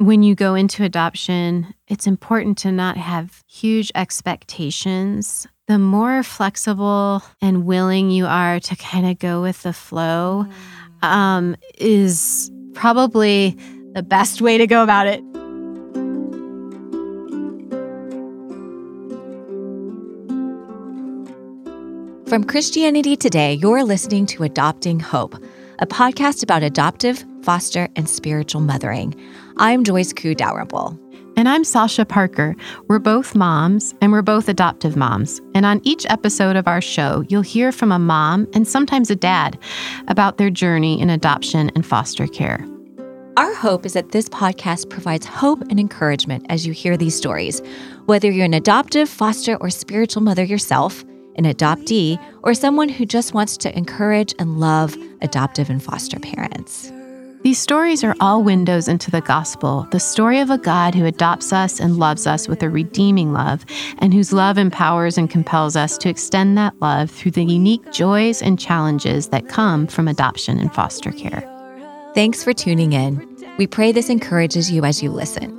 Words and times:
When 0.00 0.22
you 0.22 0.34
go 0.34 0.54
into 0.54 0.82
adoption, 0.82 1.74
it's 1.86 2.06
important 2.06 2.56
to 2.58 2.72
not 2.72 2.96
have 2.96 3.42
huge 3.46 3.92
expectations. 3.94 5.46
The 5.66 5.78
more 5.78 6.22
flexible 6.22 7.22
and 7.42 7.66
willing 7.66 8.10
you 8.10 8.24
are 8.24 8.60
to 8.60 8.76
kind 8.76 9.06
of 9.06 9.18
go 9.18 9.42
with 9.42 9.62
the 9.62 9.74
flow 9.74 10.46
um, 11.02 11.54
is 11.76 12.50
probably 12.72 13.58
the 13.92 14.02
best 14.02 14.40
way 14.40 14.56
to 14.56 14.66
go 14.66 14.82
about 14.82 15.06
it. 15.06 15.20
From 22.26 22.44
Christianity 22.44 23.16
Today, 23.16 23.52
you're 23.52 23.84
listening 23.84 24.24
to 24.28 24.44
Adopting 24.44 24.98
Hope, 24.98 25.34
a 25.78 25.86
podcast 25.86 26.42
about 26.42 26.62
adoptive, 26.62 27.22
foster, 27.42 27.90
and 27.96 28.08
spiritual 28.08 28.62
mothering. 28.62 29.14
I'm 29.62 29.84
Joyce 29.84 30.14
Koo 30.14 30.34
Dalrymple. 30.34 30.98
And 31.36 31.46
I'm 31.46 31.64
Sasha 31.64 32.06
Parker. 32.06 32.56
We're 32.88 32.98
both 32.98 33.34
moms, 33.34 33.94
and 34.00 34.10
we're 34.10 34.22
both 34.22 34.48
adoptive 34.48 34.96
moms. 34.96 35.38
And 35.54 35.66
on 35.66 35.82
each 35.84 36.06
episode 36.08 36.56
of 36.56 36.66
our 36.66 36.80
show, 36.80 37.26
you'll 37.28 37.42
hear 37.42 37.70
from 37.70 37.92
a 37.92 37.98
mom 37.98 38.48
and 38.54 38.66
sometimes 38.66 39.10
a 39.10 39.16
dad 39.16 39.58
about 40.08 40.38
their 40.38 40.48
journey 40.48 40.98
in 40.98 41.10
adoption 41.10 41.70
and 41.74 41.84
foster 41.84 42.26
care. 42.26 42.66
Our 43.36 43.52
hope 43.52 43.84
is 43.84 43.92
that 43.92 44.12
this 44.12 44.30
podcast 44.30 44.88
provides 44.88 45.26
hope 45.26 45.60
and 45.68 45.78
encouragement 45.78 46.46
as 46.48 46.66
you 46.66 46.72
hear 46.72 46.96
these 46.96 47.14
stories. 47.14 47.60
Whether 48.06 48.30
you're 48.30 48.46
an 48.46 48.54
adoptive, 48.54 49.10
foster, 49.10 49.56
or 49.56 49.68
spiritual 49.68 50.22
mother 50.22 50.42
yourself, 50.42 51.04
an 51.36 51.44
adoptee, 51.44 52.18
or 52.42 52.54
someone 52.54 52.88
who 52.88 53.04
just 53.04 53.34
wants 53.34 53.58
to 53.58 53.76
encourage 53.76 54.34
and 54.38 54.58
love 54.58 54.96
adoptive 55.20 55.68
and 55.68 55.82
foster 55.82 56.18
parents. 56.18 56.90
These 57.42 57.58
stories 57.58 58.04
are 58.04 58.14
all 58.20 58.42
windows 58.42 58.86
into 58.86 59.10
the 59.10 59.22
gospel, 59.22 59.88
the 59.92 59.98
story 59.98 60.40
of 60.40 60.50
a 60.50 60.58
God 60.58 60.94
who 60.94 61.06
adopts 61.06 61.54
us 61.54 61.80
and 61.80 61.96
loves 61.96 62.26
us 62.26 62.46
with 62.46 62.62
a 62.62 62.68
redeeming 62.68 63.32
love, 63.32 63.64
and 63.96 64.12
whose 64.12 64.30
love 64.30 64.58
empowers 64.58 65.16
and 65.16 65.30
compels 65.30 65.74
us 65.74 65.96
to 65.98 66.10
extend 66.10 66.58
that 66.58 66.78
love 66.82 67.10
through 67.10 67.30
the 67.30 67.42
unique 67.42 67.92
joys 67.92 68.42
and 68.42 68.60
challenges 68.60 69.28
that 69.28 69.48
come 69.48 69.86
from 69.86 70.06
adoption 70.06 70.58
and 70.58 70.74
foster 70.74 71.12
care. 71.12 71.42
Thanks 72.14 72.44
for 72.44 72.52
tuning 72.52 72.92
in. 72.92 73.26
We 73.56 73.66
pray 73.66 73.90
this 73.92 74.10
encourages 74.10 74.70
you 74.70 74.84
as 74.84 75.02
you 75.02 75.10
listen. 75.10 75.58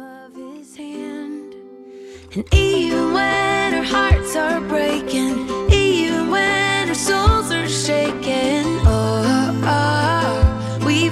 And 2.34 2.54
even 2.54 3.12
when 3.12 3.74
our 3.74 3.84
hearts 3.84 4.36
are 4.36 4.62
breaking, 4.62 5.50
even 5.72 6.30
when 6.30 6.90
our 6.90 6.94
souls 6.94 7.52
are 7.52 7.68
shaking, 7.68 8.66
oh, 8.86 9.62
oh, 9.66 9.92
we've 9.92 10.01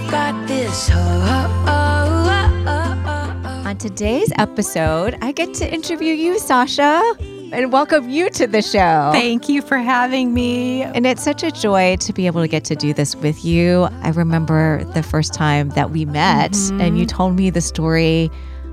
got 0.10 0.48
this. 0.48 0.90
Oh, 0.92 0.96
oh, 0.96 1.66
oh, 1.68 2.64
oh, 2.68 3.42
oh. 3.46 3.70
On 3.70 3.78
today's 3.78 4.32
episode, 4.38 5.16
I 5.22 5.32
get 5.32 5.54
to 5.56 5.72
interview 5.72 6.16
you, 6.16 6.40
Sasha, 6.40 7.16
and 7.52 7.72
welcome 7.72 8.10
you 8.10 8.32
to 8.32 8.48
the 8.48 8.64
show. 8.64 9.12
Thank 9.14 9.48
you 9.48 9.62
for 9.62 9.78
having 9.78 10.34
me. 10.34 10.82
And 10.82 11.06
it's 11.06 11.24
such 11.24 11.44
a 11.44 11.52
joy 11.52 11.98
to 11.98 12.12
be 12.12 12.26
able 12.26 12.42
to 12.42 12.48
get 12.48 12.64
to 12.66 12.76
do 12.76 12.92
this 12.92 13.16
with 13.16 13.46
you. 13.46 13.88
I 14.02 14.10
remember 14.10 14.84
the 14.96 15.04
first 15.04 15.36
time 15.36 15.70
that 15.70 15.92
we 15.92 16.06
met, 16.06 16.56
and 16.72 16.98
you 16.98 17.06
mm-hmm. 17.06 17.18
told 17.18 17.36
me 17.36 17.52
the 17.52 17.62
story 17.62 18.32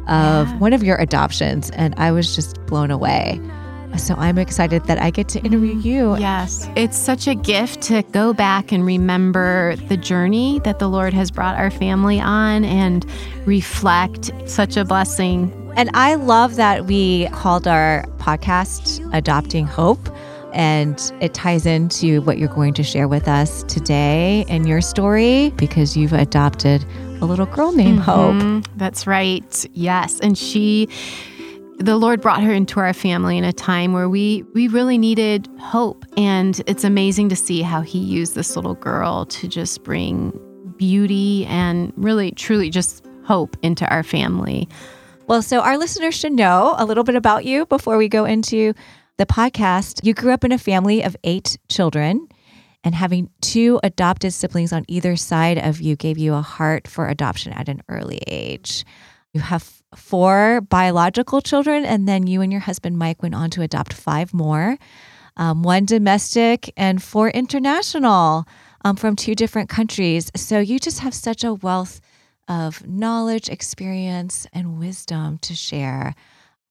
of 0.08 0.58
one 0.58 0.72
of 0.72 0.82
your 0.82 0.96
adoptions, 0.96 1.68
and 1.72 1.94
I 1.98 2.12
was 2.12 2.34
just 2.34 2.64
blown 2.64 2.90
away. 2.90 3.38
So 3.96 4.14
I'm 4.14 4.38
excited 4.38 4.84
that 4.84 5.00
I 5.00 5.10
get 5.10 5.28
to 5.30 5.40
interview 5.40 5.76
you. 5.78 6.16
Yes, 6.18 6.68
it's 6.76 6.96
such 6.96 7.26
a 7.26 7.34
gift 7.34 7.82
to 7.82 8.02
go 8.12 8.32
back 8.32 8.72
and 8.72 8.84
remember 8.84 9.76
the 9.88 9.96
journey 9.96 10.60
that 10.64 10.78
the 10.78 10.88
Lord 10.88 11.12
has 11.14 11.30
brought 11.30 11.56
our 11.56 11.70
family 11.70 12.20
on 12.20 12.64
and 12.64 13.04
reflect. 13.46 14.30
Such 14.46 14.76
a 14.76 14.84
blessing. 14.84 15.52
And 15.76 15.90
I 15.94 16.14
love 16.14 16.56
that 16.56 16.86
we 16.86 17.26
called 17.28 17.66
our 17.68 18.04
podcast 18.18 19.06
Adopting 19.14 19.66
Hope. 19.66 20.08
And 20.52 21.12
it 21.20 21.34
ties 21.34 21.66
into 21.66 22.22
what 22.22 22.38
you're 22.38 22.48
going 22.48 22.72
to 22.74 22.82
share 22.82 23.08
with 23.08 23.28
us 23.28 23.62
today 23.64 24.46
and 24.48 24.66
your 24.66 24.80
story 24.80 25.50
because 25.56 25.98
you've 25.98 26.14
adopted 26.14 26.82
a 27.20 27.26
little 27.26 27.44
girl 27.44 27.72
named 27.72 27.98
Hope. 28.00 28.34
Mhm, 28.36 28.66
That's 28.76 29.06
right. 29.06 29.66
Yes. 29.74 30.18
And 30.20 30.38
she 30.38 30.88
the 31.78 31.96
Lord 31.96 32.20
brought 32.20 32.42
her 32.42 32.52
into 32.52 32.80
our 32.80 32.92
family 32.92 33.36
in 33.36 33.44
a 33.44 33.52
time 33.52 33.92
where 33.92 34.08
we 34.08 34.44
we 34.54 34.68
really 34.68 34.98
needed 34.98 35.48
hope 35.60 36.04
and 36.16 36.60
it's 36.66 36.84
amazing 36.84 37.28
to 37.28 37.36
see 37.36 37.62
how 37.62 37.80
he 37.80 37.98
used 37.98 38.34
this 38.34 38.56
little 38.56 38.74
girl 38.74 39.26
to 39.26 39.46
just 39.46 39.84
bring 39.84 40.32
beauty 40.76 41.44
and 41.46 41.92
really 41.96 42.30
truly 42.32 42.70
just 42.70 43.04
hope 43.24 43.56
into 43.62 43.86
our 43.88 44.02
family. 44.02 44.68
Well, 45.26 45.42
so 45.42 45.60
our 45.60 45.76
listeners 45.76 46.14
should 46.14 46.32
know 46.32 46.74
a 46.78 46.84
little 46.84 47.04
bit 47.04 47.16
about 47.16 47.44
you 47.44 47.66
before 47.66 47.96
we 47.96 48.08
go 48.08 48.24
into 48.24 48.72
the 49.16 49.26
podcast. 49.26 50.04
You 50.04 50.14
grew 50.14 50.32
up 50.32 50.44
in 50.44 50.52
a 50.52 50.58
family 50.58 51.02
of 51.02 51.16
eight 51.24 51.58
children, 51.68 52.28
and 52.84 52.94
having 52.94 53.28
two 53.40 53.80
adopted 53.82 54.32
siblings 54.32 54.72
on 54.72 54.84
either 54.86 55.16
side 55.16 55.58
of 55.58 55.80
you 55.80 55.96
gave 55.96 56.18
you 56.18 56.34
a 56.34 56.40
heart 56.40 56.86
for 56.86 57.08
adoption 57.08 57.52
at 57.52 57.68
an 57.68 57.82
early 57.88 58.20
age. 58.28 58.84
You 59.32 59.40
have 59.40 59.75
four 59.96 60.60
biological 60.60 61.40
children, 61.40 61.84
and 61.84 62.06
then 62.06 62.26
you 62.26 62.40
and 62.40 62.52
your 62.52 62.60
husband 62.60 62.98
Mike 62.98 63.22
went 63.22 63.34
on 63.34 63.50
to 63.50 63.62
adopt 63.62 63.92
five 63.92 64.32
more 64.32 64.78
um, 65.36 65.62
one 65.62 65.84
domestic 65.84 66.72
and 66.76 67.02
four 67.02 67.28
international 67.30 68.46
um, 68.84 68.96
from 68.96 69.16
two 69.16 69.34
different 69.34 69.68
countries. 69.68 70.30
So 70.34 70.58
you 70.58 70.78
just 70.78 71.00
have 71.00 71.14
such 71.14 71.44
a 71.44 71.54
wealth 71.54 72.00
of 72.48 72.86
knowledge, 72.86 73.48
experience, 73.48 74.46
and 74.52 74.78
wisdom 74.78 75.38
to 75.38 75.54
share. 75.54 76.14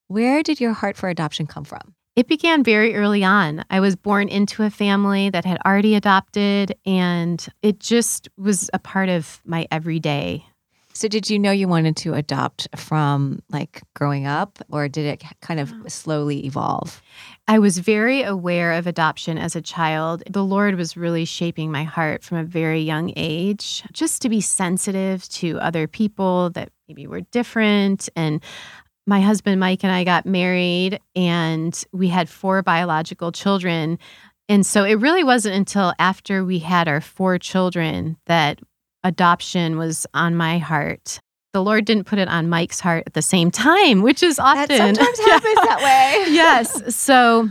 Where 0.08 0.42
did 0.42 0.60
your 0.60 0.72
heart 0.72 0.96
for 0.96 1.08
adoption 1.08 1.46
come 1.46 1.64
from? 1.64 1.94
It 2.14 2.28
began 2.28 2.64
very 2.64 2.94
early 2.94 3.24
on. 3.24 3.62
I 3.68 3.80
was 3.80 3.94
born 3.94 4.28
into 4.28 4.62
a 4.62 4.70
family 4.70 5.28
that 5.28 5.44
had 5.44 5.58
already 5.66 5.94
adopted 5.94 6.74
and 6.86 7.46
it 7.62 7.78
just 7.78 8.28
was 8.38 8.70
a 8.72 8.78
part 8.78 9.10
of 9.10 9.42
my 9.44 9.66
everyday. 9.70 10.46
So, 10.96 11.08
did 11.08 11.28
you 11.28 11.38
know 11.38 11.50
you 11.50 11.68
wanted 11.68 11.94
to 11.98 12.14
adopt 12.14 12.68
from 12.74 13.42
like 13.50 13.82
growing 13.92 14.26
up, 14.26 14.58
or 14.70 14.88
did 14.88 15.04
it 15.04 15.22
kind 15.42 15.60
of 15.60 15.70
mm. 15.70 15.90
slowly 15.90 16.46
evolve? 16.46 17.02
I 17.46 17.58
was 17.58 17.76
very 17.76 18.22
aware 18.22 18.72
of 18.72 18.86
adoption 18.86 19.36
as 19.36 19.54
a 19.54 19.60
child. 19.60 20.22
The 20.26 20.42
Lord 20.42 20.76
was 20.76 20.96
really 20.96 21.26
shaping 21.26 21.70
my 21.70 21.84
heart 21.84 22.24
from 22.24 22.38
a 22.38 22.44
very 22.44 22.80
young 22.80 23.12
age, 23.14 23.84
just 23.92 24.22
to 24.22 24.30
be 24.30 24.40
sensitive 24.40 25.28
to 25.28 25.60
other 25.60 25.86
people 25.86 26.48
that 26.50 26.70
maybe 26.88 27.06
were 27.06 27.20
different. 27.20 28.08
And 28.16 28.42
my 29.06 29.20
husband, 29.20 29.60
Mike, 29.60 29.84
and 29.84 29.92
I 29.92 30.02
got 30.02 30.24
married, 30.24 30.98
and 31.14 31.78
we 31.92 32.08
had 32.08 32.30
four 32.30 32.62
biological 32.62 33.32
children. 33.32 33.98
And 34.48 34.64
so 34.64 34.84
it 34.84 34.94
really 34.94 35.24
wasn't 35.24 35.56
until 35.56 35.92
after 35.98 36.42
we 36.42 36.60
had 36.60 36.88
our 36.88 37.02
four 37.02 37.38
children 37.38 38.16
that 38.24 38.60
adoption 39.06 39.78
was 39.78 40.06
on 40.14 40.34
my 40.34 40.58
heart. 40.58 41.20
The 41.52 41.62
Lord 41.62 41.84
didn't 41.84 42.04
put 42.04 42.18
it 42.18 42.28
on 42.28 42.48
Mike's 42.48 42.80
heart 42.80 43.04
at 43.06 43.14
the 43.14 43.22
same 43.22 43.50
time, 43.50 44.02
which 44.02 44.22
is 44.22 44.38
often 44.38 44.68
That 44.68 44.96
sometimes 44.96 45.18
happens 45.26 45.54
that 45.54 45.78
way. 45.78 46.32
yes. 46.34 46.94
So 46.94 47.48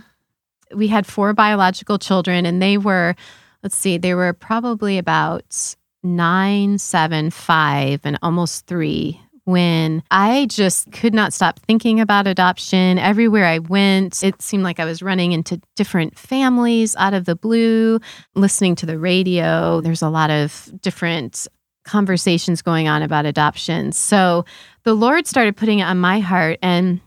we 0.76 0.88
had 0.88 1.08
four 1.08 1.34
biological 1.34 1.98
children, 1.98 2.46
and 2.46 2.62
they 2.62 2.78
were, 2.78 3.16
let's 3.64 3.78
see, 3.78 3.98
they 3.98 4.14
were 4.14 4.34
probably 4.34 4.98
about 4.98 5.76
nine, 6.04 6.78
seven, 6.78 7.32
five, 7.32 8.02
and 8.04 8.20
almost 8.22 8.68
three 8.68 9.20
when 9.46 10.04
I 10.12 10.48
just 10.48 10.92
could 10.92 11.14
not 11.14 11.34
stop 11.34 11.60
thinking 11.62 12.00
about 12.00 12.28
adoption. 12.28 13.00
Everywhere 13.00 13.46
I 13.46 13.60
went, 13.60 14.24
it 14.24 14.42
seemed 14.42 14.64
like 14.64 14.80
I 14.80 14.86
was 14.86 15.02
running 15.02 15.32
into 15.32 15.62
different 15.76 16.18
families 16.18 16.96
out 16.98 17.14
of 17.14 17.26
the 17.26 17.36
blue, 17.36 18.00
listening 18.34 18.76
to 18.76 18.86
the 18.86 19.00
radio. 19.00 19.82
There's 19.82 20.02
a 20.02 20.10
lot 20.10 20.32
of 20.32 20.72
different 20.82 21.48
conversations 21.86 22.62
going 22.62 22.88
on 22.88 23.04
about 23.04 23.26
adoption. 23.26 23.92
So 23.92 24.46
the 24.84 24.96
Lord 24.96 25.28
started 25.28 25.56
putting 25.56 25.80
it 25.80 25.84
on 25.84 26.00
my 26.00 26.20
heart 26.20 26.60
and 26.62 27.00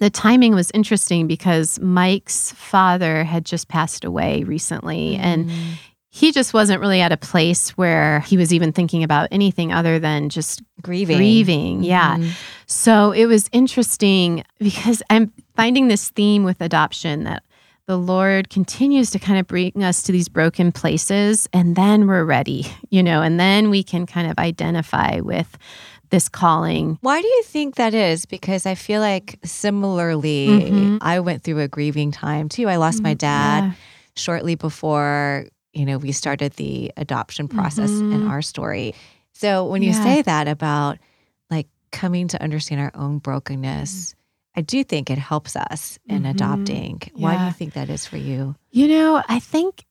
the 0.00 0.10
timing 0.10 0.54
was 0.54 0.70
interesting 0.72 1.26
because 1.26 1.78
Mike's 1.80 2.52
father 2.52 3.24
had 3.24 3.44
just 3.44 3.68
passed 3.68 4.04
away 4.04 4.42
recently 4.44 5.16
and 5.16 5.48
mm. 5.48 5.72
he 6.10 6.32
just 6.32 6.52
wasn't 6.52 6.80
really 6.80 7.00
at 7.00 7.12
a 7.12 7.16
place 7.16 7.70
where 7.70 8.20
he 8.20 8.36
was 8.36 8.52
even 8.52 8.72
thinking 8.72 9.04
about 9.04 9.28
anything 9.30 9.72
other 9.72 9.98
than 9.98 10.28
just 10.28 10.62
Grieving. 10.84 11.16
grieving. 11.16 11.82
Yeah. 11.82 12.16
Mhm. 12.16 12.30
So 12.66 13.10
it 13.12 13.26
was 13.26 13.48
interesting 13.52 14.44
because 14.60 15.02
I'm 15.10 15.32
finding 15.56 15.88
this 15.88 16.10
theme 16.10 16.44
with 16.44 16.60
adoption 16.60 17.24
that 17.24 17.42
the 17.86 17.96
Lord 17.98 18.48
continues 18.48 19.10
to 19.10 19.18
kind 19.18 19.38
of 19.38 19.46
bring 19.46 19.82
us 19.82 20.02
to 20.04 20.12
these 20.12 20.28
broken 20.28 20.72
places, 20.72 21.48
and 21.52 21.76
then 21.76 22.06
we're 22.06 22.24
ready, 22.24 22.66
you 22.90 23.02
know, 23.02 23.20
and 23.20 23.38
then 23.38 23.68
we 23.68 23.82
can 23.82 24.06
kind 24.06 24.30
of 24.30 24.38
identify 24.38 25.20
with 25.20 25.58
this 26.10 26.28
calling. 26.28 26.96
Why 27.02 27.20
do 27.20 27.26
you 27.28 27.42
think 27.44 27.74
that 27.74 27.92
is? 27.92 28.24
Because 28.24 28.64
I 28.66 28.74
feel 28.74 29.00
like 29.02 29.38
similarly, 29.44 30.46
Mhm. 30.48 30.98
I 31.00 31.20
went 31.20 31.42
through 31.42 31.60
a 31.60 31.68
grieving 31.68 32.10
time 32.10 32.48
too. 32.48 32.68
I 32.68 32.76
lost 32.76 33.02
my 33.02 33.14
dad 33.14 33.64
Yeah. 33.64 33.72
shortly 34.16 34.54
before, 34.54 35.46
you 35.74 35.84
know, 35.84 35.98
we 35.98 36.12
started 36.12 36.52
the 36.54 36.92
adoption 36.96 37.48
process 37.48 37.90
in 37.90 38.12
Mhm. 38.22 38.30
our 38.30 38.40
story. 38.42 38.94
So 39.34 39.66
when 39.66 39.82
you 39.82 39.90
Yeah. 39.90 40.02
say 40.04 40.22
that 40.22 40.48
about 40.48 40.98
like 41.50 41.68
coming 41.92 42.28
to 42.28 42.42
understand 42.42 42.80
our 42.80 42.92
own 42.94 43.18
brokenness, 43.18 44.14
I 44.56 44.60
do 44.60 44.84
think 44.84 45.10
it 45.10 45.18
helps 45.18 45.56
us 45.56 45.98
in 46.06 46.22
Mhm. 46.22 46.30
adopting. 46.30 47.02
Why 47.14 47.36
do 47.36 47.44
you 47.44 47.52
think 47.52 47.74
that 47.74 47.90
is 47.90 48.06
for 48.06 48.16
you? 48.16 48.54
You 48.70 48.88
know, 48.88 49.22
I 49.28 49.40
think 49.40 49.84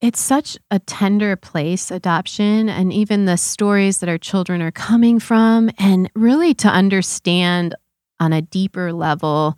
it's 0.00 0.20
such 0.20 0.56
a 0.70 0.78
tender 0.78 1.34
place, 1.36 1.90
adoption, 1.90 2.68
and 2.68 2.92
even 2.92 3.24
the 3.24 3.36
stories 3.36 3.98
that 3.98 4.08
our 4.08 4.18
children 4.18 4.60
are 4.62 4.70
coming 4.70 5.18
from, 5.18 5.70
and 5.78 6.10
really 6.14 6.54
to 6.54 6.68
understand 6.68 7.74
on 8.20 8.32
a 8.32 8.42
deeper 8.42 8.92
level. 8.92 9.56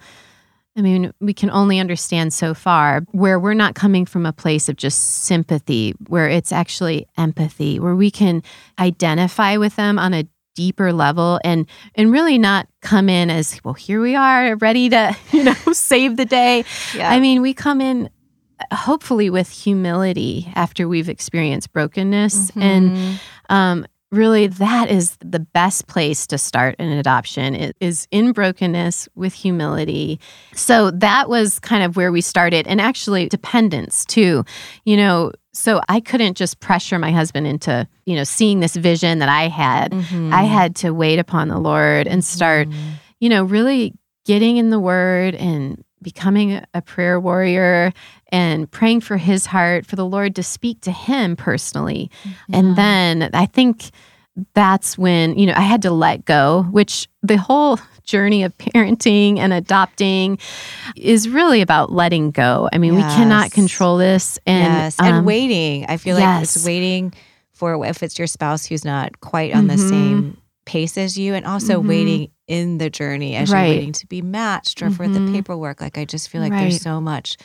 I 0.76 0.82
mean, 0.82 1.12
we 1.20 1.32
can 1.32 1.50
only 1.50 1.78
understand 1.78 2.32
so 2.34 2.52
far 2.52 3.02
where 3.12 3.38
we're 3.40 3.54
not 3.54 3.74
coming 3.74 4.04
from 4.04 4.26
a 4.26 4.32
place 4.32 4.68
of 4.68 4.76
just 4.76 5.24
sympathy, 5.24 5.94
where 6.08 6.28
it's 6.28 6.52
actually 6.52 7.06
empathy, 7.16 7.80
where 7.80 7.94
we 7.96 8.10
can 8.10 8.42
identify 8.78 9.56
with 9.56 9.76
them 9.76 9.98
on 9.98 10.12
a 10.14 10.26
deeper 10.54 10.90
level 10.92 11.38
and 11.44 11.66
and 11.96 12.10
really 12.10 12.38
not 12.38 12.66
come 12.80 13.10
in 13.10 13.28
as 13.28 13.60
well 13.62 13.74
here 13.74 14.00
we 14.00 14.14
are 14.16 14.56
ready 14.56 14.88
to 14.88 15.14
you 15.30 15.44
know 15.44 15.52
save 15.72 16.16
the 16.16 16.24
day 16.24 16.64
Yeah. 16.94 17.10
I 17.10 17.20
mean, 17.20 17.42
we 17.42 17.52
come 17.52 17.82
in 17.82 18.08
hopefully 18.72 19.28
with 19.28 19.50
humility 19.50 20.50
after 20.54 20.88
we've 20.88 21.10
experienced 21.10 21.72
brokenness. 21.74 22.50
And 22.56 22.90
Mhm. 22.90 23.18
um, 23.50 23.86
really, 24.16 24.46
that 24.48 24.90
is 24.90 25.16
the 25.20 25.38
best 25.38 25.86
place 25.86 26.26
to 26.28 26.38
start 26.38 26.74
an 26.78 26.90
adoption 26.92 27.54
It 27.54 27.76
is 27.80 28.08
in 28.10 28.32
brokenness 28.32 29.08
with 29.14 29.32
humility. 29.34 30.18
So 30.54 30.90
that 30.92 31.28
was 31.28 31.58
kind 31.60 31.82
of 31.84 31.96
where 31.96 32.10
we 32.10 32.20
started. 32.20 32.66
And 32.66 32.80
actually, 32.80 33.28
dependence 33.28 34.04
too. 34.04 34.44
You 34.84 34.96
know, 34.96 35.32
so 35.52 35.80
I 35.88 36.00
couldn't 36.00 36.36
just 36.36 36.60
pressure 36.60 36.98
my 36.98 37.12
husband 37.12 37.46
into, 37.46 37.86
you 38.06 38.16
know, 38.16 38.24
seeing 38.24 38.60
this 38.60 38.74
vision 38.76 39.20
that 39.20 39.28
I 39.28 39.48
had. 39.48 39.92
Mhm. 39.92 40.32
I 40.32 40.42
had 40.44 40.74
to 40.76 40.90
wait 40.90 41.18
upon 41.18 41.48
the 41.48 41.58
Lord 41.58 42.06
and 42.08 42.24
start 42.24 42.68
Mhm. 42.68 42.74
you 43.20 43.28
know, 43.30 43.44
really 43.44 43.94
getting 44.26 44.56
in 44.58 44.70
the 44.70 44.80
word 44.80 45.34
and 45.36 45.82
becoming 46.02 46.60
a- 46.74 46.82
prayer 46.82 47.18
warrior 47.18 47.92
and 48.30 48.70
praying 48.70 49.00
for 49.00 49.16
his 49.16 49.46
heart, 49.46 49.86
for 49.86 49.96
the 49.96 50.04
Lord 50.06 50.34
to 50.36 50.42
speak 50.42 50.80
to 50.82 50.90
him 50.92 51.36
personally. 51.36 52.10
And 52.52 52.76
then 52.76 53.30
I 53.32 53.46
think 53.46 53.90
that's 54.54 54.98
when, 54.98 55.38
you 55.38 55.46
know, 55.46 55.54
I 55.56 55.62
had 55.62 55.82
to 55.82 55.90
let 55.90 56.24
go, 56.26 56.66
which 56.70 57.08
the 57.22 57.38
whole 57.38 57.78
journey 58.04 58.42
of 58.44 58.56
parenting 58.58 59.38
and 59.38 59.52
adopting 59.52 60.38
is 60.94 61.28
really 61.28 61.60
about 61.62 61.90
letting 61.90 62.30
go. 62.30 62.68
I 62.72 62.78
mean, 62.78 62.94
we 62.94 63.02
cannot 63.02 63.50
control 63.52 63.96
this. 63.96 64.38
And, 64.46 64.74
yes, 64.74 64.96
and 65.00 65.16
um, 65.18 65.24
waiting. 65.24 65.86
I 65.86 65.96
feel 65.96 66.16
like 66.16 66.42
it's 66.42 66.64
waiting 66.64 67.14
for 67.52 67.84
if 67.86 68.02
it's 68.02 68.18
your 68.18 68.28
spouse 68.28 68.66
who's 68.66 68.84
not 68.84 69.20
quite 69.20 69.54
on 69.54 69.66
the 69.66 69.74
Mhm. 69.74 69.88
same 69.88 70.36
pace 70.66 70.98
as 70.98 71.16
you, 71.16 71.32
and 71.34 71.46
also 71.46 71.80
Mhm. 71.82 71.88
waiting 71.88 72.28
in 72.48 72.78
the 72.78 72.88
journey 72.90 73.34
as 73.36 73.50
Right. 73.50 73.66
you're 73.66 73.76
waiting 73.76 73.92
to 73.92 74.06
be 74.06 74.22
matched 74.22 74.82
or 74.82 74.90
for 74.90 75.08
the 75.08 75.18
Mhm. 75.20 75.32
paperwork. 75.32 75.80
Like 75.80 75.98
I 75.98 76.04
just 76.04 76.28
feel 76.28 76.40
like 76.40 76.52
Right. 76.52 76.60
there's 76.62 76.80
so 76.80 77.00
much 77.00 77.36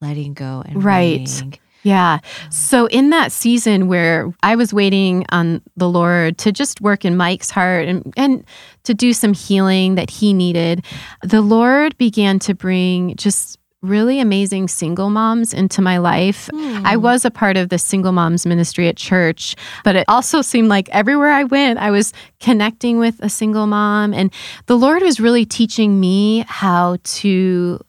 letting 0.00 0.34
go 0.34 0.62
and 0.66 0.82
Right. 0.84 1.20
waiting. 1.20 1.54
Yeah. 1.82 2.18
So 2.50 2.86
in 2.86 3.10
that 3.10 3.30
season 3.30 3.86
where 3.86 4.32
I 4.42 4.56
was 4.56 4.74
waiting 4.74 5.24
on 5.30 5.62
the 5.76 5.88
Lord 5.88 6.36
to 6.38 6.50
just 6.50 6.80
work 6.80 7.04
in 7.04 7.16
Mike's 7.16 7.50
heart 7.50 7.86
and, 7.86 8.12
and 8.16 8.44
to 8.84 8.92
do 8.94 9.12
some 9.12 9.32
healing 9.34 9.94
that 9.94 10.10
he 10.10 10.32
needed, 10.32 10.84
the 11.22 11.40
Lord 11.42 11.96
began 11.96 12.38
to 12.40 12.54
bring 12.54 13.14
just 13.16 13.58
really 13.86 14.20
amazing 14.20 14.68
single 14.68 15.10
moms 15.10 15.52
into 15.54 15.80
my 15.80 15.98
life. 15.98 16.48
I 16.84 16.96
was 16.96 17.24
a 17.24 17.30
part 17.30 17.56
of 17.56 17.68
the 17.68 17.78
single 17.78 18.12
moms 18.12 18.44
ministry 18.46 18.88
at 18.88 18.96
church, 18.96 19.56
but 19.84 19.96
it 19.96 20.04
also 20.08 20.42
seemed 20.42 20.68
like 20.68 20.88
everywhere 20.90 21.30
I 21.30 21.44
went, 21.44 21.78
I 21.78 21.90
was 21.90 22.12
connecting 22.40 22.98
with 22.98 23.16
a 23.20 23.28
single 23.28 23.66
mom. 23.66 24.12
And 24.14 24.30
the 24.66 24.76
Lord 24.76 25.02
was 25.02 25.20
really 25.20 25.44
teaching 25.44 25.98
me 26.00 26.44
how 26.48 26.98
to 27.20 27.80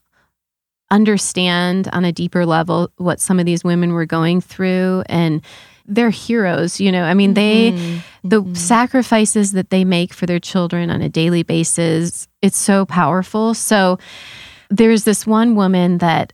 understand 0.90 1.90
on 1.92 2.06
a 2.06 2.12
deeper 2.12 2.46
level 2.46 2.90
what 2.98 3.20
some 3.20 3.40
of 3.40 3.46
these 3.46 3.64
women 3.64 3.94
were 3.94 4.06
going 4.06 4.40
through. 4.42 5.04
And 5.08 5.42
they're 5.86 6.10
heroes, 6.10 6.80
you 6.82 6.92
know. 6.92 7.04
I 7.04 7.14
mean, 7.14 7.34
they, 7.34 7.72
Mhm. 7.72 8.02
the 8.24 8.44
Mhm. 8.44 8.58
sacrifices 8.58 9.54
that 9.54 9.70
they 9.70 9.86
make 9.86 10.14
for 10.14 10.26
their 10.26 10.40
children 10.40 10.90
on 10.90 11.02
a 11.02 11.08
daily 11.10 11.44
basis, 11.44 12.28
it's 12.42 12.58
so 12.58 12.86
powerful. 12.86 13.54
So 13.54 13.98
there's 14.70 15.04
this 15.04 15.26
one 15.26 15.56
woman 15.56 16.00
that 16.00 16.34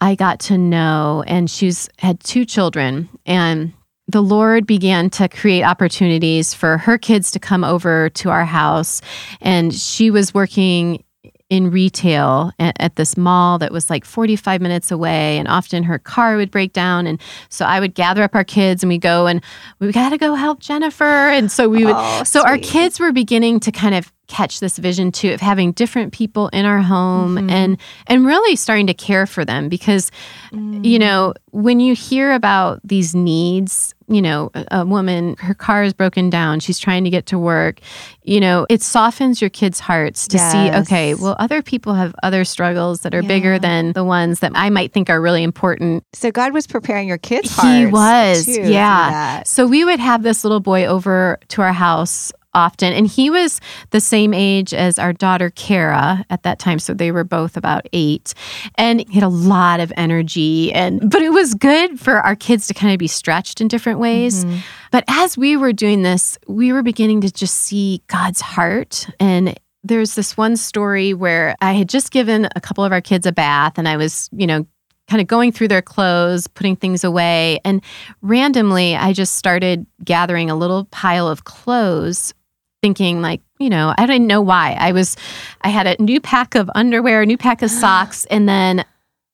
I 0.00 0.14
got 0.14 0.40
to 0.40 0.58
know, 0.58 1.24
and 1.26 1.50
she's 1.50 1.88
had 1.98 2.20
two 2.20 2.44
children, 2.44 3.08
and 3.26 3.72
the 4.06 4.22
Lord 4.22 4.66
began 4.66 5.10
to 5.10 5.28
create 5.28 5.62
opportunities 5.62 6.54
for 6.54 6.78
her 6.78 6.96
kids 6.96 7.30
to 7.32 7.38
come 7.38 7.62
over 7.62 8.08
to 8.10 8.30
our 8.30 8.44
house. 8.44 9.02
And 9.40 9.74
she 9.74 10.10
was 10.10 10.32
working 10.32 11.04
in 11.50 11.70
retail 11.70 12.52
at, 12.58 12.96
this 12.96 13.16
mall 13.16 13.58
that 13.58 13.72
was 13.72 13.88
like 13.90 14.04
45 14.04 14.60
minutes 14.60 14.90
away. 14.90 15.38
And 15.38 15.46
often 15.46 15.82
her 15.82 15.98
car 15.98 16.36
would 16.36 16.50
break 16.50 16.72
down. 16.72 17.06
And 17.06 17.20
so 17.48 17.64
I 17.64 17.80
would 17.80 17.94
gather 17.94 18.22
up 18.22 18.34
our 18.34 18.44
kids 18.44 18.82
and 18.82 18.88
we 18.88 18.98
go 18.98 19.26
and 19.26 19.42
we 19.78 19.92
got 19.92 20.10
to 20.10 20.18
go 20.18 20.34
help 20.34 20.60
Jennifer. 20.60 21.04
And 21.04 21.50
so 21.50 21.68
we 21.68 21.84
would, 21.84 21.94
Oh, 21.96 22.24
so 22.24 22.42
our 22.42 22.58
kids 22.58 22.98
were 22.98 23.12
beginning 23.12 23.60
to 23.60 23.72
kind 23.72 23.94
of 23.94 24.12
catch 24.28 24.60
this 24.60 24.78
vision 24.78 25.10
too 25.10 25.32
of 25.32 25.40
having 25.40 25.72
different 25.72 26.12
people 26.12 26.48
in 26.48 26.64
our 26.66 26.80
home 26.82 27.36
Mhm. 27.36 27.50
and 27.50 27.76
and 28.06 28.26
really 28.26 28.56
starting 28.56 28.86
to 28.86 28.94
care 28.94 29.26
for 29.26 29.44
them 29.44 29.68
because 29.68 30.10
you 30.52 30.98
know 30.98 31.34
when 31.50 31.80
you 31.80 31.94
hear 31.94 32.32
about 32.32 32.80
these 32.84 33.14
needs 33.14 33.94
you 34.06 34.22
know 34.22 34.50
a, 34.54 34.64
a 34.80 34.86
woman 34.86 35.34
her 35.38 35.54
car 35.54 35.82
is 35.82 35.92
broken 35.94 36.30
down 36.30 36.60
she's 36.60 36.78
trying 36.78 37.04
to 37.04 37.10
get 37.10 37.26
to 37.26 37.38
work 37.38 37.80
you 38.22 38.38
know 38.40 38.66
it 38.70 38.82
softens 38.82 39.40
your 39.40 39.50
kids 39.50 39.80
hearts 39.80 40.28
to 40.28 40.38
see 40.38 40.70
okay 40.72 41.14
well 41.14 41.34
other 41.38 41.62
people 41.62 41.94
have 41.94 42.14
other 42.22 42.44
struggles 42.44 43.00
that 43.00 43.14
are 43.14 43.22
Yeah. 43.22 43.28
bigger 43.28 43.58
than 43.58 43.92
the 43.92 44.04
ones 44.04 44.40
that 44.40 44.52
i 44.54 44.68
might 44.70 44.92
think 44.92 45.08
are 45.10 45.20
really 45.20 45.42
important 45.42 46.04
So 46.14 46.30
God 46.30 46.52
was 46.52 46.66
preparing 46.66 47.08
your 47.08 47.18
kids' 47.18 47.54
He 47.60 47.86
was, 47.86 48.46
yeah. 48.48 49.42
So 49.44 49.66
we 49.66 49.84
would 49.84 50.00
have 50.00 50.22
this 50.22 50.44
little 50.44 50.60
boy 50.60 50.84
over 50.86 51.38
to 51.48 51.62
our 51.62 51.72
house 51.72 52.32
often, 52.54 52.92
and 52.92 53.06
he 53.06 53.30
was 53.30 53.60
the 53.90 54.00
same 54.00 54.32
age 54.34 54.72
as 54.74 54.98
our 54.98 55.12
daughter 55.12 55.50
Kara 55.50 56.24
at 56.30 56.42
that 56.42 56.58
time. 56.58 56.78
So 56.78 56.94
they 56.94 57.12
were 57.12 57.24
both 57.24 57.56
about 57.56 57.86
eight, 57.92 58.34
and 58.76 59.00
he 59.08 59.14
had 59.14 59.22
a 59.22 59.28
lot 59.28 59.80
of 59.80 59.92
energy. 59.96 60.72
And 60.72 61.10
but 61.10 61.22
it 61.22 61.30
was 61.30 61.54
good 61.54 62.00
for 62.00 62.20
our 62.20 62.36
kids 62.36 62.66
to 62.68 62.74
kind 62.74 62.92
of 62.92 62.98
be 62.98 63.08
stretched 63.08 63.60
in 63.60 63.68
different 63.68 63.98
ways. 63.98 64.44
Mhm. 64.44 64.58
But 64.90 65.04
as 65.08 65.36
we 65.36 65.56
were 65.56 65.72
doing 65.72 66.02
this, 66.02 66.38
we 66.46 66.72
were 66.72 66.82
beginning 66.82 67.20
to 67.22 67.30
just 67.30 67.54
see 67.54 68.02
God's 68.06 68.40
heart. 68.40 69.06
And 69.20 69.58
there's 69.84 70.14
this 70.14 70.36
one 70.36 70.56
story 70.56 71.14
where 71.14 71.54
I 71.60 71.72
had 71.72 71.88
just 71.88 72.10
given 72.10 72.48
a 72.56 72.60
couple 72.60 72.84
of 72.84 72.92
our 72.92 73.00
kids 73.00 73.26
a 73.26 73.32
bath 73.32 73.78
and 73.78 73.86
I 73.88 73.96
was, 73.96 74.28
you 74.32 74.46
know, 74.46 74.66
kind 75.08 75.20
of 75.22 75.26
going 75.26 75.52
through 75.52 75.68
their 75.68 75.80
clothes, 75.80 76.46
putting 76.48 76.76
things 76.76 77.02
away. 77.04 77.60
And 77.64 77.82
randomly, 78.20 78.94
I 78.96 79.12
just 79.14 79.36
started 79.36 79.86
gathering 80.04 80.50
a 80.50 80.54
little 80.56 80.84
pile 80.86 81.26
of 81.28 81.44
clothes, 81.44 82.34
thinking, 82.82 83.20
like, 83.22 83.40
you 83.58 83.70
know, 83.70 83.94
I 83.96 84.06
didn't 84.06 84.26
know 84.26 84.40
why. 84.40 84.76
I 84.78 84.92
was, 84.92 85.16
I 85.62 85.68
had 85.68 85.86
a 85.86 86.02
new 86.02 86.20
pack 86.20 86.54
of 86.54 86.70
underwear, 86.74 87.22
a 87.22 87.26
new 87.26 87.38
pack 87.38 87.62
of 87.62 87.70
socks, 87.82 88.24
and 88.26 88.48
then 88.48 88.84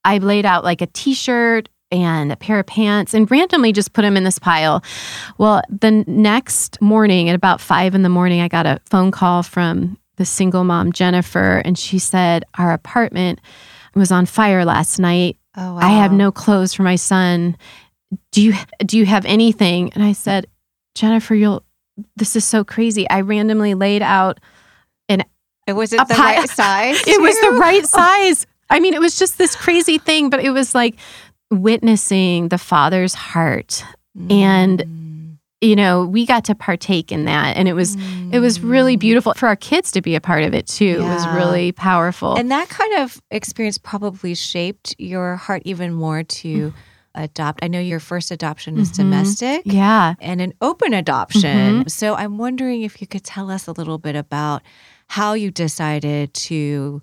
I 0.05 0.19
laid 0.19 0.47
out 0.47 0.65
like 0.65 0.81
a 0.81 0.87
t 0.87 1.15
shirt 1.15 1.69
and 1.91 2.33
a 2.33 2.37
pair 2.37 2.59
of 2.59 2.67
pants 2.67 3.15
and 3.15 3.31
randomly 3.31 3.73
just 3.73 3.93
put 3.93 4.03
them 4.03 4.17
in 4.17 4.25
this 4.25 4.39
pile. 4.39 4.83
Well, 5.39 5.63
the 5.69 6.05
next 6.07 6.81
morning 6.81 7.29
at 7.29 7.35
about 7.35 7.61
five 7.61 7.95
in 7.95 8.03
the 8.03 8.09
morning, 8.09 8.41
I 8.41 8.49
got 8.49 8.67
a 8.67 8.81
phone 8.87 9.11
call 9.11 9.43
from 9.43 9.97
the 10.17 10.25
single 10.25 10.65
mom, 10.65 10.93
Jennifer, 10.93 11.63
and 11.65 11.79
she 11.79 11.99
said, 11.99 12.45
Our 12.59 12.73
apartment 12.73 13.41
was 13.95 14.11
on 14.11 14.27
fire 14.27 14.65
last 14.65 14.99
night. 14.99 15.37
Oh, 15.57 15.77
I 15.77 15.91
have 15.91 16.13
no 16.13 16.33
clothes 16.33 16.75
for 16.75 16.83
my 16.83 16.97
son. 16.97 17.57
Do 18.33 18.43
you 18.43 18.55
do 18.85 18.99
you 18.99 19.07
have 19.07 19.25
anything? 19.25 19.93
And 19.93 20.03
I 20.03 20.13
said, 20.13 20.47
Jennifer, 20.95 21.35
you'll 21.35 21.65
this 22.17 22.37
is 22.37 22.45
so 22.45 22.65
crazy. 22.65 23.09
I 23.11 23.21
randomly 23.21 23.75
laid 23.75 24.03
out 24.03 24.41
an 25.09 25.23
It 25.67 25.75
wasn't 25.75 26.09
the 26.09 26.15
pile- 26.15 26.41
right 26.41 26.49
size. 26.49 27.01
it 27.07 27.21
was 27.21 27.39
the 27.41 27.53
right 27.53 27.87
size. 28.01 28.47
I 28.71 28.81
mean, 28.81 28.95
it 28.95 29.01
was 29.01 29.19
just 29.19 29.39
this 29.39 29.55
crazy 29.55 29.99
thing, 29.99 30.31
but 30.31 30.41
it 30.41 30.51
was 30.51 30.75
like 30.75 30.97
witnessing 31.51 32.49
the 32.49 32.59
father's 32.59 33.15
heart 33.15 33.85
and- 34.31 34.81
Mm. 34.81 35.37
you 35.61 35.77
know, 35.77 36.05
we 36.05 36.27
got 36.27 36.45
to 36.47 36.55
partake 36.55 37.11
in 37.11 37.25
that. 37.25 37.57
And 37.57 37.67
it 37.69 37.73
was 37.73 37.97
it 38.33 38.39
was 38.41 38.61
really 38.61 38.97
beautiful 38.97 39.33
for 39.35 39.47
our 39.47 39.57
kids 39.57 39.91
to 39.93 40.03
be 40.03 40.15
a 40.15 40.21
part 40.21 40.45
of 40.45 40.53
it 40.55 40.67
too. 40.67 40.99
It 41.01 41.09
was 41.09 41.27
really 41.29 41.73
powerful. 41.73 42.35
And 42.35 42.51
that 42.51 42.69
kind 42.69 42.95
of 43.03 43.21
experience 43.31 43.79
probably 43.79 44.35
shaped 44.35 44.95
your 44.99 45.37
heart 45.37 45.63
even 45.65 45.93
more 45.95 46.23
to 46.23 46.75
adopt. 47.15 47.63
I 47.65 47.69
know 47.69 47.79
your 47.81 48.01
first 48.01 48.31
adoption 48.31 48.79
is 48.79 48.91
Mhm. 48.91 48.97
domestic. 48.97 49.63
yeah. 49.65 50.15
and 50.21 50.41
an 50.41 50.53
open 50.61 50.93
adoption. 50.95 51.81
Mm-hmm. 51.81 51.89
So 51.89 52.15
I'm 52.15 52.39
wondering 52.39 52.83
if 52.83 53.01
you 53.01 53.07
could 53.07 53.25
tell 53.25 53.51
us 53.51 53.67
a 53.69 53.73
little 53.73 53.99
bit 53.99 54.17
about 54.17 54.63
how 55.09 55.35
you 55.35 55.51
decided 55.51 56.33
to 56.35 57.03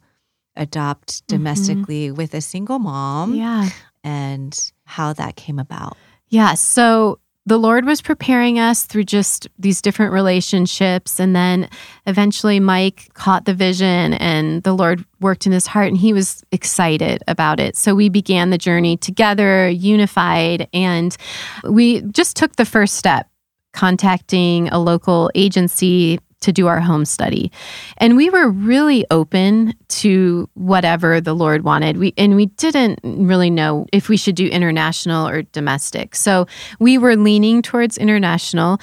adopt 0.55 1.25
domestically 1.27 2.11
with 2.11 2.33
a 2.33 2.41
single 2.41 2.79
mom 2.79 3.31
Mm-hmm. 3.31 3.39
Yeah. 3.39 3.69
and 4.03 4.71
how 4.85 5.13
that 5.13 5.35
came 5.35 5.59
about. 5.59 5.95
Yeah. 6.27 6.55
So 6.55 7.19
the 7.51 7.57
Lord 7.57 7.83
was 7.83 8.01
preparing 8.01 8.59
us 8.59 8.85
through 8.85 9.03
just 9.03 9.45
these 9.59 9.81
different 9.81 10.13
relationships. 10.13 11.19
And 11.19 11.35
then 11.35 11.67
eventually 12.07 12.61
Mike 12.61 13.09
caught 13.13 13.43
the 13.43 13.53
vision 13.53 14.13
and 14.13 14.63
the 14.63 14.71
Lord 14.71 15.03
worked 15.19 15.45
in 15.45 15.51
his 15.51 15.67
heart 15.67 15.89
and 15.89 15.97
he 15.97 16.13
was 16.13 16.45
excited 16.53 17.21
about 17.27 17.59
it. 17.59 17.75
So 17.75 17.93
we 17.93 18.07
began 18.07 18.51
the 18.51 18.57
journey 18.57 18.95
together, 18.95 19.67
unified, 19.67 20.69
and 20.73 21.17
we 21.65 21.99
just 22.03 22.37
took 22.37 22.55
the 22.55 22.63
first 22.63 22.95
step 22.95 23.27
contacting 23.73 24.69
a 24.69 24.79
local 24.79 25.29
agency 25.35 26.21
to 26.41 26.51
do 26.51 26.67
our 26.67 26.79
home 26.79 27.05
study. 27.05 27.51
And 27.97 28.17
we 28.17 28.29
were 28.29 28.49
really 28.49 29.05
open 29.09 29.73
to 29.87 30.49
whatever 30.55 31.21
the 31.21 31.33
Lord 31.33 31.63
wanted. 31.63 31.97
We 31.97 32.13
and 32.17 32.35
we 32.35 32.47
didn't 32.47 32.99
really 33.03 33.49
know 33.49 33.85
if 33.93 34.09
we 34.09 34.17
should 34.17 34.35
do 34.35 34.47
international 34.47 35.27
or 35.27 35.43
domestic. 35.43 36.15
So 36.15 36.47
we 36.79 36.97
were 36.97 37.15
leaning 37.15 37.61
towards 37.61 37.97
international. 37.97 38.79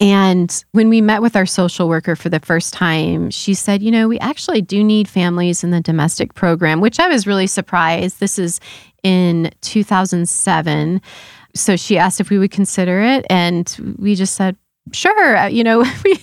And 0.00 0.64
when 0.72 0.88
we 0.88 1.00
met 1.00 1.22
with 1.22 1.36
our 1.36 1.46
social 1.46 1.88
worker 1.88 2.16
for 2.16 2.28
the 2.28 2.40
first 2.40 2.74
time, 2.74 3.30
she 3.30 3.54
said, 3.54 3.82
You 3.82 3.90
know, 3.90 4.08
we 4.08 4.18
actually 4.18 4.60
do 4.60 4.82
need 4.82 5.08
families 5.08 5.62
in 5.62 5.70
the 5.70 5.80
domestic 5.80 6.34
program, 6.34 6.80
which 6.80 6.98
I 6.98 7.08
was 7.08 7.26
really 7.26 7.46
surprised. 7.46 8.18
This 8.18 8.38
is 8.38 8.60
in 9.02 9.52
2007. 9.60 11.00
So 11.54 11.76
she 11.76 11.96
asked 11.96 12.20
if 12.20 12.30
we 12.30 12.38
would 12.38 12.50
consider 12.50 13.00
it. 13.00 13.24
And 13.30 13.94
we 13.98 14.16
just 14.16 14.34
said, 14.34 14.56
Sure. 14.92 15.36
Uh, 15.36 15.46
You 15.46 15.64
know, 15.64 15.84
we, 16.04 16.18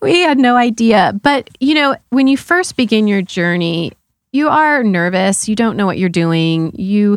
we 0.00 0.20
had 0.20 0.38
no 0.38 0.56
idea. 0.56 1.18
But, 1.22 1.50
you 1.60 1.74
know, 1.74 1.96
when 2.10 2.26
you 2.26 2.36
first 2.36 2.76
begin 2.76 3.06
your 3.06 3.22
journey, 3.22 3.92
you 4.32 4.48
are 4.48 4.82
nervous 4.82 5.48
you 5.48 5.54
don't 5.54 5.76
know 5.76 5.86
what 5.86 5.96
you're 5.96 6.08
doing 6.08 6.72
you 6.76 7.16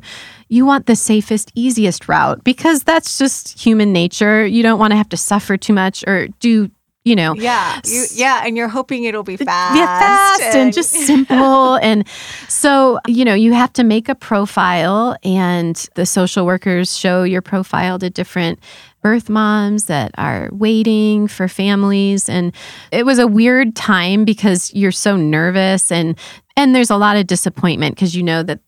you 0.50 0.68
want 0.68 0.86
the 0.86 0.96
safest 0.96 1.51
easiest 1.56 2.08
route 2.08 2.44
because 2.44 2.84
that's 2.84 3.18
just 3.18 3.60
human 3.60 3.92
nature 3.92 4.46
you 4.46 4.62
don't 4.62 4.77
want 4.77 4.92
to 4.92 4.96
have 4.98 5.10
to 5.10 5.18
suffer 5.18 5.58
too 5.58 5.74
much 5.74 6.04
or 6.06 6.27
do 6.39 6.70
you 7.08 7.16
know 7.16 7.34
Yeah, 7.36 7.80
you, 7.86 8.06
yeah, 8.14 8.44
and 8.46 8.58
you're 8.58 8.68
hoping 8.68 9.06
it'll 9.06 9.24
be 9.24 9.38
fast, 9.38 9.78
yeah, 9.78 10.00
fast 10.00 10.56
and 10.56 10.74
just 10.74 10.92
simple. 11.08 11.76
and 11.76 12.08
so, 12.48 13.00
you 13.08 13.24
know, 13.24 13.34
you 13.34 13.54
have 13.54 13.72
to 13.74 13.84
make 13.84 14.10
a 14.10 14.16
profile, 14.16 15.16
and 15.24 15.76
the 15.96 16.06
social 16.06 16.46
workers 16.46 16.98
show 16.98 17.24
your 17.24 17.42
profile 17.42 17.98
to 18.00 18.10
different 18.10 18.60
birth 19.02 19.30
moms 19.30 19.86
that 19.86 20.12
are 20.18 20.50
waiting 20.52 21.28
for 21.28 21.48
families. 21.48 22.28
And 22.28 22.54
it 22.92 23.06
was 23.06 23.20
a 23.20 23.28
weird 23.28 23.76
time 23.76 24.26
because 24.26 24.74
you're 24.74 24.92
so 24.92 25.16
nervous 25.16 25.92
and 25.92 26.18
and 26.58 26.74
there's 26.76 26.90
a 26.90 26.98
lot 26.98 27.16
of 27.16 27.28
disappointment 27.28 27.96
because 27.96 28.16
you 28.16 28.24
know 28.24 28.44
that 28.44 28.60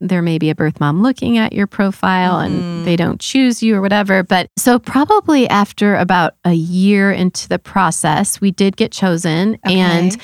there 0.00 0.22
may 0.22 0.38
be 0.38 0.48
a 0.50 0.54
birth 0.54 0.80
mom 0.80 1.02
looking 1.02 1.36
at 1.36 1.52
your 1.52 1.66
profile 1.66 2.38
Mhm. 2.38 2.46
and 2.46 2.86
they 2.86 2.96
don't 2.96 3.20
choose 3.20 3.62
you 3.62 3.76
or 3.76 3.80
whatever. 3.82 4.22
But 4.22 4.48
so, 4.58 4.78
probably 4.78 5.48
after 5.48 5.94
about 5.96 6.34
a 6.44 6.52
year 6.54 7.12
into 7.12 7.48
the 7.48 7.58
process, 7.58 8.40
we 8.40 8.50
did 8.50 8.76
get 8.76 8.92
chosen. 8.92 9.58
And 9.64 10.16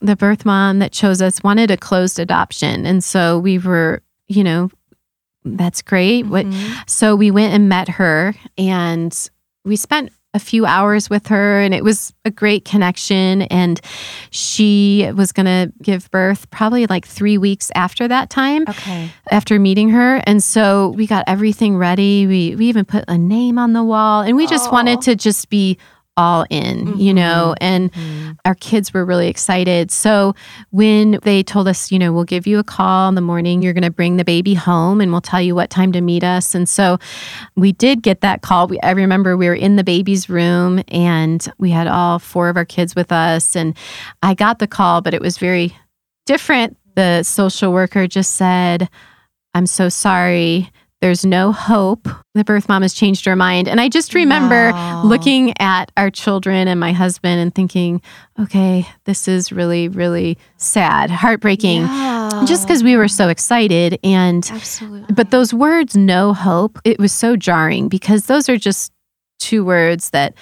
the 0.00 0.14
birth 0.16 0.44
mom 0.44 0.78
that 0.78 0.92
chose 0.92 1.20
us 1.20 1.42
wanted 1.42 1.70
a 1.70 1.76
closed 1.76 2.18
adoption. 2.18 2.86
And 2.86 3.02
so 3.02 3.38
we 3.38 3.58
were, 3.58 4.02
you 4.28 4.44
know, 4.44 4.70
that's 5.44 5.82
great. 5.82 6.26
What 6.26 6.46
Mhm. 6.46 6.74
so 6.86 7.14
we 7.16 7.30
went 7.30 7.52
and 7.54 7.68
met 7.68 7.88
her 7.90 8.34
and 8.56 9.12
we 9.64 9.76
spent 9.76 10.10
a 10.34 10.38
few 10.38 10.66
hours 10.66 11.08
with 11.08 11.28
her 11.28 11.60
and 11.60 11.72
it 11.72 11.82
was 11.84 12.12
a 12.24 12.30
great 12.30 12.64
connection. 12.64 13.42
And 13.42 13.80
she 14.30 15.10
was 15.14 15.32
going 15.32 15.46
to 15.46 15.72
give 15.80 16.10
birth 16.10 16.50
probably 16.50 16.86
like 16.86 17.06
3 17.06 17.38
weeks 17.38 17.70
after 17.74 18.08
that 18.08 18.30
time 18.30 18.64
Okay. 18.68 19.10
after 19.30 19.58
meeting 19.58 19.90
her. 19.90 20.16
And 20.26 20.42
so 20.42 20.88
we 20.88 21.06
got 21.06 21.24
everything 21.26 21.76
ready. 21.76 22.26
We 22.26 22.56
we 22.56 22.66
even 22.66 22.84
put 22.84 23.04
a 23.08 23.16
name 23.16 23.58
on 23.58 23.72
the 23.72 23.84
wall 23.84 24.22
and 24.22 24.36
we 24.36 24.46
just 24.46 24.70
wanted 24.72 25.00
to 25.02 25.14
just 25.14 25.48
be 25.48 25.78
all 26.16 26.46
in 26.48 26.96
you 26.98 27.12
know 27.12 27.54
and 27.60 27.90
Mhm. 27.92 28.36
our 28.44 28.54
kids 28.54 28.94
were 28.94 29.04
really 29.04 29.28
excited. 29.28 29.90
So 29.90 30.34
when 30.70 31.18
they 31.22 31.42
told 31.42 31.66
us, 31.66 31.90
you 31.90 31.98
know, 31.98 32.12
we'll 32.12 32.24
give 32.24 32.46
you 32.46 32.58
a 32.58 32.64
call 32.64 33.08
in 33.08 33.14
the 33.14 33.20
morning, 33.20 33.62
you're 33.62 33.72
going 33.72 33.82
to 33.84 33.90
bring 33.90 34.16
the 34.16 34.24
baby 34.24 34.54
home 34.54 35.00
and 35.00 35.10
we'll 35.10 35.20
tell 35.20 35.40
you 35.40 35.54
what 35.54 35.70
time 35.70 35.92
to 35.92 36.00
meet 36.00 36.22
us. 36.22 36.54
And 36.54 36.68
so 36.68 36.98
we 37.56 37.72
did 37.72 38.02
get 38.02 38.20
that 38.20 38.42
call. 38.42 38.66
We, 38.68 38.78
I 38.80 38.90
remember 38.90 39.36
we 39.36 39.46
were 39.48 39.54
in 39.54 39.76
the 39.76 39.84
baby's 39.84 40.28
room 40.28 40.82
and 40.88 41.46
we 41.58 41.70
had 41.70 41.86
all 41.86 42.18
four 42.18 42.48
of 42.48 42.56
our 42.56 42.64
kids 42.64 42.94
with 42.94 43.10
us. 43.12 43.56
And 43.56 43.76
I 44.22 44.34
got 44.34 44.58
the 44.58 44.66
call, 44.68 45.00
but 45.00 45.14
it 45.14 45.20
was 45.20 45.38
very 45.38 45.76
different. 46.26 46.76
The 46.96 47.22
social 47.22 47.72
worker 47.72 48.06
just 48.06 48.32
said, 48.36 48.88
I'm 49.54 49.66
so 49.66 49.88
sorry. 49.88 50.70
There's 51.04 51.26
no 51.26 51.52
hope. 51.52 52.08
The 52.32 52.44
birth 52.44 52.66
mom 52.66 52.80
has 52.80 52.94
changed 52.94 53.26
her 53.26 53.36
mind. 53.36 53.68
And 53.68 53.78
I 53.78 53.90
just 53.90 54.14
remember 54.14 54.72
Wow. 54.72 55.02
looking 55.04 55.52
at 55.60 55.92
our 55.98 56.08
children 56.10 56.66
and 56.66 56.80
my 56.80 56.92
husband 56.92 57.42
and 57.42 57.54
thinking, 57.54 58.00
okay, 58.40 58.86
this 59.04 59.28
is 59.28 59.52
really, 59.52 59.86
really 59.88 60.38
sad, 60.56 61.10
heartbreaking, 61.10 61.82
Yeah. 61.82 62.44
just 62.46 62.66
because 62.66 62.82
we 62.82 62.96
were 62.96 63.06
so 63.08 63.28
excited. 63.28 63.98
And, 64.02 64.48
absolutely. 64.50 65.14
but 65.14 65.30
those 65.30 65.52
words, 65.52 65.94
no 65.94 66.32
hope, 66.32 66.78
it 66.84 66.98
was 66.98 67.12
so 67.12 67.36
jarring 67.36 67.88
because 67.88 68.24
those 68.24 68.48
are 68.48 68.56
just 68.56 68.90
two 69.38 69.62
words 69.62 70.08
that 70.10 70.32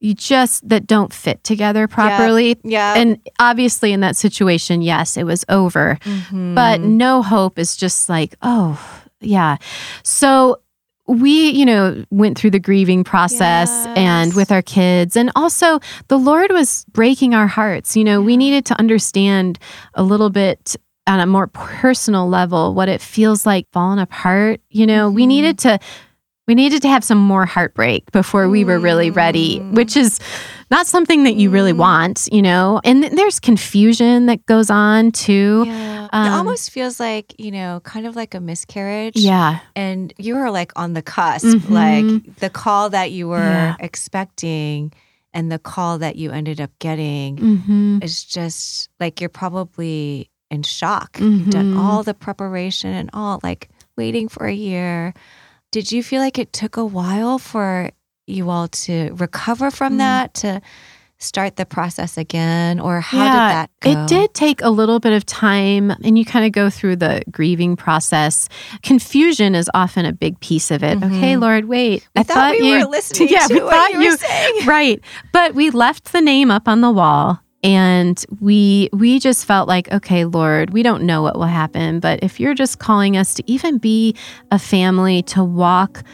you 0.00 0.12
just, 0.12 0.68
that 0.68 0.86
don't 0.86 1.14
fit 1.14 1.42
together 1.44 1.88
properly. 1.88 2.58
yeah, 2.62 2.92
And 2.94 3.18
obviously, 3.38 3.94
in 3.94 4.00
that 4.00 4.16
situation, 4.16 4.82
yes, 4.82 5.16
it 5.16 5.24
was 5.24 5.46
over. 5.48 5.98
Mhm. 6.04 6.54
But 6.54 6.82
no 6.82 7.22
hope 7.22 7.58
is 7.58 7.74
just 7.74 8.10
like, 8.10 8.34
oh, 8.42 8.78
yeah. 9.20 9.56
So 10.02 10.60
we, 11.06 11.50
you 11.50 11.64
know, 11.64 12.04
went 12.10 12.36
through 12.38 12.50
the 12.50 12.58
grieving 12.60 13.02
process 13.02 13.70
and 13.96 14.34
with 14.34 14.52
our 14.52 14.60
kids. 14.62 15.16
And 15.16 15.30
also, 15.34 15.80
the 16.08 16.18
Lord 16.18 16.52
was 16.52 16.84
breaking 16.92 17.34
our 17.34 17.46
hearts. 17.46 17.96
You 17.96 18.04
know, 18.04 18.20
we 18.20 18.36
needed 18.36 18.66
to 18.66 18.78
understand 18.78 19.58
a 19.94 20.02
little 20.02 20.28
bit 20.28 20.76
on 21.06 21.18
a 21.20 21.26
more 21.26 21.46
personal 21.46 22.28
level 22.28 22.74
what 22.74 22.90
it 22.90 23.00
feels 23.00 23.46
like 23.46 23.66
falling 23.72 23.98
apart. 23.98 24.60
You 24.68 24.86
know, 24.86 25.08
we 25.10 25.24
Mhm. 25.24 25.28
needed 25.28 25.58
to. 25.60 25.78
We 26.46 26.54
needed 26.54 26.80
to 26.82 26.88
have 26.88 27.04
some 27.04 27.18
more 27.18 27.44
heartbreak 27.44 28.10
before 28.10 28.48
we 28.48 28.64
were 28.64 28.78
really 28.78 29.10
ready, 29.10 29.60
Mm. 29.60 29.72
which 29.74 29.98
is 29.98 30.18
not 30.70 30.86
something 30.86 31.24
that 31.24 31.34
you 31.36 31.50
really 31.50 31.74
Mm. 31.74 31.76
want, 31.78 32.26
you 32.32 32.40
know? 32.40 32.80
And 32.84 33.02
th- 33.02 33.12
there's 33.14 33.38
confusion 33.38 34.24
that 34.26 34.46
goes 34.46 34.70
on 34.70 35.10
too. 35.12 35.64
yeah. 35.66 35.97
It 36.12 36.16
um, 36.16 36.32
almost 36.32 36.70
feels 36.70 36.98
like 37.00 37.34
you 37.38 37.50
know, 37.50 37.80
kind 37.84 38.06
of 38.06 38.16
like 38.16 38.34
a 38.34 38.40
miscarriage. 38.40 39.16
Yeah. 39.16 39.60
and 39.76 40.12
you 40.18 40.34
were 40.36 40.50
like 40.50 40.72
on 40.76 40.94
the 40.94 41.02
cusp, 41.02 41.46
Mhm. 41.46 41.70
like 41.70 42.36
the 42.36 42.50
call 42.50 42.90
that 42.90 43.10
you 43.12 43.28
were 43.28 43.38
Yeah. 43.38 43.76
expecting 43.80 44.92
and 45.34 45.52
the 45.52 45.58
call 45.58 45.98
that 45.98 46.16
you 46.16 46.30
ended 46.32 46.60
up 46.60 46.70
getting 46.78 47.36
Mm-hmm. 47.36 47.98
is 48.02 48.24
just 48.24 48.88
like 49.00 49.20
you're 49.20 49.28
probably 49.28 50.30
in 50.50 50.62
shock. 50.62 51.18
You've 51.20 51.50
done 51.50 51.74
Mhm. 51.74 51.78
all 51.78 52.02
the 52.02 52.14
preparation 52.14 52.90
and 52.94 53.10
all, 53.12 53.38
like 53.42 53.68
waiting 53.96 54.28
for 54.28 54.46
a 54.46 54.54
year. 54.54 55.12
Did 55.70 55.92
you 55.92 56.02
feel 56.02 56.22
like 56.22 56.38
it 56.38 56.52
took 56.54 56.76
a 56.78 56.84
while 56.86 57.38
for 57.38 57.90
you 58.26 58.48
all 58.48 58.68
to 58.68 59.12
recover 59.16 59.70
from 59.70 59.94
Mm. 59.94 59.98
that, 59.98 60.34
to 60.34 60.60
start 61.18 61.56
the 61.56 61.66
process 61.66 62.16
again? 62.16 62.80
Or 62.80 63.00
how 63.00 63.18
Yeah, 63.24 63.32
did 63.32 63.56
that 63.56 63.70
go? 63.80 63.90
It 63.90 64.08
did 64.08 64.34
take 64.34 64.62
a 64.62 64.70
little 64.70 65.00
bit 65.00 65.12
of 65.12 65.26
time, 65.26 65.90
and 66.04 66.18
you 66.18 66.24
kind 66.24 66.46
of 66.46 66.52
go 66.52 66.70
through 66.70 66.96
the 66.96 67.22
grieving 67.30 67.76
process. 67.76 68.48
Confusion 68.82 69.54
is 69.54 69.68
often 69.74 70.04
a 70.06 70.12
big 70.12 70.38
piece 70.40 70.70
of 70.70 70.82
it. 70.82 70.98
Mhm. 71.00 71.16
Okay, 71.16 71.36
Lord, 71.36 71.66
wait. 71.66 72.06
I 72.16 72.22
thought 72.22 72.52
we 72.58 72.72
you, 72.72 72.78
were 72.78 72.90
listening 72.90 73.28
yeah, 73.32 73.46
to 73.46 73.54
we 73.54 73.60
what 73.60 73.72
thought 73.74 73.90
you 73.92 73.98
were 73.98 74.04
you, 74.04 74.16
saying. 74.16 74.54
right. 74.66 75.00
But 75.32 75.54
we 75.54 75.70
left 75.70 76.12
the 76.12 76.20
name 76.20 76.50
up 76.50 76.68
on 76.68 76.80
the 76.80 76.90
wall. 76.90 77.40
And 77.64 78.24
we 78.40 78.88
we 78.92 79.18
just 79.18 79.44
felt 79.44 79.66
like, 79.66 79.90
okay, 79.90 80.24
Lord, 80.24 80.70
we 80.70 80.84
don't 80.84 81.02
know 81.02 81.22
what 81.22 81.36
will 81.36 81.46
happen, 81.46 81.98
but 81.98 82.20
if 82.22 82.38
you're 82.38 82.54
just 82.54 82.78
calling 82.78 83.16
us 83.16 83.34
to 83.34 83.42
even 83.50 83.78
be 83.78 84.14
a 84.52 84.60
family 84.60 85.22
to 85.24 85.42
walk 85.42 86.04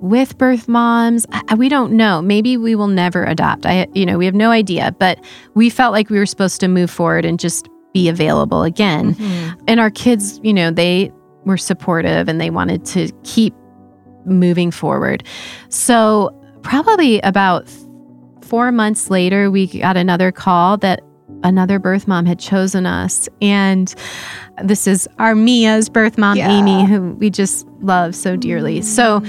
with 0.00 0.38
birth 0.38 0.68
moms, 0.68 1.26
I, 1.32 1.54
we 1.54 1.68
don't 1.68 1.92
know. 1.92 2.22
Maybe 2.22 2.56
we 2.56 2.74
will 2.74 2.88
never 2.88 3.24
adopt. 3.24 3.66
I, 3.66 3.86
you 3.94 4.06
know, 4.06 4.18
we 4.18 4.24
have 4.26 4.34
no 4.34 4.50
idea. 4.50 4.92
But 4.98 5.22
we 5.54 5.70
felt 5.70 5.92
like 5.92 6.10
we 6.10 6.18
were 6.18 6.26
supposed 6.26 6.60
to 6.60 6.68
move 6.68 6.90
forward 6.90 7.24
and 7.24 7.38
just 7.38 7.68
be 7.94 8.08
available 8.08 8.62
again. 8.62 9.14
Mhm. 9.14 9.60
And 9.66 9.80
our 9.80 9.90
kids, 9.90 10.40
you 10.42 10.52
know, 10.54 10.70
they 10.70 11.10
were 11.44 11.56
supportive 11.56 12.28
and 12.28 12.40
they 12.40 12.50
wanted 12.50 12.84
to 12.86 13.10
keep 13.24 13.54
moving 14.24 14.70
forward. 14.70 15.24
So 15.70 16.30
probably 16.62 17.20
about 17.20 17.68
four 18.42 18.70
months 18.72 19.10
later, 19.10 19.50
we 19.50 19.66
got 19.66 19.96
another 19.96 20.30
call 20.32 20.76
that 20.78 21.00
another 21.44 21.78
birth 21.78 22.06
mom 22.08 22.26
had 22.26 22.38
chosen 22.38 22.84
us. 22.84 23.28
And 23.40 23.94
this 24.62 24.86
is 24.86 25.08
our 25.18 25.34
Mia's 25.34 25.88
birth 25.88 26.18
mom, 26.18 26.36
Yeah. 26.36 26.50
Amy, 26.50 26.84
who 26.84 27.12
we 27.14 27.30
just 27.30 27.66
love 27.80 28.14
so 28.14 28.36
dearly. 28.36 28.82
So 28.82 29.22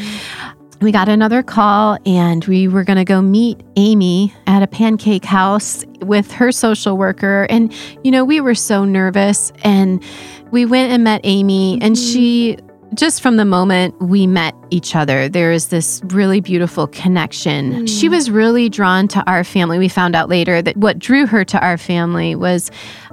we 0.81 0.91
got 0.91 1.09
another 1.09 1.43
call 1.43 1.97
and 2.05 2.45
we 2.45 2.67
were 2.67 2.83
going 2.83 2.97
to 2.97 3.05
go 3.05 3.21
meet 3.21 3.61
Amy 3.75 4.33
at 4.47 4.63
a 4.63 4.67
pancake 4.67 5.25
house 5.25 5.83
with 6.01 6.31
her 6.31 6.51
social 6.51 6.97
worker. 6.97 7.47
And, 7.49 7.73
you 8.03 8.11
know, 8.11 8.23
we 8.23 8.39
were 8.39 8.55
so 8.55 8.85
nervous. 8.85 9.51
And 9.63 10.03
we 10.51 10.65
went 10.65 10.91
and 10.91 11.03
met 11.03 11.21
Amy, 11.23 11.79
and 11.81 11.95
mm-hmm. 11.95 12.13
she, 12.13 12.57
just 12.95 13.21
from 13.21 13.37
the 13.37 13.45
moment 13.45 13.99
we 14.01 14.25
met 14.25 14.55
each 14.71 14.95
other, 14.95 15.29
there 15.29 15.51
is 15.51 15.67
this 15.67 16.01
really 16.05 16.41
beautiful 16.41 16.87
connection. 16.87 17.85
She 17.85 18.07
mm. 18.07 18.11
was 18.11 18.31
really 18.31 18.67
drawn 18.67 19.07
to 19.09 19.23
our 19.29 19.43
family. 19.43 19.77
We 19.77 19.89
found 19.89 20.15
out 20.15 20.27
later 20.27 20.61
that 20.61 20.75
what 20.75 20.97
drew 20.97 21.27
her 21.27 21.45
to 21.45 21.59
our 21.63 21.77
family 21.77 22.35
was 22.35 22.71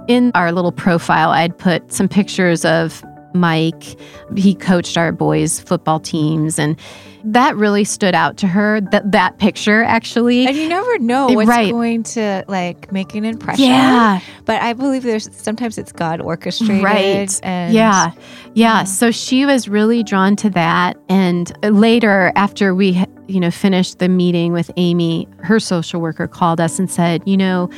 in 0.08 0.30
our 0.34 0.52
little 0.52 0.72
profile, 0.72 1.30
I'd 1.30 1.58
put 1.58 1.92
some 1.92 2.08
pictures 2.08 2.64
of 2.64 3.04
Mike. 3.40 3.96
He 4.36 4.54
coached 4.54 4.96
our 4.96 5.12
boys' 5.12 5.60
football 5.60 6.00
teams, 6.00 6.58
and 6.58 6.76
that 7.24 7.56
really 7.56 7.84
stood 7.84 8.14
out 8.14 8.36
to 8.38 8.46
her. 8.46 8.80
That 8.80 9.12
that 9.12 9.38
picture 9.38 9.82
actually. 9.82 10.46
And 10.46 10.56
you 10.56 10.68
never 10.68 10.98
know 10.98 11.26
what's 11.26 11.48
right. 11.48 11.72
going 11.72 12.04
to 12.04 12.44
like 12.48 12.92
make 12.92 13.14
an 13.14 13.24
impression. 13.24 13.64
Yeah, 13.64 14.20
But 14.44 14.62
I 14.62 14.72
believe 14.72 15.02
there's 15.02 15.28
sometimes 15.36 15.76
it's 15.76 15.92
God 15.92 16.20
orchestrated. 16.20 16.84
Right. 16.84 17.40
And 17.42 17.74
yeah, 17.74 18.12
yeah. 18.14 18.22
Yeah. 18.54 18.84
So 18.84 19.10
she 19.10 19.44
was 19.44 19.68
really 19.68 20.02
drawn 20.02 20.36
to 20.36 20.50
that. 20.50 20.96
And 21.08 21.52
later, 21.62 22.32
after 22.36 22.74
we, 22.74 23.04
you 23.26 23.40
know, 23.40 23.50
finished 23.50 23.98
the 23.98 24.08
meeting 24.08 24.52
with 24.52 24.70
Amy, 24.76 25.28
her 25.40 25.58
social 25.58 26.00
worker 26.00 26.28
called 26.28 26.60
us 26.60 26.78
and 26.78 26.90
said, 26.90 27.22
you 27.26 27.36
know, 27.36 27.68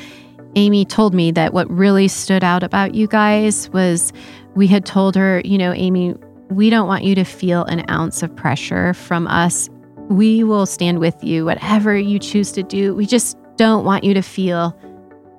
Amy 0.57 0.85
told 0.85 1.15
me 1.15 1.31
that 1.33 1.53
what 1.53 1.71
really 1.71 2.09
stood 2.09 2.43
out 2.43 2.63
about 2.63 2.95
you 2.95 3.07
guys 3.07 3.71
was 3.71 4.13
we 4.59 4.67
had 4.67 4.85
told 4.85 5.15
her, 5.15 5.41
you 5.45 5.57
know, 5.57 5.73
Amy, 5.73 6.17
we 6.51 6.69
don't 6.69 6.89
want 6.89 7.05
you 7.05 7.15
to 7.15 7.23
feel 7.23 7.65
an 7.67 7.89
ounce 7.89 8.25
of 8.25 8.35
pressure 8.35 8.93
from 8.93 9.29
us. 9.29 9.71
We 10.09 10.43
will 10.43 10.67
stand 10.67 10.99
with 10.99 11.23
you, 11.23 11.45
whatever 11.45 11.97
you 11.97 12.19
choose 12.19 12.51
to 12.53 12.65
do. 12.65 12.93
We 12.95 13.07
just 13.07 13.39
don't 13.57 13.85
want 13.85 14.03
you 14.03 14.15
to 14.15 14.23
feel 14.23 14.77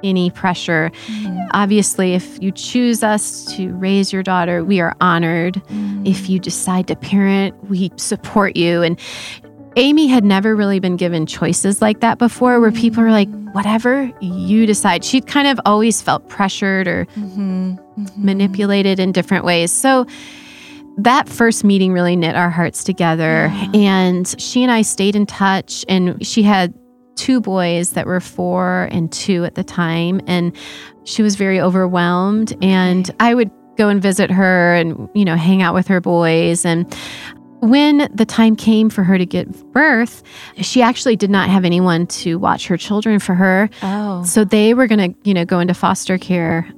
any 0.06 0.30
pressure. 0.30 0.90
Mhm. 1.08 1.48
Obviously, 1.52 2.14
if 2.14 2.42
you 2.42 2.52
choose 2.52 3.04
us 3.04 3.44
to 3.58 3.74
raise 3.74 4.14
your 4.14 4.24
daughter, 4.24 4.64
we 4.64 4.80
are 4.80 4.96
honored. 5.02 5.56
Mm-hmm. 5.56 6.06
If 6.06 6.30
you 6.30 6.40
decide 6.40 6.88
to 6.88 6.96
parent, 6.96 7.56
we 7.70 7.92
support 7.98 8.56
you. 8.56 8.82
And 8.84 8.98
Amy 9.76 10.08
had 10.08 10.24
never 10.24 10.56
really 10.56 10.80
been 10.80 10.96
given 10.96 11.26
choices 11.26 11.82
like 11.82 12.00
that 12.00 12.18
before, 12.18 12.62
where 12.62 12.72
people 12.72 13.04
are 13.04 13.12
like, 13.12 13.28
whatever 13.54 14.12
you 14.22 14.66
decide. 14.66 15.04
She'd 15.04 15.28
kind 15.28 15.48
of 15.48 15.60
always 15.66 16.02
felt 16.02 16.28
pressured 16.30 16.88
or 16.88 17.06
Mhm. 17.18 17.78
Mhm. 17.98 18.18
manipulated 18.18 19.00
in 19.00 19.12
different 19.12 19.46
ways. 19.46 19.72
So 19.72 20.06
that 20.98 21.30
first 21.30 21.64
meeting 21.64 21.94
really 21.94 22.16
knit 22.16 22.36
our 22.36 22.50
hearts 22.50 22.84
together. 22.84 23.52
Yeah. 23.74 23.80
And 23.80 24.36
she 24.38 24.64
and 24.64 24.72
I 24.72 24.82
stayed 24.82 25.16
in 25.16 25.26
touch, 25.26 25.86
and 25.88 26.26
she 26.26 26.44
had 26.44 26.74
two 27.16 27.40
boys 27.42 27.92
that 27.92 28.06
were 28.06 28.20
four 28.20 28.88
and 28.92 29.12
two 29.12 29.44
at 29.46 29.56
the 29.56 29.64
time. 29.64 30.22
And 30.28 30.52
she 31.04 31.22
was 31.22 31.36
very 31.36 31.60
overwhelmed. 31.60 32.56
And 32.62 33.10
I 33.20 33.34
would 33.34 33.50
go 33.78 33.88
and 33.90 34.02
visit 34.02 34.30
her 34.32 34.74
and, 34.76 35.10
you 35.14 35.26
know, 35.26 35.36
hang 35.36 35.62
out 35.62 35.74
with 35.74 35.88
her 35.88 36.00
boys. 36.02 36.66
And 36.66 36.86
when 37.62 38.10
the 38.14 38.26
time 38.26 38.56
came 38.56 38.90
for 38.90 39.04
her 39.04 39.18
to 39.18 39.26
give 39.26 39.72
birth, 39.72 40.24
she 40.58 40.82
actually 40.82 41.16
did 41.16 41.30
not 41.30 41.50
have 41.50 41.66
anyone 41.66 42.08
to 42.08 42.38
watch 42.40 42.68
her 42.68 42.78
children 42.78 43.20
for 43.20 43.36
her. 43.36 43.70
Oh. 43.82 44.24
So 44.24 44.44
they 44.44 44.74
were 44.74 44.88
going 44.88 45.14
to, 45.14 45.20
you 45.24 45.34
know, 45.34 45.46
go 45.46 45.60
into 45.60 45.74
foster 45.74 46.18
care 46.18 46.72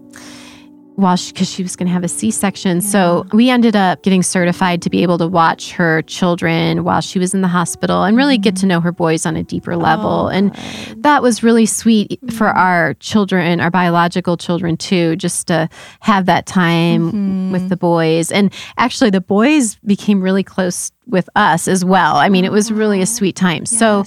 while 1.01 1.15
she, 1.15 1.34
because 1.34 1.50
she 1.50 1.63
was 1.63 1.75
going 1.75 1.88
to 1.88 1.93
have 1.93 2.03
a 2.03 2.08
C 2.08 2.31
section. 2.31 2.79
So 2.81 3.25
we 3.34 3.50
ended 3.50 3.75
up 3.75 4.03
getting 4.03 4.24
certified 4.24 4.81
to 4.84 4.89
be 4.89 5.03
able 5.03 5.17
to 5.17 5.27
watch 5.27 5.72
her 5.74 6.01
children 6.03 6.84
while 6.84 7.01
she 7.01 7.20
was 7.20 7.34
in 7.34 7.41
the 7.41 7.48
hospital 7.48 8.03
and 8.03 8.15
really 8.15 8.38
get 8.38 8.55
to 8.58 8.65
know 8.65 8.79
her 8.79 8.91
boys 8.91 9.25
on 9.25 9.36
a 9.36 9.43
deeper 9.43 9.75
level. 9.75 10.25
Oh, 10.25 10.28
and 10.28 10.54
good. 10.54 11.04
that 11.04 11.21
was 11.21 11.43
really 11.43 11.65
sweet 11.65 12.19
for 12.32 12.47
our 12.47 12.93
children, 12.95 13.60
our 13.60 13.71
biological 13.71 14.38
children 14.38 14.78
too, 14.78 15.15
just 15.17 15.47
to 15.47 15.67
have 15.99 16.28
that 16.28 16.45
time 16.45 17.12
Mhm. 17.12 17.52
with 17.52 17.69
the 17.69 17.78
boys. 17.78 18.32
And 18.32 18.54
actually, 18.78 19.10
the 19.10 19.21
boys 19.21 19.75
became 19.86 20.21
really 20.21 20.43
close 20.43 20.91
with 21.08 21.28
us 21.36 21.67
as 21.67 21.84
well. 21.84 22.15
I 22.17 22.30
mean, 22.30 22.45
it 22.45 22.52
was 22.52 22.71
really 22.71 23.02
a 23.02 23.06
sweet 23.06 23.36
time. 23.36 23.65
So, 23.65 24.06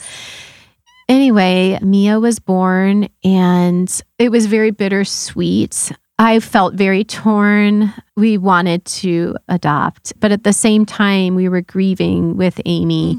Anyway, 1.06 1.78
Mia 1.82 2.18
was 2.18 2.38
born 2.38 3.08
and 3.22 4.00
it 4.18 4.30
was 4.30 4.46
very 4.46 4.70
bittersweet. 4.70 5.92
I 6.18 6.38
felt 6.38 6.74
very 6.74 7.02
torn. 7.02 7.92
We 8.16 8.38
wanted 8.38 8.84
to 8.84 9.36
adopt, 9.48 10.12
but 10.20 10.30
at 10.30 10.44
the 10.44 10.52
same 10.52 10.86
time, 10.86 11.34
we 11.34 11.48
were 11.48 11.60
grieving 11.60 12.36
with 12.36 12.60
Amy. 12.66 13.16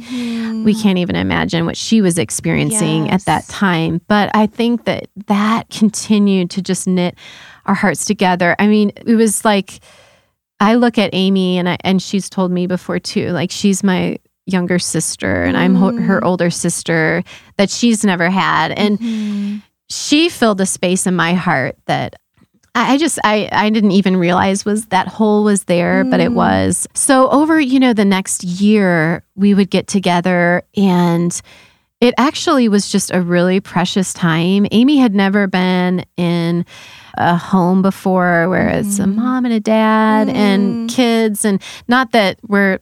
We 0.64 0.74
Mhm. 0.74 0.82
can't 0.82 0.98
even 0.98 1.18
imagine 1.18 1.66
what 1.66 1.76
she 1.76 2.02
was 2.02 2.18
experiencing 2.18 3.10
at 3.10 3.26
that 3.26 3.48
time. 3.50 4.00
But 4.08 4.32
I 4.34 4.48
think 4.48 4.86
that 4.86 5.08
that 5.28 5.70
continued 5.70 6.50
to 6.52 6.62
just 6.62 6.88
knit 6.88 7.16
our 7.66 7.76
hearts 7.76 8.06
together. 8.06 8.56
I 8.60 8.68
mean, 8.68 8.92
it 9.06 9.16
was 9.16 9.44
like 9.44 9.82
I 10.62 10.76
look 10.76 10.98
at 10.98 11.10
Amy 11.12 11.58
and 11.58 11.68
I, 11.68 11.78
and 11.84 12.02
she's 12.02 12.30
told 12.30 12.50
me 12.50 12.66
before 12.66 12.98
too, 13.00 13.32
like 13.32 13.52
she's 13.52 13.84
my 13.84 14.18
younger 14.46 14.80
sister 14.80 15.44
and 15.44 15.58
I'm 15.58 15.76
ho- 15.76 15.98
her 15.98 16.22
Mm. 16.22 16.26
older 16.26 16.50
sister 16.50 17.24
that 17.58 17.70
she's 17.70 18.06
never 18.06 18.30
had. 18.30 18.72
And 18.72 18.98
Mhm. 19.00 19.62
she 19.90 20.30
filled 20.30 20.62
a 20.62 20.66
space 20.66 21.06
in 21.06 21.14
my 21.16 21.34
heart 21.34 21.76
that 21.88 22.16
I 22.76 22.94
I 22.94 22.98
just 22.98 23.18
I 23.24 23.50
I 23.52 23.70
didn't 23.70 23.92
even 23.92 24.18
realize 24.18 24.66
was 24.66 24.86
that 24.88 25.08
hole 25.08 25.44
was 25.44 25.64
there, 25.64 26.04
but 26.04 26.20
it 26.20 26.30
Mm. 26.32 26.36
was. 26.36 26.88
So 26.94 27.30
over, 27.30 27.60
you 27.60 27.80
know, 27.80 27.94
the 27.94 28.06
next 28.06 28.44
year 28.44 29.24
we 29.36 29.54
would 29.54 29.70
get 29.72 29.88
together 29.88 30.62
and 30.78 31.42
it 32.02 32.14
actually 32.18 32.68
was 32.68 32.92
just 32.92 33.10
a 33.14 33.22
really 33.22 33.60
precious 33.62 34.14
time. 34.14 34.68
Amy 34.72 34.98
had 34.98 35.16
never 35.16 35.48
been 35.48 36.06
in 36.18 36.66
a 37.18 37.38
home 37.38 37.82
before 37.82 38.50
where 38.50 38.68
it's 38.68 39.00
a 39.00 39.04
Mhm. 39.04 39.16
mom 39.16 39.46
and 39.46 39.54
a 39.54 39.60
dad 39.62 40.28
and 40.30 40.90
Mm. 40.90 40.94
kids 40.94 41.46
and 41.46 41.62
not 41.88 42.12
that 42.12 42.38
we're 42.48 42.80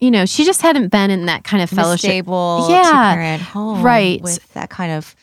you 0.00 0.10
know, 0.10 0.24
she 0.24 0.42
just 0.46 0.62
hadn't 0.62 0.88
been 0.88 1.10
in 1.10 1.26
that 1.26 1.44
kind 1.44 1.62
of 1.62 1.68
fellowship. 1.68 2.08
stable 2.10 2.66
Yeah. 2.70 3.38
Right. 3.54 4.22
With 4.22 4.52
that 4.54 4.70
kind 4.70 4.90
of, 4.90 5.14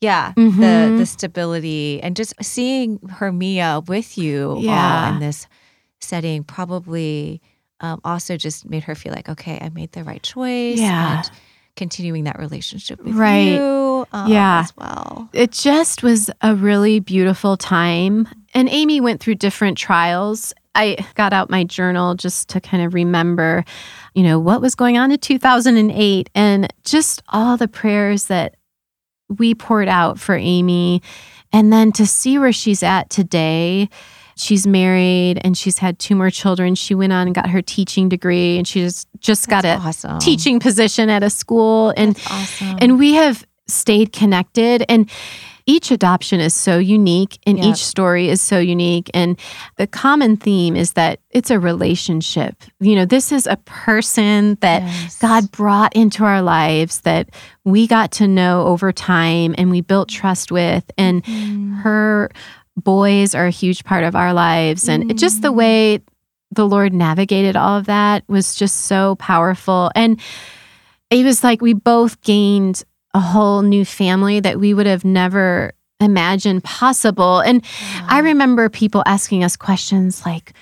yeah, 0.00 0.32
Mhm. 0.36 0.56
the 0.60 0.98
the 0.98 1.06
stability 1.06 2.00
and 2.02 2.14
just 2.16 2.34
seeing 2.42 2.98
her 3.18 3.32
Mia 3.32 3.80
with 3.86 4.16
you 4.18 4.50
all 4.52 4.62
Yeah. 4.62 5.14
in 5.14 5.20
this 5.20 5.46
setting 6.00 6.44
probably 6.44 7.40
um, 7.80 8.00
also 8.04 8.38
just 8.38 8.64
made 8.68 8.84
her 8.84 8.94
feel 8.94 9.12
like, 9.12 9.28
okay, 9.28 9.58
I 9.60 9.68
made 9.68 9.92
the 9.92 10.02
right 10.04 10.22
choice. 10.22 10.78
Yeah. 10.78 11.18
and 11.18 11.30
continuing 11.76 12.24
that 12.24 12.38
relationship 12.38 13.04
with 13.04 13.14
Right. 13.14 13.52
you, 13.52 14.06
um, 14.14 14.32
Yeah. 14.32 14.60
as 14.64 14.72
well. 14.78 15.28
it 15.34 15.52
just 15.52 16.02
was 16.02 16.30
a 16.40 16.54
really 16.54 17.00
beautiful 17.00 17.58
time. 17.58 18.26
And 18.54 18.66
Amy 18.70 18.98
went 19.02 19.20
through 19.20 19.34
different 19.34 19.76
trials. 19.76 20.54
I 20.74 20.96
got 21.16 21.34
out 21.34 21.50
my 21.50 21.64
journal 21.64 22.14
just 22.14 22.48
to 22.48 22.62
kind 22.62 22.82
of 22.82 22.94
remember, 22.94 23.62
you 24.14 24.22
know, 24.22 24.38
what 24.38 24.62
was 24.62 24.74
going 24.74 24.96
on 24.96 25.12
in 25.12 25.18
2008 25.18 26.30
and 26.34 26.72
just 26.84 27.22
all 27.28 27.58
the 27.58 27.68
prayers 27.68 28.24
that 28.28 28.54
we 29.28 29.54
poured 29.54 29.88
out 29.88 30.18
for 30.18 30.34
Amy. 30.34 31.02
And 31.52 31.72
then 31.72 31.92
to 31.92 32.06
see 32.06 32.38
where 32.38 32.52
she's 32.52 32.82
at 32.82 33.10
today. 33.10 33.88
She's 34.38 34.66
married 34.66 35.40
and 35.42 35.56
she's 35.56 35.78
had 35.78 35.98
two 35.98 36.14
more 36.14 36.30
children. 36.30 36.74
She 36.74 36.94
went 36.94 37.12
on 37.12 37.26
and 37.26 37.34
got 37.34 37.48
her 37.48 37.62
teaching 37.62 38.10
degree 38.10 38.58
and 38.58 38.68
she 38.68 38.80
just, 38.80 39.08
just 39.18 39.48
got 39.48 39.64
a 39.64 39.76
awesome. 39.76 40.18
teaching 40.18 40.60
position 40.60 41.08
at 41.08 41.22
a 41.22 41.30
school. 41.30 41.94
And 41.96 42.18
awesome. 42.30 42.76
and 42.80 42.98
we 42.98 43.14
have 43.14 43.46
stayed 43.66 44.12
connected 44.12 44.84
and 44.90 45.10
each 45.68 45.90
adoption 45.90 46.38
is 46.40 46.54
so 46.54 46.78
unique 46.78 47.38
and 47.46 47.58
Yep. 47.58 47.66
each 47.66 47.84
story 47.84 48.28
is 48.28 48.40
so 48.40 48.58
unique 48.58 49.10
and 49.12 49.36
the 49.76 49.86
common 49.86 50.36
theme 50.36 50.76
is 50.76 50.92
that 50.92 51.18
it's 51.30 51.50
a 51.50 51.58
relationship 51.58 52.54
you 52.80 52.94
know 52.94 53.04
this 53.04 53.32
is 53.32 53.46
a 53.46 53.56
person 53.64 54.56
that 54.60 54.82
Yes. 54.82 55.18
god 55.18 55.50
brought 55.50 55.94
into 55.96 56.24
our 56.24 56.40
lives 56.42 57.00
that 57.00 57.30
we 57.64 57.86
got 57.86 58.12
to 58.12 58.28
know 58.28 58.64
over 58.66 58.92
time 58.92 59.54
and 59.58 59.70
we 59.70 59.80
built 59.80 60.08
trust 60.08 60.52
with 60.52 60.84
and 60.96 61.24
Mhm. 61.24 61.80
her 61.82 62.30
boys 62.76 63.34
are 63.34 63.46
a 63.46 63.50
huge 63.50 63.84
part 63.84 64.04
of 64.04 64.14
our 64.14 64.32
lives 64.32 64.88
and 64.88 65.10
it 65.10 65.16
just 65.16 65.42
the 65.42 65.52
Mm. 65.52 65.56
way 65.56 66.00
the 66.52 66.66
lord 66.68 66.92
navigated 66.92 67.56
all 67.56 67.76
of 67.78 67.86
that 67.86 68.22
was 68.28 68.54
just 68.54 68.82
so 68.82 69.16
powerful 69.16 69.90
and 69.96 70.20
it 71.10 71.24
was 71.24 71.42
like 71.44 71.60
we 71.60 71.72
both 71.72 72.20
gained 72.22 72.84
a 73.16 73.20
whole 73.20 73.62
new 73.62 73.84
family 73.84 74.38
that 74.40 74.56
we 74.60 74.74
would 74.74 74.86
have 74.86 75.04
never 75.04 75.72
imagined 76.00 76.62
possible 76.62 77.40
and 77.40 77.64
i 78.08 78.18
remember 78.20 78.68
people 78.68 79.02
asking 79.06 79.42
us 79.42 79.56
questions 79.56 80.24
like 80.26 80.52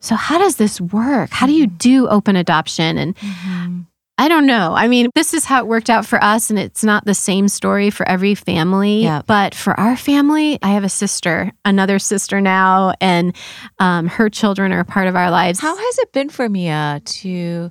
so 0.00 0.14
how 0.14 0.38
does 0.38 0.56
this 0.56 0.80
work 0.80 1.28
how 1.30 1.46
do 1.46 1.52
you 1.52 1.66
do 1.66 2.08
open 2.08 2.34
adoption 2.36 2.96
and 2.98 3.14
Mhm. 3.16 3.84
I 4.20 4.26
don't 4.26 4.46
know. 4.46 4.74
I 4.74 4.88
mean, 4.88 5.10
this 5.14 5.32
is 5.32 5.44
how 5.44 5.60
it 5.60 5.68
worked 5.68 5.88
out 5.88 6.04
for 6.04 6.18
us, 6.24 6.50
and 6.50 6.58
it's 6.58 6.82
not 6.82 7.04
the 7.04 7.14
same 7.14 7.46
story 7.46 7.88
for 7.90 8.02
every 8.08 8.34
family. 8.34 9.04
But 9.28 9.54
for 9.54 9.78
our 9.78 9.96
family, 9.96 10.58
I 10.60 10.70
have 10.70 10.82
a 10.82 10.88
sister, 10.88 11.52
another 11.64 12.00
sister 12.00 12.40
now, 12.40 12.94
and 13.00 13.32
um, 13.78 14.08
her 14.08 14.28
children 14.28 14.72
are 14.72 14.80
a 14.80 14.84
part 14.84 15.06
of 15.06 15.14
our 15.14 15.30
lives. 15.30 15.60
How 15.60 15.76
has 15.76 15.98
it 16.00 16.10
been 16.12 16.30
for 16.30 16.48
Mia 16.48 17.00
to, 17.04 17.70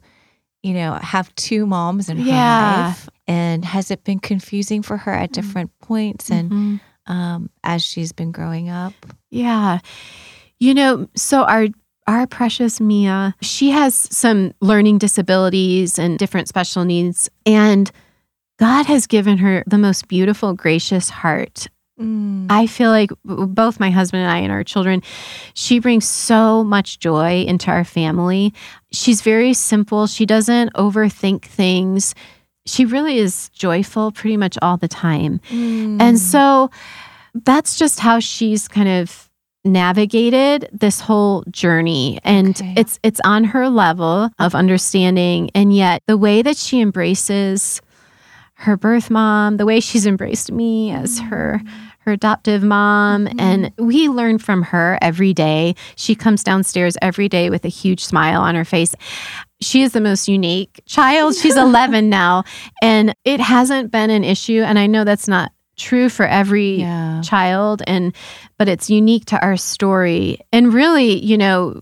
you 0.63 0.73
know, 0.73 0.93
have 0.93 1.35
two 1.35 1.65
moms 1.65 2.07
in 2.07 2.15
her 2.15 2.23
Yeah. 2.23 2.87
life? 2.87 3.09
And 3.27 3.65
has 3.65 3.91
it 3.91 4.03
been 4.03 4.19
confusing 4.19 4.81
for 4.81 4.97
her 4.97 5.11
at 5.11 5.31
different 5.33 5.71
points 5.81 6.29
and 6.31 6.49
Mhm. 6.51 6.79
um, 7.07 7.49
as 7.63 7.83
she's 7.83 8.11
been 8.13 8.31
growing 8.31 8.69
up? 8.69 8.93
Yeah. 9.29 9.79
You 10.59 10.73
know, 10.73 11.07
so 11.15 11.43
our 11.43 11.67
our 12.07 12.25
precious 12.25 12.79
Mia, 12.79 13.35
she 13.41 13.69
has 13.71 13.93
some 13.93 14.53
learning 14.61 14.97
disabilities 14.97 15.99
and 15.99 16.17
different 16.17 16.47
special 16.47 16.85
needs 16.85 17.29
and 17.45 17.91
God 18.59 18.85
has 18.85 19.07
given 19.07 19.37
her 19.39 19.61
the 19.67 19.77
most 19.77 20.07
beautiful 20.07 20.53
gracious 20.53 21.09
heart. 21.09 21.67
I 21.99 22.67
feel 22.67 22.91
like 22.91 23.09
both 23.25 23.79
my 23.79 23.89
husband 23.89 24.21
and 24.23 24.31
I 24.31 24.37
and 24.37 24.51
our 24.51 24.63
children, 24.63 25.01
she 25.55 25.79
brings 25.79 26.07
so 26.07 26.63
much 26.63 26.99
joy 26.99 27.41
into 27.47 27.71
our 27.71 27.83
family. 27.83 28.53
She's 28.91 29.21
very 29.21 29.53
simple. 29.53 30.05
She 30.07 30.25
doesn't 30.27 30.73
overthink 30.75 31.41
things. 31.43 32.13
She 32.67 32.85
really 32.85 33.17
is 33.17 33.49
joyful 33.49 34.11
pretty 34.11 34.37
much 34.37 34.57
all 34.61 34.77
the 34.77 34.87
time. 34.87 35.39
Mm. 35.49 36.01
And 36.01 36.19
so 36.19 36.69
that's 37.33 37.77
just 37.77 37.99
how 37.99 38.19
she's 38.19 38.67
kind 38.67 38.89
of 38.89 39.29
navigated 39.65 40.69
this 40.71 41.01
whole 41.01 41.43
journey 41.51 42.19
and 42.23 42.49
Okay. 42.55 42.73
it's 42.77 42.99
it's 43.03 43.19
on 43.25 43.43
her 43.43 43.67
level 43.69 44.29
of 44.39 44.55
understanding 44.55 45.49
and 45.53 45.75
yet 45.75 46.01
the 46.07 46.15
way 46.15 46.41
that 46.41 46.55
she 46.55 46.79
embraces 46.79 47.81
her 48.53 48.77
birth 48.77 49.09
mom 49.09 49.57
the 49.57 49.65
way 49.65 49.81
she's 49.81 50.05
embraced 50.07 50.53
me 50.53 50.91
as 50.91 51.19
her 51.19 51.59
her 51.99 52.13
adoptive 52.13 52.63
mom 52.63 53.27
and 53.39 53.73
we 53.77 54.07
learn 54.07 54.37
from 54.37 54.61
her 54.61 54.97
every 55.01 55.33
day 55.33 55.75
she 55.97 56.15
comes 56.15 56.45
downstairs 56.45 56.95
every 57.01 57.27
day 57.27 57.49
with 57.49 57.65
a 57.65 57.69
huge 57.69 58.05
smile 58.05 58.39
on 58.41 58.55
her 58.55 58.63
face 58.65 58.95
she 59.61 59.81
is 59.81 59.91
the 59.93 60.01
most 60.01 60.27
unique 60.27 60.81
child 60.85 61.35
she's 61.35 61.57
11 61.57 62.09
now 62.09 62.43
and 62.81 63.13
it 63.25 63.39
hasn't 63.39 63.91
been 63.91 64.09
an 64.09 64.23
issue 64.23 64.61
and 64.61 64.77
i 64.77 64.87
know 64.87 65.03
that's 65.03 65.27
not 65.27 65.51
true 65.77 66.09
for 66.09 66.25
every 66.25 66.77
yeah. 66.77 67.21
child 67.23 67.83
and 67.85 68.15
but 68.57 68.67
it's 68.67 68.89
unique 68.89 69.25
to 69.25 69.39
our 69.43 69.55
story 69.57 70.39
and 70.51 70.73
really 70.73 71.23
you 71.23 71.37
know 71.37 71.81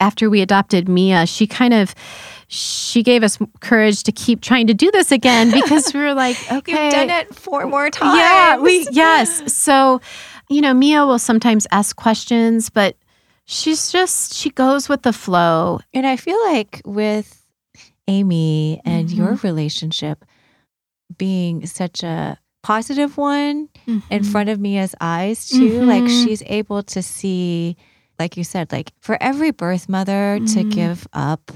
after 0.00 0.28
we 0.28 0.40
adopted 0.40 0.88
mia 0.88 1.26
she 1.26 1.46
kind 1.46 1.72
of 1.72 1.94
she 2.48 3.02
gave 3.02 3.22
us 3.22 3.38
courage 3.60 4.02
to 4.02 4.12
keep 4.12 4.40
trying 4.40 4.66
to 4.66 4.74
do 4.74 4.90
this 4.90 5.10
again 5.12 5.50
because 5.50 5.92
we 5.94 6.00
were 6.00 6.14
like 6.24 6.36
okay 6.52 6.84
You've 6.84 6.92
done 6.92 7.10
it 7.10 7.34
four 7.34 7.66
more 7.66 7.88
times. 7.90 8.18
yeah 8.18 8.56
we 8.58 8.86
yes 8.90 9.52
so 9.52 10.00
you 10.48 10.60
know 10.60 10.74
mia 10.74 11.06
will 11.06 11.18
sometimes 11.18 11.66
ask 11.70 11.96
questions 11.96 12.68
but 12.68 12.96
she's 13.46 13.90
just 13.92 14.34
she 14.34 14.50
goes 14.50 14.88
with 14.88 15.02
the 15.02 15.12
flow 15.12 15.80
And 15.94 16.06
I 16.06 16.16
feel 16.16 16.38
like 16.52 16.82
with 16.84 17.42
Amy 18.08 18.80
and 18.84 19.08
Mm-hmm. 19.08 19.16
your 19.16 19.34
relationship 19.42 20.24
being 21.16 21.66
such 21.66 22.02
a 22.02 22.38
positive 22.62 23.16
one 23.16 23.68
in 24.10 24.24
front 24.24 24.48
of 24.48 24.58
Mia's 24.60 24.94
eyes 25.00 25.48
too, 25.48 25.82
like 25.84 26.04
Mhm. 26.04 26.24
she's 26.24 26.42
able 26.46 26.82
to 26.82 27.00
see, 27.02 27.76
like 28.18 28.36
you 28.36 28.42
said, 28.44 28.72
like 28.72 28.92
for 29.00 29.16
every 29.22 29.52
birth 29.52 29.88
mother 29.88 30.40
to 30.40 30.64
Mhm. 30.64 30.70
give 30.70 31.06
up 31.12 31.52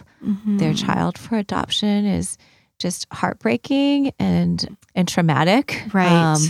their 0.46 0.72
Mhm. 0.72 0.78
child 0.86 1.18
for 1.18 1.36
adoption 1.36 2.04
is 2.06 2.36
just 2.78 3.06
heartbreaking 3.12 4.12
and 4.18 4.76
and 4.94 5.08
traumatic. 5.08 5.82
right 5.92 6.06
Um, 6.12 6.42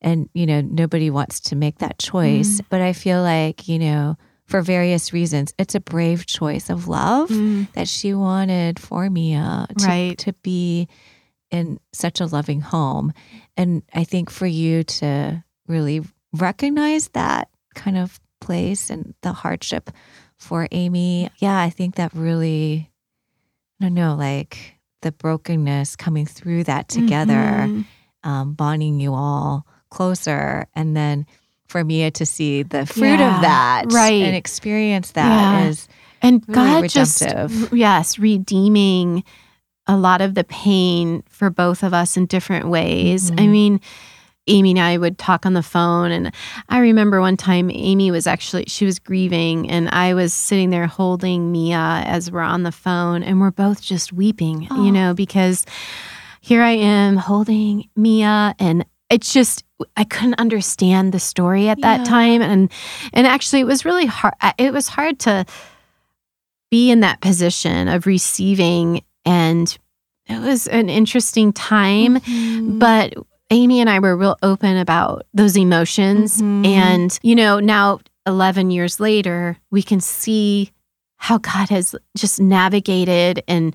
and 0.00 0.28
you 0.34 0.44
know 0.46 0.60
nobody 0.60 1.08
wants 1.10 1.40
to 1.40 1.56
make 1.56 1.78
that 1.78 1.98
choice 1.98 2.60
Mm. 2.60 2.66
but 2.68 2.80
i 2.80 2.92
feel 2.92 3.22
like 3.22 3.68
you 3.68 3.78
know 3.78 4.16
for 4.52 4.60
various 4.60 5.14
reasons 5.14 5.54
it's 5.56 5.74
a 5.74 5.80
brave 5.80 6.26
choice 6.26 6.68
of 6.68 6.86
love 6.86 7.30
Mm, 7.30 7.72
that 7.72 7.88
she 7.88 8.12
wanted 8.12 8.78
for 8.78 9.08
mia 9.08 9.66
to, 9.78 9.86
Right. 9.86 10.18
to 10.18 10.34
be 10.44 10.88
in 11.50 11.80
such 11.94 12.20
a 12.20 12.26
loving 12.26 12.60
home 12.60 13.12
and 13.56 13.82
i 13.94 14.04
think 14.04 14.28
for 14.28 14.44
you 14.46 14.84
to 15.00 15.42
really 15.68 16.02
recognize 16.36 17.08
that 17.16 17.48
kind 17.74 17.96
of 17.96 18.20
place 18.42 18.90
and 18.90 19.14
the 19.22 19.32
hardship 19.32 19.88
for 20.36 20.68
amy 20.70 21.30
yeah 21.38 21.58
i 21.58 21.70
think 21.70 21.94
that 21.96 22.12
really 22.12 22.90
i 23.80 23.84
don't 23.84 23.94
know 23.94 24.14
like 24.14 24.76
the 25.00 25.12
brokenness 25.12 25.96
coming 25.96 26.26
through 26.26 26.64
that 26.64 26.88
together 26.88 27.64
mhm. 27.72 27.84
um, 28.22 28.52
bonding 28.52 29.00
you 29.00 29.14
all 29.14 29.64
closer 29.88 30.66
and 30.74 30.94
then 30.94 31.24
for 31.72 31.82
Mia 31.82 32.10
to 32.12 32.24
see 32.26 32.62
the 32.62 32.86
fruit 32.86 33.18
Yeah, 33.18 33.34
of 33.36 33.42
that 33.42 33.84
right. 33.92 34.22
and 34.22 34.36
experience 34.36 35.12
that 35.12 35.26
Yeah. 35.62 35.68
is 35.68 35.88
And 36.20 36.44
really 36.46 36.82
God 36.82 36.88
just, 36.90 37.22
yes, 37.72 38.18
redeeming 38.18 39.24
a 39.88 39.96
lot 39.96 40.20
of 40.20 40.34
the 40.34 40.44
pain 40.44 41.24
for 41.28 41.50
both 41.50 41.82
of 41.82 41.92
us 41.92 42.16
in 42.16 42.26
different 42.26 42.68
ways. 42.68 43.32
I 43.32 43.34
Mhm. 43.34 43.50
mean, 43.50 43.80
Amy 44.46 44.70
and 44.72 44.80
I 44.80 44.96
would 44.98 45.18
talk 45.18 45.46
on 45.46 45.54
the 45.54 45.62
phone. 45.62 46.10
And 46.12 46.30
I 46.68 46.78
remember 46.78 47.20
one 47.20 47.36
time 47.36 47.70
Amy 47.72 48.10
was 48.10 48.26
actually, 48.28 48.64
she 48.68 48.84
was 48.84 48.98
grieving, 49.00 49.68
and 49.70 49.88
I 49.88 50.14
was 50.14 50.32
sitting 50.32 50.70
there 50.70 50.86
holding 50.86 51.50
Mia 51.50 52.02
as 52.06 52.30
we're 52.30 52.40
on 52.40 52.62
the 52.62 52.72
phone, 52.72 53.22
and 53.22 53.40
we're 53.40 53.50
both 53.50 53.80
just 53.82 54.12
weeping, 54.12 54.68
Oh. 54.70 54.84
you 54.84 54.92
know, 54.92 55.14
because 55.14 55.64
here 56.40 56.62
I 56.62 56.72
am 56.72 57.16
holding 57.16 57.88
Mia, 57.96 58.54
and 58.58 58.84
it's 59.10 59.32
just, 59.32 59.64
I 59.96 60.04
couldn't 60.04 60.34
understand 60.40 61.12
the 61.12 61.18
story 61.20 61.68
at 61.68 61.80
that 61.82 62.00
Yeah. 62.00 62.04
time. 62.04 62.42
And, 62.42 62.70
and 63.12 63.26
actually, 63.26 63.60
it 63.60 63.66
was 63.66 63.84
really 63.84 64.06
hard. 64.06 64.34
It 64.58 64.72
was 64.72 64.88
hard 64.88 65.18
to, 65.20 65.44
be 66.70 66.90
in 66.90 67.00
that 67.00 67.20
position 67.20 67.86
of 67.86 68.06
receiving 68.06 69.02
and 69.26 69.76
it 70.26 70.40
was 70.40 70.66
an 70.68 70.88
interesting 70.88 71.52
time 71.52 72.18
Mhm. 72.20 72.78
but 72.78 73.12
amy 73.50 73.78
and 73.82 73.90
i 73.90 73.98
were 73.98 74.16
real 74.16 74.38
open 74.42 74.78
about 74.78 75.26
those 75.34 75.54
emotions 75.58 76.40
Mhm. 76.40 76.66
and 76.66 77.18
you 77.22 77.34
know 77.34 77.60
now 77.60 77.98
11 78.26 78.70
years 78.70 78.98
later 79.00 79.58
we 79.70 79.82
can 79.82 80.00
see 80.00 80.70
how 81.16 81.36
god 81.36 81.68
has 81.68 81.94
just 82.16 82.40
navigated 82.40 83.42
and 83.46 83.74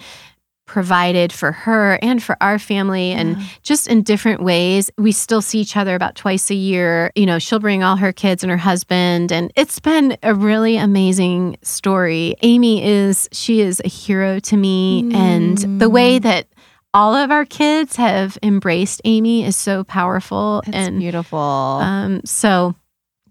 provided 0.68 1.34
for 1.34 1.52
her 1.52 1.98
and 2.04 2.22
for 2.22 2.38
our 2.42 2.60
family 2.60 3.12
and 3.12 3.38
Yeah. 3.38 3.44
just 3.64 3.88
in 3.88 4.04
different 4.04 4.44
ways. 4.44 4.92
We 4.98 5.12
still 5.12 5.42
see 5.42 5.60
each 5.60 5.76
other 5.76 5.96
about 5.96 6.16
twice 6.16 6.52
a 6.52 6.56
year. 6.56 7.12
You 7.16 7.26
know, 7.26 7.40
she'll 7.40 7.60
bring 7.60 7.84
all 7.84 7.96
her 7.96 8.14
kids 8.14 8.44
and 8.44 8.52
her 8.52 8.58
husband, 8.58 9.32
and 9.32 9.52
it's 9.56 9.80
been 9.80 10.18
a 10.22 10.36
really 10.36 10.78
amazing 10.78 11.58
story. 11.64 12.36
Amy 12.44 12.84
is, 12.86 13.28
she 13.32 13.62
is 13.62 13.82
a 13.84 13.88
hero 13.88 14.40
to 14.42 14.56
me. 14.58 15.10
And 15.14 15.58
the 15.80 15.90
way 15.90 16.20
Mm. 16.20 16.24
that 16.24 16.48
all 16.94 17.16
of 17.16 17.32
our 17.32 17.46
kids 17.46 17.96
have 17.96 18.38
embraced 18.44 19.02
Amy 19.06 19.46
is 19.46 19.56
so 19.56 19.84
powerful. 19.84 20.62
That's 20.66 20.78
and 20.88 21.00
beautiful. 21.00 21.40
um, 21.40 22.22
so 22.26 22.76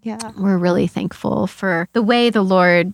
yeah. 0.03 0.17
we're 0.37 0.57
really 0.57 0.87
thankful 0.87 1.47
for 1.47 1.87
the 1.93 2.01
way 2.01 2.29
the 2.29 2.41
Lord 2.43 2.93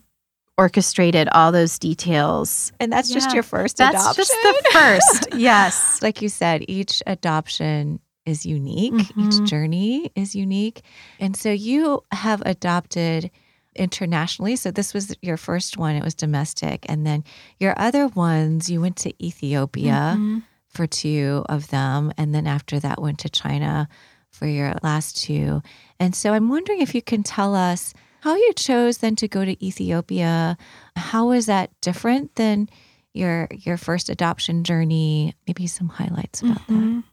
orchestrated 0.58 1.28
all 1.30 1.52
those 1.52 1.80
details. 1.80 2.72
And 2.80 2.92
that's 2.92 3.10
just 3.10 3.34
your 3.34 3.44
first 3.44 3.78
That's 3.78 3.96
adoption. 3.96 4.24
just 4.24 4.32
the 4.32 4.70
first. 4.72 5.28
yes. 5.36 6.02
like 6.02 6.22
you 6.22 6.30
said, 6.30 6.64
each 6.68 7.02
adoption 7.08 8.00
is 8.26 8.46
unique, 8.46 8.94
Mhm. 8.94 9.42
each 9.44 9.50
journey 9.50 10.12
is 10.16 10.36
unique. 10.36 10.82
And 11.20 11.36
so 11.36 11.52
you 11.52 12.02
have 12.12 12.42
adopted 12.46 13.32
internationally. 13.76 14.56
So 14.56 14.70
this 14.72 14.94
was 14.94 15.16
your 15.22 15.36
first 15.38 15.78
one, 15.78 15.96
it 15.96 16.04
was 16.04 16.14
domestic. 16.14 16.86
And 16.88 17.06
then 17.06 17.24
your 17.60 17.74
other 17.78 18.08
ones, 18.08 18.70
you 18.70 18.80
went 18.80 18.96
to 18.98 19.26
Ethiopia 19.26 20.16
Mhm. 20.18 20.44
for 20.68 20.86
two 20.88 21.44
of 21.50 21.70
them. 21.70 22.14
And 22.18 22.34
then 22.34 22.46
after 22.48 22.80
that, 22.80 23.02
went 23.02 23.18
to 23.20 23.30
China 23.30 23.88
for 24.30 24.46
your 24.48 24.76
last 24.84 25.18
two. 25.18 25.62
And 26.00 26.16
so 26.16 26.34
I'm 26.34 26.48
wondering 26.50 26.82
if 26.82 26.94
you 26.96 27.02
can 27.02 27.24
tell 27.24 27.56
us 27.56 27.94
how 28.24 28.36
you 28.36 28.54
chose 28.56 29.00
then 29.00 29.16
to 29.18 29.28
go 29.28 29.44
to 29.46 29.66
Ethiopia. 29.66 30.58
how 30.96 31.28
was 31.28 31.46
that 31.48 31.70
different 31.82 32.36
than 32.36 32.70
your 33.14 33.48
your 33.52 33.78
first 33.78 34.10
adoption 34.10 34.64
journey? 34.64 35.36
Maybe 35.48 35.68
some 35.68 35.90
highlights 35.90 36.42
about 36.42 36.66
that. 36.68 36.74
Mhm. 36.74 37.04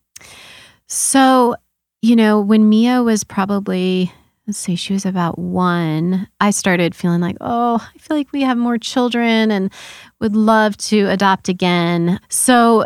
So, 0.86 1.56
you 2.02 2.16
know, 2.16 2.40
when 2.40 2.68
Mia 2.68 3.02
was 3.02 3.24
probably, 3.24 4.12
let's 4.46 4.58
see, 4.58 4.76
she 4.76 4.92
was 4.92 5.04
about 5.06 5.38
one, 5.38 6.26
I 6.40 6.50
started 6.50 6.94
feeling 6.94 7.20
like, 7.20 7.36
oh, 7.40 7.76
I 7.94 7.98
feel 7.98 8.16
like 8.16 8.32
we 8.32 8.42
have 8.42 8.56
more 8.58 8.78
children 8.78 9.50
and 9.50 9.72
would 10.20 10.34
love 10.36 10.76
to 10.88 11.08
adopt 11.10 11.48
again. 11.48 12.18
So, 12.28 12.84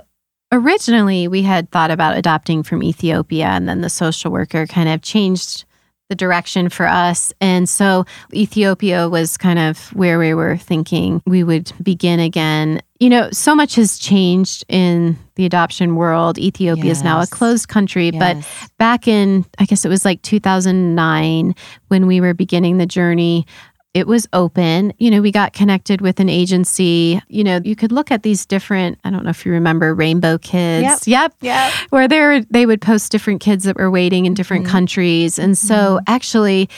originally, 0.53 1.29
we 1.29 1.43
had 1.43 1.71
thought 1.71 1.91
about 1.91 2.17
adopting 2.17 2.63
from 2.63 2.83
Ethiopia, 2.83 3.47
and 3.47 3.69
then 3.69 3.81
the 3.81 3.91
social 3.91 4.31
worker 4.31 4.67
kind 4.67 4.89
of 4.89 5.03
changed 5.03 5.65
the 6.09 6.15
direction 6.15 6.69
for 6.69 6.87
us. 6.87 7.33
And 7.41 7.69
so 7.69 8.05
Ethiopia 8.33 9.09
was 9.09 9.37
kind 9.37 9.59
of 9.59 9.89
where 9.95 10.19
we 10.19 10.35
were 10.35 10.57
thinking 10.57 11.23
we 11.27 11.43
would 11.43 11.73
begin 11.83 12.21
again. 12.21 12.81
you 13.01 13.11
know, 13.11 13.29
so 13.33 13.55
much 13.55 13.75
has 13.75 13.99
changed 13.99 14.65
in 14.69 15.19
the 15.35 15.45
adoption 15.45 15.97
world. 15.97 16.39
Ethiopia 16.39 16.91
is 16.91 17.03
now 17.03 17.21
a 17.21 17.27
closed 17.27 17.69
country, 17.69 18.11
but 18.11 18.37
back 18.79 19.09
in, 19.09 19.45
I 19.59 19.65
guess 19.65 19.85
it 19.85 19.89
was 19.89 20.05
like 20.05 20.23
2009 20.23 21.55
when 21.89 22.07
we 22.07 22.21
were 22.21 22.35
beginning 22.35 22.79
the 22.79 22.87
journey. 22.87 23.47
It 23.95 24.09
was 24.09 24.27
open. 24.33 24.93
You 24.99 25.11
know, 25.13 25.21
we 25.23 25.31
got 25.31 25.53
connected 25.53 26.01
with 26.01 26.19
an 26.19 26.29
agency. 26.29 27.23
You 27.29 27.45
know, 27.45 27.61
you 27.65 27.77
could 27.77 27.93
look 27.93 28.11
at 28.11 28.25
these 28.25 28.45
different, 28.45 28.99
I 29.05 29.11
don't 29.11 29.23
know 29.23 29.31
if 29.31 29.47
you 29.47 29.53
remember 29.53 29.95
Rainbow 29.95 30.39
Kids. 30.39 31.07
Yep. 31.07 31.35
Yeah. 31.41 31.71
Where 31.91 32.09
they 32.09 32.19
were, 32.21 32.41
they 32.51 32.67
would 32.67 32.81
post 32.81 33.13
different 33.13 33.41
kids 33.41 33.63
that 33.65 33.77
were 33.77 33.91
waiting 33.93 34.27
in 34.27 34.35
different 34.35 34.67
Mhm. 34.67 34.71
countries. 34.71 35.39
And 35.39 35.57
so 35.57 36.01
actually, 36.09 36.69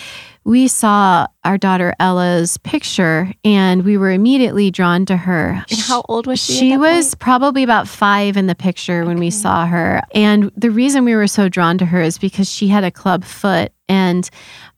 we 0.44 0.68
saw 0.68 1.26
our 1.42 1.58
daughter 1.58 1.92
Ella's 1.98 2.56
picture 2.58 3.32
and 3.44 3.82
we 3.82 3.96
were 3.96 4.12
immediately 4.12 4.70
drawn 4.70 5.04
to 5.06 5.16
her. 5.16 5.64
And 5.70 5.80
how 5.80 6.04
old 6.08 6.26
was 6.28 6.38
she? 6.38 6.52
She 6.52 6.76
was 6.76 7.14
point? 7.14 7.18
probably 7.18 7.62
about 7.64 7.88
five 7.88 8.36
in 8.36 8.46
the 8.46 8.54
picture 8.54 9.04
when 9.06 9.18
we 9.18 9.30
saw 9.30 9.66
her. 9.66 10.02
And 10.14 10.52
the 10.56 10.70
reason 10.70 11.04
we 11.04 11.16
were 11.16 11.26
so 11.26 11.48
drawn 11.48 11.78
to 11.78 11.86
her 11.86 12.00
is 12.02 12.18
because 12.18 12.48
she 12.48 12.68
had 12.68 12.84
a 12.84 12.90
club 12.92 13.24
foot. 13.24 13.72
And 13.88 14.28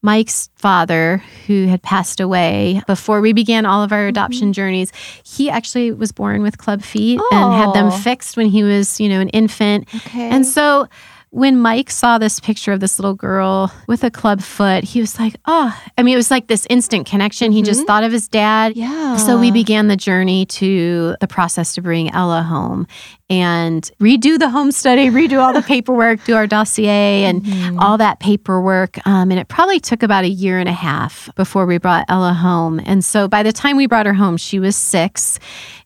Mike's 0.03 0.49
father, 0.57 1.23
who 1.47 1.67
had 1.67 1.83
passed 1.83 2.21
away 2.21 2.81
before 2.87 3.21
we 3.21 3.33
began 3.33 3.67
all 3.67 3.83
of 3.83 3.93
our 3.93 3.99
Mm-hmm. 3.99 4.09
adoption 4.11 4.53
journeys, 4.53 4.93
he 5.25 5.51
actually 5.51 5.93
was 5.93 6.13
born 6.13 6.43
with 6.43 6.57
club 6.59 6.83
feet 6.83 7.21
and 7.33 7.53
had 7.53 7.73
them 7.73 7.87
Oh. 7.89 7.91
fixed 7.91 8.37
when 8.37 8.47
he 8.47 8.63
was, 8.63 9.01
you 9.01 9.09
know, 9.09 9.21
an 9.21 9.29
infant. 9.31 9.89
Okay. 9.95 10.29
And 10.31 10.47
so 10.47 10.87
when 11.31 11.59
Mike 11.61 11.91
saw 11.91 12.17
this 12.17 12.41
picture 12.41 12.73
of 12.73 12.81
this 12.81 12.99
little 12.99 13.13
girl 13.15 13.71
with 13.87 14.03
a 14.03 14.11
club 14.11 14.41
foot, 14.41 14.83
he 14.85 15.01
was 15.01 15.19
like, 15.19 15.35
oh, 15.45 15.77
I 15.99 16.03
mean, 16.03 16.15
it 16.15 16.17
was 16.17 16.31
like 16.31 16.47
this 16.47 16.67
instant 16.71 17.07
connection. 17.07 17.53
He 17.53 17.61
just 17.63 17.83
Mhm. 17.83 17.87
thought 17.87 18.05
of 18.05 18.13
his 18.13 18.29
dad. 18.29 18.77
yeah. 18.77 19.17
So 19.17 19.39
we 19.39 19.51
began 19.51 19.89
the 19.89 19.97
journey 19.97 20.47
to 20.47 21.17
the 21.21 21.27
process 21.29 21.75
to 21.75 21.83
bring 21.83 22.11
Ella 22.13 22.43
home 22.43 22.87
and 23.31 23.91
redo 24.01 24.39
the 24.39 24.49
home 24.49 24.73
study, 24.73 25.09
redo 25.11 25.39
all 25.41 25.53
the 25.53 25.63
paperwork, 25.63 26.25
do 26.25 26.35
our 26.35 26.47
dossier 26.47 27.25
and 27.25 27.43
Mhm. 27.45 27.77
all 27.79 27.99
that 27.99 28.21
paperwork. 28.21 28.99
Um, 29.07 29.31
and 29.31 29.39
it 29.39 29.49
probably 29.49 29.81
took 29.81 30.03
about 30.03 30.25
a 30.25 30.29
year 30.29 30.59
and 30.59 30.69
a 30.69 30.73
half 30.73 31.29
before 31.37 31.67
we 31.67 31.77
brought 31.79 32.07
Ella 32.09 32.33
home. 32.33 32.81
And 32.87 33.05
so 33.05 33.29
by 33.29 33.43
the 33.43 33.53
time 33.53 33.77
we 33.77 33.87
brought 33.87 34.07
her 34.07 34.15
home, 34.15 34.37
she 34.39 34.59
was 34.59 34.77
six. 34.77 35.39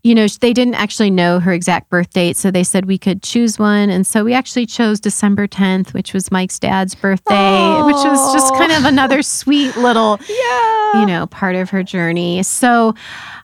You 0.05 0.15
know, 0.17 0.27
they 0.41 0.53
didn't 0.53 0.75
actually 0.75 1.11
know 1.11 1.39
her 1.41 1.53
exact 1.53 1.89
birth 1.89 2.13
date. 2.13 2.37
So 2.37 2.51
they 2.51 2.65
said 2.65 2.87
we 2.87 2.99
could 2.99 3.23
choose 3.23 3.59
one. 3.59 3.89
And 3.91 4.05
so 4.07 4.25
we 4.25 4.35
actually 4.35 4.67
chose 4.67 4.99
December 5.01 5.47
10th, 5.47 5.95
which 5.95 6.13
was 6.13 6.31
Mike's 6.33 6.59
dad's 6.59 6.95
birthday, 6.95 7.83
which 7.83 7.95
was 7.97 8.33
just 8.33 8.53
kind 8.55 8.73
of 8.73 8.85
another 8.85 9.23
sweet 9.23 9.77
little 9.77 10.19
yeah. 10.29 11.01
you 11.01 11.07
know 11.07 11.27
part 11.27 11.55
of 11.57 11.71
her 11.71 11.83
journey 11.83 12.43
so 12.43 12.95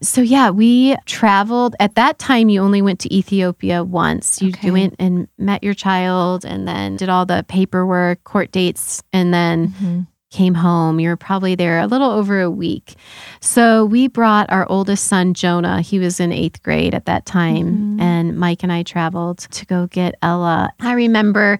so 0.02 0.20
yeah 0.20 0.50
we 0.50 0.94
traveled 1.06 1.74
at 1.80 1.94
that 1.94 2.18
time 2.18 2.48
you 2.48 2.60
only 2.60 2.82
went 2.82 2.98
to 3.00 3.12
ethiopia 3.14 3.82
once 3.88 4.40
you, 4.42 4.48
Okay. 4.50 4.70
went 4.70 4.94
and 4.98 5.28
met 5.38 5.62
your 5.64 5.74
child 5.74 6.44
and 6.44 6.66
then 6.68 6.96
did 6.96 7.08
all 7.08 7.24
the 7.26 7.44
paperwork 7.48 8.22
court 8.24 8.52
dates 8.52 9.02
and 9.12 9.32
then 9.32 9.68
Mhm. 9.68 10.06
came 10.30 10.54
home 10.54 11.00
you 11.00 11.08
were 11.08 11.16
probably 11.16 11.54
there 11.54 11.78
a 11.80 11.86
little 11.86 12.10
over 12.10 12.38
a 12.42 12.50
week 12.50 12.96
so 13.40 13.86
we 13.86 14.08
brought 14.08 14.50
our 14.52 14.66
oldest 14.68 15.06
son 15.06 15.32
jonah 15.32 15.80
he 15.80 15.98
was 15.98 16.20
in 16.20 16.32
eighth 16.32 16.62
grade 16.62 16.94
at 16.94 17.06
that 17.06 17.24
time 17.24 17.96
Mhm. 17.98 18.02
and 18.02 18.36
mike 18.38 18.62
and 18.62 18.70
i 18.70 18.82
traveled 18.82 19.38
to 19.38 19.64
go 19.64 19.86
get 19.86 20.14
ella 20.20 20.68
i 20.80 20.92
remember 20.92 21.58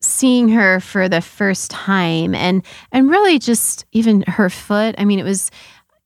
seeing 0.00 0.48
her 0.48 0.80
for 0.80 1.08
the 1.08 1.20
first 1.20 1.70
time 1.70 2.34
and 2.34 2.62
and 2.90 3.08
really 3.08 3.38
just 3.38 3.84
even 3.92 4.22
her 4.26 4.50
foot 4.50 4.96
i 4.98 5.04
mean 5.04 5.20
it 5.20 5.24
was 5.24 5.50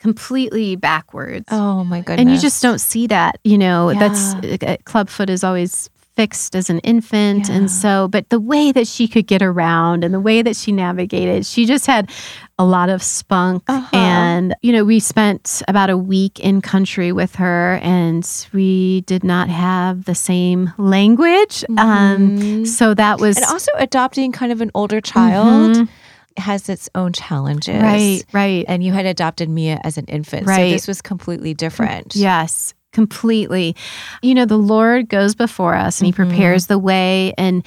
completely 0.03 0.75
backwards 0.77 1.47
Oh 1.51 1.85
my 1.85 2.01
goodness. 2.01 2.19
and 2.21 2.31
you 2.31 2.39
just 2.39 2.61
don't 2.63 2.81
see 2.81 3.07
that 3.07 3.39
you 3.45 3.57
know 3.57 3.95
that's 3.95 4.35
Yeah. 4.43 4.57
uh, 4.73 4.77
clubfoot 4.85 5.31
is 5.31 5.45
always 5.45 5.89
fixed 6.15 6.55
as 6.55 6.69
an 6.69 6.79
infant 6.81 7.49
Yeah. 7.49 7.55
and 7.57 7.71
so 7.71 8.07
but 8.09 8.29
the 8.29 8.39
way 8.41 8.71
that 8.73 8.87
she 8.87 9.09
could 9.09 9.27
get 9.27 9.41
around 9.41 10.05
and 10.05 10.13
the 10.13 10.21
way 10.21 10.43
that 10.43 10.57
she 10.57 10.71
navigated 10.71 11.47
she 11.47 11.65
just 11.65 11.87
had 11.87 12.11
a 12.59 12.65
lot 12.67 12.91
of 12.91 13.03
spunk 13.03 13.63
Uh-huh. 13.69 13.97
and 13.97 14.55
you 14.61 14.73
know 14.73 14.85
we 14.85 15.01
spent 15.01 15.63
about 15.69 15.89
a 15.89 15.97
week 15.97 16.39
in 16.41 16.61
country 16.61 17.13
with 17.13 17.37
her 17.37 17.79
and 17.83 18.29
we 18.53 19.01
did 19.03 19.25
not 19.25 19.49
have 19.49 20.05
the 20.05 20.15
same 20.15 20.71
language 20.77 21.65
um 21.79 22.37
Mhm. 22.39 22.67
so 22.67 22.93
that 22.93 23.19
was 23.19 23.37
And 23.39 23.47
also 23.47 23.73
adopting 23.79 24.33
kind 24.33 24.53
of 24.53 24.61
an 24.61 24.71
older 24.75 25.01
child 25.01 25.77
Mhm. 25.77 25.89
Has 26.37 26.69
its 26.69 26.89
own 26.95 27.13
challenges. 27.13 27.83
right 27.83 28.25
right 28.33 28.65
And 28.69 28.83
you 28.83 28.93
had 28.93 29.07
adopted 29.07 29.49
Mia 29.49 29.81
as 29.85 29.99
an 29.99 30.05
infant. 30.07 30.45
So 30.47 30.51
Right. 30.51 30.71
this 30.71 30.87
was 30.89 31.03
completely 31.03 31.55
different. 31.55 32.15
Yes, 32.17 32.75
completely. 32.93 33.75
You 34.23 34.35
know, 34.35 34.45
the 34.45 34.57
Lord 34.59 35.09
goes 35.09 35.35
before 35.35 35.75
us 35.75 36.01
and 36.01 36.07
He 36.07 36.13
Mhm. 36.13 36.17
prepares 36.17 36.67
the 36.67 36.79
way. 36.79 37.33
And 37.37 37.65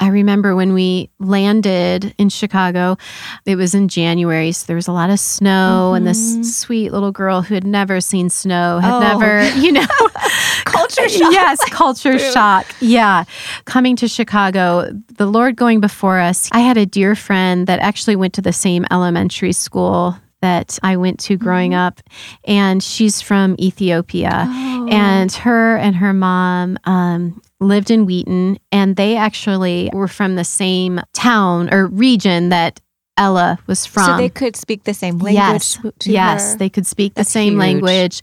I 0.00 0.08
remember 0.08 0.54
when 0.56 0.72
we 0.72 1.10
landed 1.18 2.14
in 2.18 2.28
Chicago, 2.28 2.96
it 3.44 3.56
was 3.56 3.74
in 3.74 3.88
January. 3.88 4.52
So 4.52 4.64
there 4.66 4.76
was 4.76 4.88
a 4.88 4.92
lot 4.92 5.10
of 5.10 5.18
snow, 5.20 5.94
and 5.94 6.04
Mhm. 6.04 6.08
this 6.08 6.56
sweet 6.56 6.92
little 6.92 7.12
girl 7.12 7.42
who 7.42 7.54
had 7.54 7.66
never 7.66 8.00
seen 8.00 8.30
snow 8.30 8.78
had 8.78 8.94
Oh. 8.94 9.00
never, 9.00 9.46
you 9.58 9.72
know, 9.72 9.86
Culture 10.64 11.08
shock. 11.08 11.32
Yes, 11.32 11.58
culture 11.70 12.18
shock. 12.18 12.66
Yeah. 12.80 13.24
Coming 13.64 13.96
to 13.96 14.08
Chicago, 14.08 14.90
the 15.16 15.26
Lord 15.26 15.56
going 15.56 15.80
before 15.80 16.18
us. 16.20 16.48
I 16.52 16.60
had 16.60 16.76
a 16.76 16.86
dear 16.86 17.14
friend 17.14 17.66
that 17.66 17.80
actually 17.80 18.16
went 18.16 18.32
to 18.34 18.42
the 18.42 18.52
same 18.52 18.84
elementary 18.90 19.52
school 19.52 20.16
that 20.40 20.78
I 20.82 20.96
went 20.96 21.18
to 21.20 21.36
growing 21.36 21.74
up, 21.74 22.00
and 22.44 22.82
she's 22.82 23.20
from 23.20 23.56
Ethiopia. 23.58 24.44
Oh. 24.46 24.88
And 24.90 25.30
her 25.32 25.76
and 25.76 25.96
her 25.96 26.12
mom 26.12 26.78
um, 26.84 27.40
lived 27.60 27.90
in 27.90 28.06
Wheaton, 28.06 28.58
and 28.72 28.96
they 28.96 29.16
actually 29.16 29.90
were 29.92 30.08
from 30.08 30.36
the 30.36 30.44
same 30.44 31.00
town 31.12 31.72
or 31.72 31.86
region 31.86 32.48
that 32.50 32.80
Ella 33.16 33.58
was 33.66 33.84
from. 33.84 34.04
so 34.06 34.16
they 34.16 34.28
could 34.28 34.54
speak 34.54 34.84
the 34.84 34.94
same 34.94 35.18
language 35.18 35.34
Yes, 35.34 35.78
yes, 36.06 36.52
her. 36.52 36.58
they 36.58 36.68
could 36.68 36.86
speak 36.86 37.14
That's 37.14 37.28
the 37.28 37.32
same 37.32 37.54
huge. 37.54 37.60
language, 37.60 38.20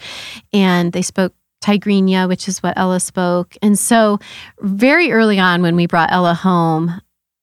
and 0.54 0.93
they 0.93 1.01
spoke 1.01 1.34
Tigrinya, 1.62 2.28
which 2.28 2.47
is 2.47 2.63
what 2.63 2.78
Ella 2.78 2.99
spoke. 2.99 3.56
And 3.62 3.78
so, 3.78 4.19
very 4.62 5.12
early 5.12 5.38
on, 5.38 5.62
when 5.62 5.75
we 5.75 5.86
brought 5.86 6.12
Ella 6.13 6.34
home, 6.34 7.01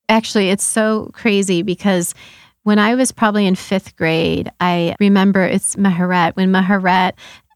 actually, 0.08 0.48
it's 0.48 0.64
so 0.64 1.10
crazy 1.12 1.62
because 1.62 2.14
when 2.64 2.78
I 2.78 2.94
was 2.94 3.12
probably 3.12 3.46
in 3.46 3.54
fifth 3.54 3.96
grade, 3.96 4.50
I 4.60 4.94
remember 5.00 5.42
it's 5.44 5.76
Maharet. 5.76 6.36
When 6.36 6.50
Maharet, 6.52 7.12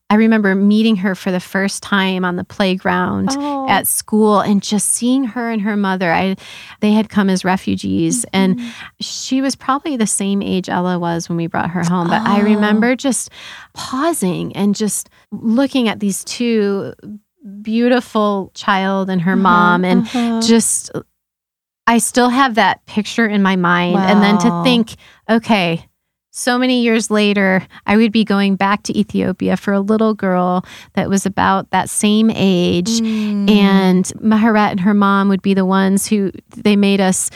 I 0.09 0.15
remember 0.15 0.55
meeting 0.55 0.95
her 0.97 1.17
for 1.17 1.33
the 1.33 1.41
first 1.41 1.83
time 1.83 2.25
on 2.25 2.37
the 2.37 2.45
playground 2.45 3.31
Oh. 3.33 3.69
at 3.69 3.89
school 3.89 4.39
and 4.41 4.63
just 4.63 4.91
seeing 4.91 5.25
her 5.25 5.51
and 5.51 5.63
her 5.63 5.77
mother. 5.77 6.13
I 6.13 6.37
they 6.81 6.93
had 6.93 7.09
come 7.09 7.29
as 7.29 7.45
refugees 7.45 8.25
and 8.33 8.57
Mm-hmm. 8.57 8.69
she 9.01 9.43
was 9.43 9.57
probably 9.57 9.97
the 9.97 10.07
same 10.07 10.43
age 10.43 10.69
Ella 10.69 10.99
was 10.99 11.29
when 11.29 11.37
we 11.37 11.49
brought 11.49 11.71
her 11.71 11.83
home. 11.83 12.09
But 12.09 12.23
I 12.23 12.41
Oh. 12.41 12.45
remember 12.45 12.95
just 12.95 13.31
pausing 13.75 14.55
and 14.55 14.77
just 14.77 15.09
looking 15.33 15.89
at 15.89 15.99
these 15.99 16.23
two 16.25 16.93
beautiful 17.63 18.51
child 18.55 19.11
and 19.11 19.21
her 19.23 19.33
Uh-huh, 19.33 19.43
mom 19.43 19.85
and 19.85 20.03
uh-huh. 20.03 20.41
just 20.43 20.91
I 21.87 21.99
still 21.99 22.29
have 22.29 22.57
that 22.57 22.85
picture 22.87 23.27
in 23.27 23.43
my 23.43 23.57
mind. 23.57 23.97
And 23.97 24.23
then 24.23 24.39
to 24.39 24.63
think, 24.65 24.97
okay, 25.31 25.87
so 26.37 26.59
many 26.59 26.83
years 26.83 27.11
later, 27.11 27.67
I 27.87 27.97
would 27.97 28.13
be 28.13 28.25
going 28.25 28.57
back 28.57 28.83
to 28.85 28.99
Ethiopia 28.99 29.57
for 29.57 29.73
a 29.73 29.81
little 29.81 30.13
girl 30.13 30.67
that 30.93 31.09
was 31.09 31.25
about 31.25 31.71
that 31.71 31.89
same 31.89 32.31
age. 32.31 33.01
Mm. 33.01 33.51
And 33.51 34.05
Maharet 34.21 34.73
and 34.73 34.81
her 34.81 34.93
mom 34.93 35.29
would 35.31 35.41
be 35.41 35.55
the 35.55 35.65
ones 35.65 36.07
who 36.07 36.33
they 36.55 36.77
made 36.77 37.01
us 37.01 37.31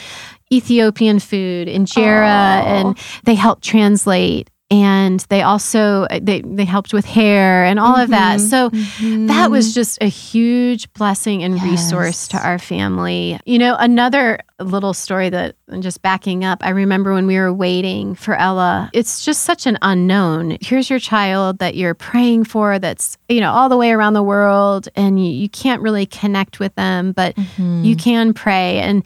Ethiopian 0.53 1.19
food, 1.19 1.67
injera, 1.67 2.27
Aw. 2.27 2.65
and 2.65 2.97
they 3.23 3.35
helped 3.35 3.63
translate. 3.63 4.49
And 4.71 5.19
they 5.29 5.41
also 5.41 6.07
they 6.21 6.41
they 6.41 6.63
helped 6.63 6.93
with 6.93 7.03
hair 7.05 7.65
and 7.65 7.77
all 7.77 7.97
of 7.97 8.09
that. 8.09 8.39
Mhm. 8.39 8.49
So 8.49 8.69
Mhm. 8.69 9.27
that 9.27 9.51
was 9.51 9.73
just 9.73 9.97
a 10.01 10.05
huge 10.07 10.91
blessing 10.93 11.43
and 11.43 11.61
resource 11.61 12.27
to 12.29 12.37
our 12.37 12.57
family. 12.57 13.37
You 13.45 13.59
know, 13.59 13.75
another 13.77 14.39
little 14.61 14.93
story 14.93 15.29
that 15.29 15.55
and 15.67 15.83
just 15.83 16.01
backing 16.01 16.45
up, 16.45 16.59
I 16.63 16.69
remember 16.69 17.13
when 17.13 17.27
we 17.27 17.37
were 17.37 17.51
waiting 17.53 18.15
for 18.15 18.35
Ella, 18.35 18.89
it's 18.93 19.25
just 19.25 19.43
such 19.43 19.65
an 19.67 19.77
unknown. 19.81 20.57
Here's 20.61 20.89
your 20.89 20.99
child 20.99 21.59
that 21.59 21.75
you're 21.75 21.93
praying 21.95 22.45
for 22.45 22.79
that's, 22.79 23.17
you 23.27 23.41
know, 23.41 23.51
all 23.51 23.67
the 23.69 23.77
way 23.77 23.91
around 23.91 24.13
the 24.13 24.23
world 24.23 24.87
and 24.95 25.19
you, 25.23 25.31
you 25.31 25.49
can't 25.49 25.81
really 25.81 26.05
connect 26.05 26.59
with 26.59 26.73
them, 26.75 27.11
but 27.11 27.35
Mhm. 27.35 27.83
you 27.83 27.95
can 27.95 28.33
pray. 28.33 28.79
And 28.79 29.03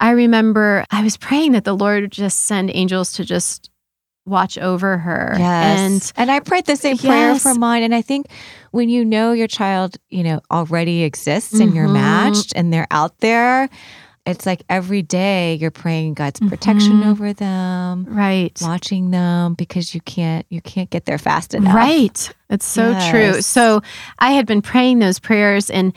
I 0.00 0.10
remember 0.10 0.84
I 0.90 1.02
was 1.02 1.16
praying 1.16 1.52
that 1.52 1.64
the 1.64 1.74
Lord 1.76 2.02
would 2.02 2.12
just 2.12 2.44
send 2.46 2.70
angels 2.74 3.12
to 3.14 3.24
just 3.24 3.70
watch 4.28 4.58
over 4.58 4.98
her. 4.98 5.34
Yes. 5.38 5.78
And 5.80 6.12
And 6.16 6.30
I 6.30 6.40
prayed 6.40 6.66
the 6.66 6.76
same 6.76 6.98
prayer 6.98 7.32
Yes. 7.32 7.42
for 7.42 7.54
mine. 7.54 7.82
And 7.82 7.94
I 7.94 8.02
think 8.02 8.26
when 8.70 8.88
you 8.88 9.04
know 9.04 9.32
your 9.32 9.48
child, 9.48 9.96
you 10.10 10.22
know, 10.22 10.40
already 10.50 11.02
exists 11.02 11.54
and 11.58 11.74
you're 11.74 11.88
Mhm. 11.88 11.92
matched 11.94 12.52
and 12.54 12.72
they're 12.72 12.86
out 12.90 13.18
there, 13.20 13.68
it's 14.26 14.44
like 14.44 14.62
every 14.68 15.00
day 15.00 15.54
you're 15.54 15.70
praying 15.70 16.12
God's 16.12 16.38
protection 16.40 17.00
Mhm. 17.00 17.06
over 17.06 17.32
them, 17.32 18.04
Right. 18.10 18.52
watching 18.60 19.10
them 19.10 19.54
because 19.54 19.94
you 19.94 20.02
can't 20.02 20.44
you 20.50 20.60
can't 20.60 20.90
get 20.90 21.06
there 21.06 21.16
fast 21.16 21.54
enough. 21.54 21.74
Right. 21.74 22.30
It's 22.50 22.66
so 22.66 22.94
true. 23.10 23.40
So 23.40 23.80
I 24.18 24.32
had 24.32 24.44
been 24.46 24.60
praying 24.60 24.98
those 24.98 25.18
prayers, 25.18 25.70
and 25.70 25.94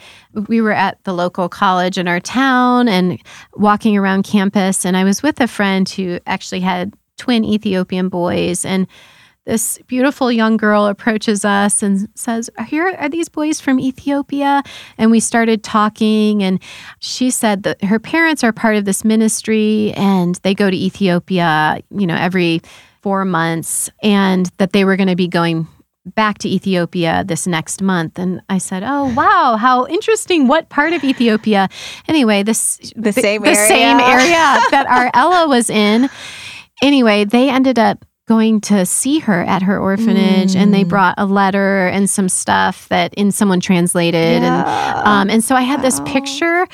we 0.48 0.62
were 0.62 0.72
at 0.72 0.96
the 1.04 1.12
local 1.12 1.48
college 1.50 1.98
in 1.98 2.08
our 2.08 2.20
town 2.20 2.88
and 2.88 3.18
walking 3.56 3.98
around 3.98 4.22
campus. 4.24 4.86
And 4.86 4.96
I 4.96 5.04
was 5.04 5.22
with 5.22 5.38
a 5.40 5.46
friend 5.46 5.86
who 5.88 6.18
actually 6.26 6.60
had 6.60 6.94
twin 7.22 7.44
Ethiopian 7.44 8.08
boys. 8.08 8.64
And 8.64 8.88
this 9.46 9.78
beautiful 9.86 10.30
young 10.32 10.56
girl 10.56 10.86
approaches 10.86 11.44
us 11.44 11.82
and 11.82 12.08
says, 12.16 12.50
here 12.66 12.96
are 12.98 13.08
these 13.08 13.28
boys 13.28 13.60
from 13.60 13.78
Ethiopia? 13.78 14.62
And 14.98 15.10
we 15.12 15.20
started 15.20 15.62
talking 15.62 16.42
and 16.42 16.60
she 16.98 17.30
said 17.30 17.62
that 17.62 17.82
her 17.84 18.00
parents 18.00 18.42
are 18.42 18.52
part 18.52 18.74
of 18.76 18.84
this 18.84 19.04
ministry 19.04 19.92
and 19.92 20.34
they 20.42 20.54
go 20.54 20.68
to 20.68 20.76
Ethiopia, 20.76 21.80
you 21.90 22.06
know, 22.08 22.16
every 22.16 22.60
four 23.02 23.24
months, 23.24 23.90
and 24.02 24.46
that 24.58 24.72
they 24.72 24.84
were 24.84 24.96
going 24.96 25.08
to 25.08 25.16
be 25.16 25.28
going 25.28 25.66
back 26.04 26.38
to 26.38 26.48
Ethiopia 26.48 27.24
this 27.26 27.46
next 27.46 27.80
month. 27.82 28.18
And 28.18 28.40
I 28.48 28.58
said, 28.58 28.82
Oh, 28.84 29.12
wow, 29.14 29.56
how 29.56 29.86
interesting. 29.86 30.48
What 30.48 30.68
part 30.68 30.92
of 30.92 31.04
Ethiopia? 31.04 31.68
Anyway, 32.08 32.42
this 32.42 32.78
The 32.96 33.12
same 33.12 33.42
the 33.42 33.50
area. 33.50 33.68
same 33.68 33.98
area 34.00 34.44
that 34.70 34.86
our 34.88 35.10
Ella 35.14 35.48
was 35.48 35.70
in. 35.70 36.08
Anyway, 36.82 37.24
they 37.24 37.48
ended 37.48 37.78
up 37.78 38.04
going 38.28 38.60
to 38.60 38.86
see 38.86 39.18
her 39.18 39.42
at 39.42 39.62
her 39.62 39.78
orphanage 39.78 40.54
and 40.54 40.72
they 40.72 40.84
Mm. 40.84 40.88
brought 40.88 41.14
a 41.18 41.26
letter 41.26 41.88
and 41.88 42.08
some 42.08 42.28
stuff 42.28 42.88
that 42.88 43.12
in 43.14 43.32
someone 43.32 43.58
translated 43.58 44.42
and 44.44 44.66
um, 45.06 45.28
and 45.28 45.42
so 45.42 45.56
I 45.56 45.62
had 45.62 45.82
this 45.82 45.98
picture 46.06 46.66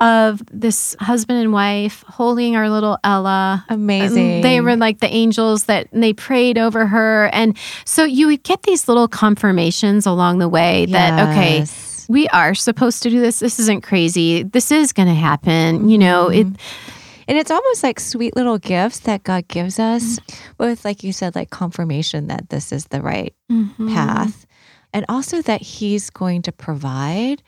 of 0.00 0.40
this 0.52 0.94
husband 1.00 1.40
and 1.40 1.52
wife 1.52 2.04
holding 2.08 2.54
our 2.56 2.70
little 2.70 2.98
Ella. 3.02 3.64
Amazing. 3.68 4.42
They 4.42 4.60
were 4.60 4.76
like 4.76 5.00
the 5.00 5.12
angels 5.12 5.64
that 5.64 5.88
they 5.92 6.12
prayed 6.12 6.56
over 6.56 6.86
her. 6.86 7.28
And 7.32 7.56
so 7.84 8.04
you 8.04 8.28
would 8.28 8.44
get 8.44 8.62
these 8.62 8.86
little 8.88 9.08
confirmations 9.08 10.06
along 10.06 10.38
the 10.38 10.48
way 10.48 10.86
that, 10.86 11.30
okay, 11.30 11.66
we 12.08 12.28
are 12.28 12.54
supposed 12.54 13.02
to 13.02 13.10
do 13.10 13.20
this. 13.20 13.40
This 13.40 13.58
isn't 13.58 13.82
crazy. 13.82 14.44
This 14.44 14.70
is 14.70 14.92
going 14.92 15.08
to 15.08 15.14
happen. 15.14 15.88
You 15.88 15.98
know, 15.98 16.28
it, 16.28 16.46
And 17.32 17.38
it's 17.40 17.50
almost 17.50 17.82
like 17.82 17.98
sweet 17.98 18.36
little 18.36 18.58
gifts 18.58 18.98
that 19.00 19.22
God 19.24 19.48
gives 19.48 19.78
us 19.78 20.18
Mm-hmm. 20.18 20.52
with, 20.64 20.84
like 20.84 21.02
you 21.02 21.14
said, 21.14 21.34
like 21.34 21.48
confirmation 21.48 22.26
that 22.26 22.50
this 22.50 22.72
is 22.72 22.84
the 22.88 23.00
right 23.00 23.34
Mhm. 23.50 23.88
path. 23.94 24.44
And 24.92 25.06
also 25.08 25.40
that 25.40 25.62
He's 25.62 26.10
going 26.10 26.42
to 26.42 26.52
provide, 26.52 27.42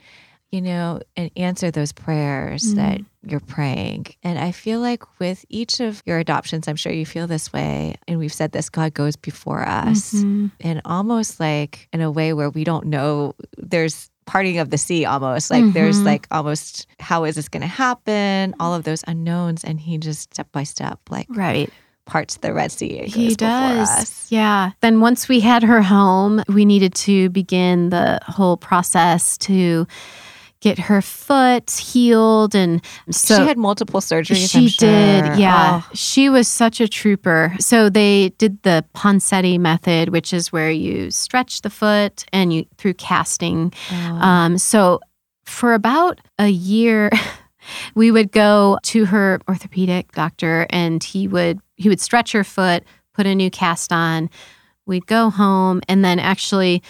you 0.50 0.62
know, 0.62 1.00
and 1.18 1.30
answer 1.36 1.70
those 1.70 1.92
prayers 1.92 2.72
Mm. 2.72 2.76
that 2.76 3.00
you're 3.26 3.40
praying. 3.40 4.06
And 4.22 4.38
I 4.38 4.52
feel 4.52 4.80
like 4.80 5.02
with 5.20 5.44
each 5.50 5.80
of 5.80 6.02
your 6.06 6.18
adoptions, 6.18 6.66
I'm 6.66 6.76
sure 6.76 6.90
you 6.92 7.04
feel 7.04 7.26
this 7.26 7.52
way. 7.52 7.96
And 8.08 8.18
we've 8.18 8.32
said 8.32 8.52
this 8.52 8.70
God 8.70 8.94
goes 8.94 9.16
before 9.16 9.68
us. 9.68 10.14
Mhm. 10.14 10.50
And 10.62 10.80
almost 10.86 11.40
like 11.40 11.88
in 11.92 12.00
a 12.00 12.10
way 12.10 12.32
where 12.32 12.48
we 12.48 12.64
don't 12.64 12.86
know, 12.86 13.34
there's 13.58 14.08
parting 14.26 14.58
of 14.58 14.70
the 14.70 14.78
sea 14.78 15.04
almost. 15.04 15.50
Like 15.50 15.72
there's 15.72 16.00
Mhm. 16.00 16.04
like 16.06 16.26
almost, 16.30 16.86
how 17.00 17.24
is 17.24 17.34
this 17.36 17.48
going 17.48 17.60
to 17.62 17.66
happen? 17.66 18.54
All 18.58 18.74
of 18.74 18.84
those 18.84 19.04
unknowns. 19.06 19.64
And 19.64 19.78
He 19.80 19.98
just 19.98 20.32
step 20.34 20.48
by 20.52 20.64
step, 20.64 20.98
like 21.10 21.26
Right. 21.30 21.70
parts 22.06 22.36
the 22.38 22.52
Red 22.52 22.70
Sea. 22.72 23.04
He 23.06 23.34
does. 23.34 23.88
us. 23.90 24.26
Yeah. 24.30 24.70
Then 24.80 25.00
once 25.00 25.28
we 25.28 25.40
had 25.40 25.62
her 25.62 25.80
home, 25.82 26.42
we 26.48 26.64
needed 26.64 26.94
to 26.96 27.30
begin 27.30 27.90
the 27.90 28.18
whole 28.26 28.56
process 28.56 29.36
to 29.38 29.86
get 30.64 30.78
her 30.78 31.02
foot 31.02 31.70
healed. 31.70 32.54
And 32.54 32.80
so 33.10 33.36
she 33.36 33.46
had 33.46 33.58
multiple 33.58 34.00
surgeries. 34.00 34.50
She 34.50 34.68
sure. 34.68 34.88
did, 34.88 35.38
yeah. 35.38 35.82
Oh, 35.84 35.90
She 35.92 36.30
was 36.30 36.48
such 36.48 36.80
a 36.80 36.88
trooper. 36.88 37.54
So 37.60 37.90
they 37.90 38.30
did 38.38 38.62
the 38.62 38.82
Ponseti 38.96 39.60
method, 39.60 40.08
which 40.08 40.32
is 40.32 40.50
where 40.50 40.70
you 40.70 41.10
stretch 41.10 41.60
the 41.60 41.68
foot 41.68 42.24
and 42.32 42.50
you 42.50 42.64
through 42.78 42.94
casting. 42.94 43.74
oh. 43.92 43.94
Um, 43.94 44.56
so 44.56 45.00
for 45.44 45.74
about 45.74 46.22
a 46.38 46.48
year, 46.48 47.10
we 47.94 48.10
would 48.10 48.32
go 48.32 48.78
to 48.84 49.04
her 49.04 49.40
orthopedic 49.46 50.12
doctor, 50.12 50.66
and 50.70 51.04
he 51.04 51.28
would 51.28 51.60
he 51.76 51.90
would 51.90 52.00
stretch 52.00 52.32
her 52.32 52.44
foot, 52.44 52.84
put 53.12 53.26
a 53.26 53.34
new 53.34 53.50
cast 53.50 53.92
on. 53.92 54.30
We'd 54.86 55.06
go 55.06 55.28
home, 55.28 55.82
and 55.88 56.02
then 56.02 56.18
actually. 56.18 56.82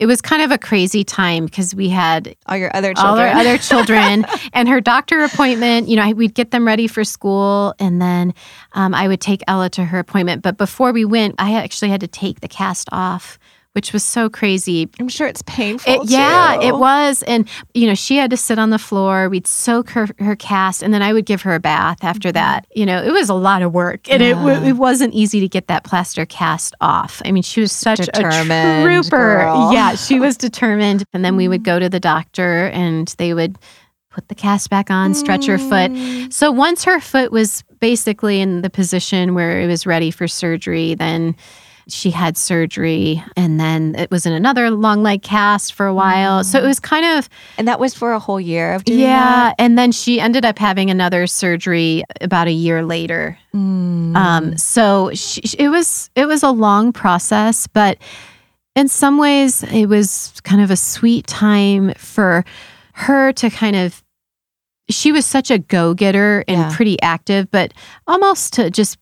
It 0.00 0.06
was 0.06 0.20
kind 0.20 0.42
of 0.42 0.52
a 0.52 0.58
crazy 0.58 1.02
time 1.02 1.46
because 1.46 1.74
we 1.74 1.88
had 1.88 2.36
all 2.46 2.56
your 2.56 2.70
other 2.74 2.94
children, 2.94 3.06
all 3.06 3.18
our 3.18 3.28
other 3.28 3.58
children 3.70 4.24
and 4.52 4.68
her 4.68 4.80
doctor 4.80 5.22
appointment 5.22 5.88
you 5.88 5.96
know 5.96 6.10
we'd 6.12 6.34
get 6.34 6.50
them 6.50 6.66
ready 6.66 6.86
for 6.86 7.04
school 7.04 7.74
and 7.78 8.00
then 8.00 8.34
um, 8.72 8.94
i 8.94 9.08
would 9.08 9.20
take 9.20 9.42
ella 9.46 9.68
to 9.70 9.84
her 9.84 9.98
appointment. 9.98 10.42
But 10.42 10.56
before 10.56 10.92
we 10.92 11.04
went 11.04 11.34
i 11.38 11.54
actually 11.54 11.90
had 11.90 12.00
to 12.00 12.08
take 12.08 12.40
the 12.40 12.48
cast 12.48 12.88
off 12.92 13.38
which 13.78 13.92
was 13.92 14.02
so 14.02 14.28
crazy 14.28 14.88
I'm 14.98 15.08
sure 15.08 15.28
it's 15.28 15.42
painful. 15.42 16.02
it, 16.02 16.10
yeah, 16.10 16.60
it 16.60 16.76
was. 16.78 17.22
And, 17.22 17.48
you 17.74 17.86
know, 17.86 17.94
she 17.94 18.16
had 18.16 18.28
to 18.32 18.36
sit 18.36 18.58
on 18.58 18.70
the 18.70 18.78
floor. 18.78 19.28
We'd 19.28 19.46
soak 19.46 19.90
her, 19.90 20.08
her 20.18 20.34
cast, 20.34 20.82
and 20.82 20.92
then 20.92 21.00
I 21.00 21.12
would 21.12 21.26
give 21.26 21.42
her 21.42 21.54
a 21.54 21.60
bath 21.60 22.02
after 22.02 22.32
that. 22.32 22.66
You 22.74 22.84
know, 22.86 23.00
it 23.00 23.12
was 23.12 23.28
a 23.28 23.34
lot 23.34 23.62
of 23.62 23.72
work. 23.72 24.10
And 24.10 24.20
it, 24.20 24.34
Mm-hmm. 24.34 24.46
Yeah. 24.48 24.54
w- 24.54 24.68
it 24.70 24.76
wasn't 24.76 25.14
easy 25.14 25.38
to 25.38 25.48
get 25.48 25.68
that 25.68 25.84
plaster 25.84 26.26
cast 26.26 26.74
off. 26.80 27.22
I 27.24 27.30
mean, 27.30 27.44
she 27.44 27.60
was 27.60 27.70
such 27.70 27.98
Determined 28.00 28.50
a 28.50 28.82
trooper. 28.82 29.16
girl. 29.16 29.72
Yeah, 29.72 29.94
she 29.94 30.18
was 30.18 30.36
determined. 30.48 31.04
And 31.12 31.24
then 31.24 31.36
we 31.36 31.46
would 31.46 31.62
go 31.62 31.78
to 31.78 31.88
the 31.88 32.00
doctor, 32.00 32.66
and 32.74 33.06
they 33.18 33.32
would 33.32 33.56
put 34.10 34.26
the 34.26 34.34
cast 34.34 34.70
back 34.70 34.90
on, 34.90 35.14
stretch 35.14 35.46
her 35.46 35.58
foot. 35.58 35.92
Mm. 35.92 36.32
So 36.32 36.50
once 36.50 36.82
her 36.82 36.98
foot 36.98 37.30
was 37.30 37.62
basically 37.78 38.40
in 38.40 38.62
the 38.62 38.70
position 38.70 39.34
where 39.34 39.60
it 39.60 39.68
was 39.68 39.86
ready 39.86 40.10
for 40.10 40.26
surgery, 40.26 40.94
then 40.96 41.36
she 41.88 42.10
had 42.10 42.36
surgery 42.36 43.22
and 43.36 43.58
then 43.58 43.94
it 43.96 44.10
was 44.10 44.26
in 44.26 44.32
another 44.32 44.70
long 44.70 45.02
leg 45.02 45.22
cast 45.22 45.72
for 45.72 45.86
a 45.86 45.94
while. 45.94 46.44
So 46.44 46.58
it 46.62 46.66
was 46.66 46.78
kind 46.80 47.18
of 47.18 47.28
And 47.56 47.66
that 47.66 47.80
was 47.80 47.94
for 47.94 48.12
a 48.12 48.18
whole 48.18 48.40
year 48.40 48.74
of 48.74 48.84
doing 48.84 49.00
yeah, 49.00 49.54
and 49.58 49.78
then 49.78 49.90
she 49.92 50.20
ended 50.20 50.44
up 50.44 50.58
having 50.58 50.90
another 50.90 51.26
surgery 51.26 52.04
about 52.20 52.46
a 52.46 52.52
year 52.52 52.84
later. 52.84 53.38
Mm. 53.54 54.14
Um 54.16 54.56
so 54.58 55.10
she, 55.14 55.40
it 55.58 55.68
was 55.70 56.10
it 56.14 56.26
was 56.26 56.42
a 56.42 56.50
long 56.50 56.92
process, 56.92 57.66
but 57.66 57.98
in 58.76 58.88
some 58.88 59.18
ways 59.18 59.62
it 59.64 59.86
was 59.86 60.32
kind 60.44 60.60
of 60.62 60.70
a 60.70 60.76
sweet 60.76 61.26
time 61.26 61.92
for 61.96 62.44
her 62.92 63.32
to 63.32 63.48
kind 63.50 63.76
of 63.76 64.02
she 64.90 65.12
was 65.12 65.26
such 65.26 65.50
a 65.50 65.58
go-getter 65.58 66.44
and 66.48 66.58
Yeah. 66.58 66.74
pretty 66.74 67.00
active, 67.02 67.50
but 67.50 67.74
almost 68.06 68.54
to 68.54 68.70
just 68.70 68.98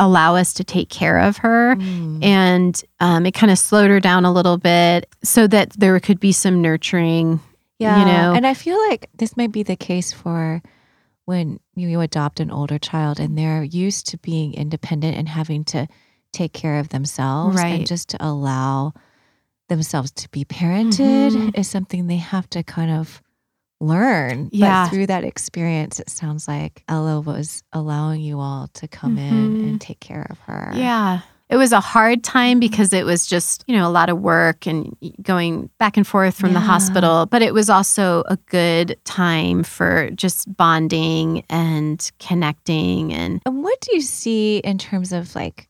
allow 0.00 0.34
us 0.34 0.54
to 0.54 0.64
take 0.64 0.88
care 0.88 1.18
of 1.20 1.36
her. 1.38 1.76
Mm. 1.76 2.24
And 2.24 2.82
um, 3.00 3.26
it 3.26 3.32
kind 3.34 3.52
of 3.52 3.58
slowed 3.58 3.90
her 3.90 4.00
down 4.00 4.24
a 4.24 4.32
little 4.32 4.56
bit 4.58 5.06
so 5.22 5.46
that 5.46 5.70
there 5.78 5.98
could 6.00 6.18
be 6.18 6.32
some 6.32 6.60
nurturing. 6.62 7.38
Yeah. 7.78 7.98
You 8.00 8.04
know. 8.06 8.32
And 8.34 8.46
I 8.46 8.54
feel 8.54 8.78
like 8.88 9.08
this 9.14 9.36
might 9.36 9.52
be 9.52 9.62
the 9.62 9.76
case 9.76 10.12
for 10.12 10.60
when 11.26 11.60
you 11.76 12.00
adopt 12.00 12.40
an 12.40 12.50
older 12.50 12.78
child 12.78 13.20
and 13.20 13.38
they're 13.38 13.62
used 13.62 14.06
to 14.08 14.18
being 14.18 14.52
independent 14.54 15.16
and 15.16 15.28
having 15.28 15.64
to 15.64 15.86
take 16.32 16.52
care 16.52 16.78
of 16.80 16.88
themselves 16.88 17.56
Right. 17.56 17.78
and 17.78 17.86
just 17.86 18.08
to 18.10 18.16
allow 18.20 18.92
themselves 19.68 20.10
to 20.12 20.28
be 20.30 20.44
parented 20.44 21.30
Mhm. 21.30 21.58
is 21.58 21.68
something 21.68 22.06
they 22.06 22.16
have 22.16 22.50
to 22.50 22.62
kind 22.62 22.90
of 22.90 23.22
learn. 23.80 24.48
Yeah. 24.52 24.84
But 24.84 24.90
through 24.94 25.06
that 25.06 25.24
experience, 25.24 25.98
it 26.00 26.10
sounds 26.10 26.46
like 26.46 26.82
Ella 26.88 27.20
was 27.20 27.62
allowing 27.72 28.20
you 28.20 28.38
all 28.38 28.68
to 28.74 28.86
come 28.88 29.16
in 29.18 29.32
Mhm. 29.56 29.68
and 29.70 29.80
take 29.80 30.00
care 30.00 30.26
of 30.30 30.38
her. 30.40 30.72
Yeah. 30.74 31.20
It 31.48 31.56
was 31.56 31.72
a 31.72 31.80
hard 31.80 32.22
time 32.22 32.60
because 32.60 32.92
it 32.92 33.04
was 33.04 33.26
just, 33.26 33.64
you 33.66 33.74
know, 33.76 33.88
a 33.88 33.90
lot 33.90 34.08
of 34.08 34.20
work 34.20 34.66
and 34.68 34.94
going 35.20 35.68
back 35.80 35.96
and 35.96 36.06
forth 36.06 36.36
from 36.36 36.52
the 36.52 36.60
hospital. 36.60 37.26
But 37.26 37.42
it 37.42 37.52
was 37.52 37.68
also 37.68 38.22
a 38.28 38.36
good 38.46 38.96
time 39.04 39.64
for 39.64 40.10
just 40.14 40.54
bonding 40.56 41.42
and 41.50 42.08
connecting. 42.20 43.12
And 43.12 43.40
And 43.44 43.64
what 43.64 43.80
do 43.80 43.96
you 43.96 44.00
see 44.00 44.58
in 44.58 44.78
terms 44.78 45.12
of 45.12 45.34
like, 45.34 45.66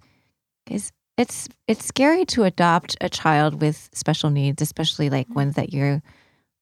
because 0.66 0.92
it's 1.16 1.48
it's 1.66 1.84
scary 1.86 2.26
to 2.26 2.44
adopt 2.44 2.96
a 3.00 3.08
child 3.08 3.62
with 3.62 3.88
special 3.94 4.28
needs, 4.28 4.60
especially 4.60 5.08
like 5.08 5.34
ones 5.34 5.54
that 5.54 5.72
you 5.72 6.02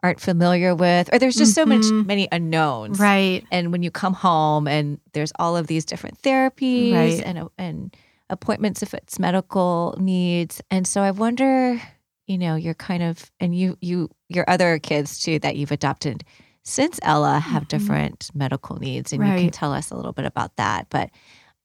aren't 0.03 0.21
familiar 0.21 0.75
with, 0.75 1.13
or 1.13 1.19
there's 1.19 1.35
just 1.37 1.55
so 1.55 1.67
much 1.67 1.83
Mhm. 1.83 2.07
many 2.07 2.29
unknowns. 2.31 3.01
right. 3.01 3.45
And 3.51 3.73
when 3.73 3.83
you 3.83 3.91
come 3.91 4.15
home 4.15 4.69
and 4.69 5.01
there's 5.13 5.33
all 5.39 5.57
of 5.57 5.67
these 5.67 5.85
different 5.85 6.23
therapies 6.23 6.93
Right. 6.93 7.23
and 7.25 7.49
and 7.59 7.97
appointments 8.31 8.83
if 8.83 8.95
it's 8.95 9.19
medical 9.19 9.97
needs, 9.99 10.61
and 10.71 10.87
so 10.87 11.01
I 11.03 11.11
wonder, 11.11 11.81
you 12.27 12.39
know, 12.39 12.55
you're 12.57 12.75
kind 12.75 13.03
of 13.03 13.31
and 13.41 13.55
you 13.55 13.77
you 13.81 14.11
your 14.29 14.45
other 14.49 14.79
kids 14.79 15.19
too 15.19 15.39
that 15.41 15.57
you've 15.57 15.73
adopted 15.73 16.23
since 16.63 17.01
Ella 17.03 17.39
have 17.41 17.65
Mhm. 17.65 17.69
different 17.69 18.31
medical 18.35 18.77
needs, 18.77 19.13
and 19.13 19.23
you 19.27 19.33
can 19.33 19.51
tell 19.51 19.73
us 19.73 19.91
a 19.91 19.97
little 19.97 20.13
bit 20.13 20.27
about 20.27 20.55
that. 20.57 20.87
But 20.91 21.11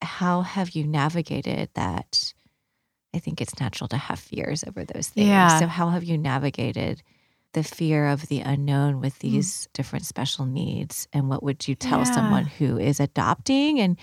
how 0.01 0.41
have 0.41 0.72
you 0.72 0.88
navigated 0.88 1.70
that? 1.76 2.34
I 3.14 3.20
think 3.20 3.41
it's 3.41 3.60
natural 3.60 3.88
to 3.89 3.97
have 3.97 4.18
fears 4.20 4.64
over 4.68 4.84
those 4.86 5.10
things. 5.10 5.28
Yeah. 5.28 5.60
So 5.60 5.68
how 5.68 5.89
have 5.89 6.03
you 6.03 6.18
navigated 6.18 7.03
the 7.54 7.64
fear 7.64 8.08
of 8.08 8.28
the 8.28 8.39
unknown 8.41 8.99
with 8.99 9.18
these 9.20 9.68
different 9.74 10.06
special 10.06 10.45
needs 10.45 11.08
and 11.14 11.30
what 11.30 11.41
would 11.43 11.68
you 11.68 11.76
tell 11.76 11.99
Mm. 11.99 12.06
Yeah. 12.08 12.14
someone 12.14 12.45
who 12.45 12.78
is 12.78 12.99
adopting 12.99 13.80
and 13.80 13.97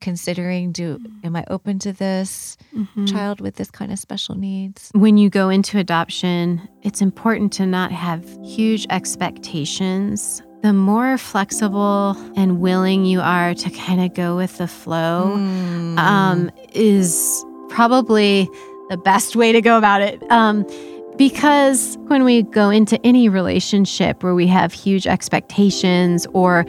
considering 0.00 0.72
do 0.72 0.98
am 1.24 1.36
I 1.36 1.44
open 1.48 1.78
to 1.80 1.92
this 1.92 2.56
Mhm. 2.74 3.06
child 3.12 3.40
with 3.40 3.56
this 3.56 3.70
kind 3.70 3.92
of 3.92 3.98
special 3.98 4.34
needs? 4.34 4.90
when 4.94 5.18
you 5.18 5.28
go 5.30 5.50
into 5.50 5.78
adoption, 5.78 6.60
it's 6.82 7.00
important 7.02 7.52
to 7.54 7.66
not 7.66 7.92
have 7.92 8.24
huge 8.42 8.86
expectations. 8.90 10.42
The 10.62 10.72
more 10.72 11.16
flexible 11.18 12.16
and 12.36 12.60
willing 12.60 13.04
you 13.04 13.20
are 13.20 13.54
to 13.54 13.70
kind 13.70 14.00
of 14.00 14.14
go 14.14 14.36
with 14.36 14.58
the 14.58 14.66
flow, 14.68 15.34
Mm. 15.36 15.98
um, 15.98 16.50
is 16.74 17.44
probably 17.68 18.48
the 18.90 18.96
best 18.96 19.36
way 19.36 19.52
to 19.52 19.60
go 19.62 19.78
about 19.78 20.02
it. 20.02 20.22
Um, 20.30 20.66
because 21.20 21.98
when 22.06 22.24
we 22.24 22.42
go 22.44 22.70
into 22.70 22.98
any 23.06 23.28
relationship 23.28 24.22
where 24.22 24.34
we 24.34 24.46
have 24.46 24.72
huge 24.72 25.06
expectations 25.06 26.26
or 26.32 26.64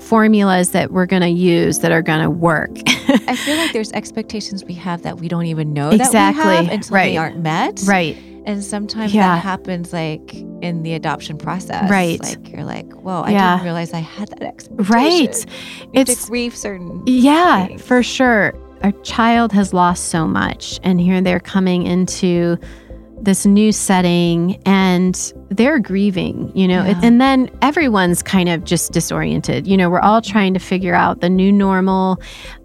formulas 0.00 0.72
that 0.72 0.90
we're 0.90 1.06
going 1.06 1.22
to 1.22 1.28
use 1.28 1.78
that 1.78 1.92
are 1.92 2.02
going 2.02 2.20
to 2.20 2.28
work, 2.28 2.70
I 3.28 3.36
feel 3.36 3.56
like 3.56 3.72
there's 3.72 3.92
expectations 3.92 4.64
we 4.64 4.74
have 4.74 5.02
that 5.02 5.18
we 5.20 5.28
don't 5.28 5.46
even 5.46 5.72
know 5.72 5.90
Exactly, 5.90 6.42
that 6.42 6.50
we 6.62 6.66
have 6.66 6.74
until 6.74 6.94
right. 6.96 7.10
they 7.10 7.16
aren't 7.16 7.38
met. 7.38 7.80
right? 7.86 8.16
And 8.44 8.62
sometimes 8.64 9.14
Yeah. 9.14 9.36
that 9.36 9.42
happens 9.44 9.92
like 9.92 10.34
in 10.34 10.82
the 10.82 10.94
adoption 10.94 11.38
process. 11.38 11.88
Right. 11.88 12.20
Like 12.20 12.50
you're 12.50 12.64
like, 12.64 12.92
whoa, 12.92 13.20
I 13.22 13.30
Yeah. 13.30 13.52
didn't 13.54 13.66
realize 13.66 13.92
I 13.92 14.00
had 14.00 14.28
that 14.30 14.42
expectation. 14.42 14.92
Right. 14.92 15.46
You 15.82 15.88
It's 16.00 16.24
to 16.24 16.28
grieve 16.28 16.56
certain 16.56 17.04
Yeah, 17.06 17.66
things. 17.68 17.82
for 17.82 18.02
sure. 18.02 18.52
Our 18.82 18.90
child 19.02 19.52
has 19.52 19.72
lost 19.72 20.08
so 20.08 20.26
much, 20.26 20.80
and 20.82 21.00
here 21.00 21.20
they're 21.20 21.40
coming 21.40 21.86
into 21.86 22.58
this 23.20 23.46
new 23.46 23.72
setting 23.72 24.60
and 24.66 25.32
they're 25.50 25.78
grieving, 25.78 26.52
you 26.54 26.68
know, 26.68 26.84
Yeah. 26.84 27.00
and 27.02 27.20
then 27.20 27.50
everyone's 27.62 28.22
kind 28.22 28.48
of 28.48 28.64
just 28.64 28.92
disoriented. 28.92 29.66
You 29.66 29.76
know, 29.76 29.88
we're 29.90 30.00
all 30.00 30.20
trying 30.20 30.54
to 30.54 30.60
figure 30.60 30.94
out 30.94 31.20
the 31.20 31.30
new 31.30 31.50
normal. 31.50 32.20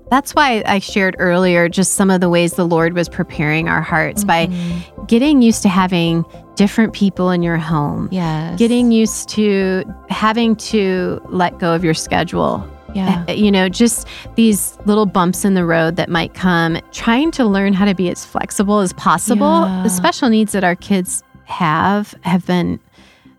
That's 0.09 0.33
why 0.35 0.61
I 0.65 0.79
shared 0.79 1.15
earlier 1.19 1.69
just 1.69 1.93
some 1.93 2.09
of 2.09 2.19
the 2.19 2.29
ways 2.29 2.53
the 2.53 2.65
Lord 2.67 2.93
was 2.93 3.07
preparing 3.07 3.69
our 3.69 3.81
hearts 3.81 4.25
by 4.25 4.47
Mhm. 4.47 5.07
getting 5.07 5.41
used 5.41 5.61
to 5.63 5.69
having 5.69 6.25
different 6.57 6.91
people 6.91 7.31
in 7.31 7.41
your 7.41 7.55
home. 7.57 8.09
Yes. 8.11 8.59
Getting 8.59 8.91
used 8.91 9.29
to 9.29 9.83
having 10.09 10.57
to 10.57 11.21
let 11.29 11.59
go 11.59 11.73
of 11.73 11.83
your 11.85 11.93
schedule 11.93 12.61
yeah. 12.93 13.25
uh, 13.27 13.31
you 13.33 13.51
know, 13.51 13.69
just 13.69 14.07
these 14.35 14.77
little 14.85 15.05
bumps 15.05 15.43
in 15.45 15.53
the 15.53 15.65
road 15.65 15.95
that 15.95 16.09
might 16.09 16.33
come, 16.33 16.79
trying 16.91 17.31
to 17.31 17.45
learn 17.45 17.73
how 17.73 17.85
to 17.85 17.93
be 17.95 18.09
as 18.09 18.25
flexible 18.25 18.79
as 18.79 18.93
possible. 18.93 19.61
Yeah. 19.67 19.83
The 19.83 19.89
special 19.89 20.29
needs 20.29 20.51
that 20.53 20.63
our 20.63 20.75
kids 20.75 21.23
have 21.45 22.13
have 22.21 22.45
been 22.45 22.79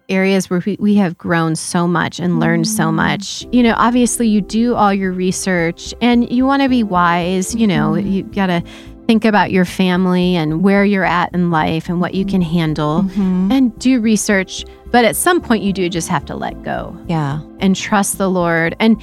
areas 0.09 0.51
where 0.51 0.63
we, 0.67 0.77
we 0.79 0.95
have 0.97 1.17
grown 1.17 1.57
so 1.57 1.87
much 1.89 2.21
and 2.21 2.39
learned 2.41 2.67
so 2.69 2.85
Mm. 2.91 2.95
much. 2.95 3.47
You 3.53 3.63
know, 3.63 3.75
obviously 3.79 4.29
you 4.29 4.41
do 4.43 4.75
all 4.75 4.93
your 4.93 5.13
research 5.13 5.95
and 6.03 6.31
you 6.31 6.45
want 6.45 6.61
to 6.63 6.69
be 6.69 6.83
wise, 6.83 7.55
you 7.55 7.67
know, 7.67 7.95
you 7.95 8.25
got 8.25 8.47
to 8.49 8.63
think 9.07 9.25
about 9.25 9.51
your 9.51 9.65
family 9.65 10.37
and 10.37 10.63
where 10.63 10.85
you're 10.85 11.05
at 11.05 11.33
in 11.35 11.51
life 11.51 11.89
and 11.89 12.01
what 12.01 12.15
you 12.15 12.25
can 12.27 12.43
handle 12.43 13.03
Mhm. 13.05 13.51
and 13.53 13.77
do 13.79 14.01
research, 14.01 14.65
but 14.91 15.05
at 15.05 15.17
some 15.17 15.41
point 15.41 15.63
you 15.63 15.73
do 15.73 15.89
just 15.89 16.09
have 16.09 16.25
to 16.27 16.37
let 16.37 16.63
go 16.63 16.95
Yeah. 17.09 17.41
and 17.61 17.75
trust 17.75 18.19
the 18.19 18.29
Lord. 18.31 18.77
And 18.79 19.01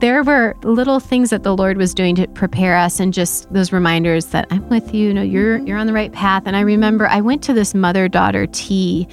there 0.00 0.22
were 0.22 0.54
little 0.62 1.00
things 1.00 1.30
that 1.30 1.42
the 1.42 1.56
Lord 1.56 1.76
was 1.76 1.92
doing 1.92 2.14
to 2.16 2.28
prepare 2.28 2.76
us 2.76 3.00
and 3.00 3.12
just 3.12 3.52
those 3.52 3.72
reminders 3.72 4.26
that 4.26 4.46
I'm 4.50 4.68
with 4.68 4.94
you, 4.94 5.12
no, 5.12 5.22
you're 5.22 5.58
mm-hmm. 5.58 5.66
you're 5.66 5.78
on 5.78 5.86
the 5.86 5.92
right 5.92 6.12
path. 6.12 6.44
And 6.46 6.56
I 6.56 6.60
remember 6.60 7.06
I 7.06 7.20
went 7.20 7.42
to 7.44 7.52
this 7.52 7.74
mother-daughter 7.74 8.46
tea. 8.48 9.08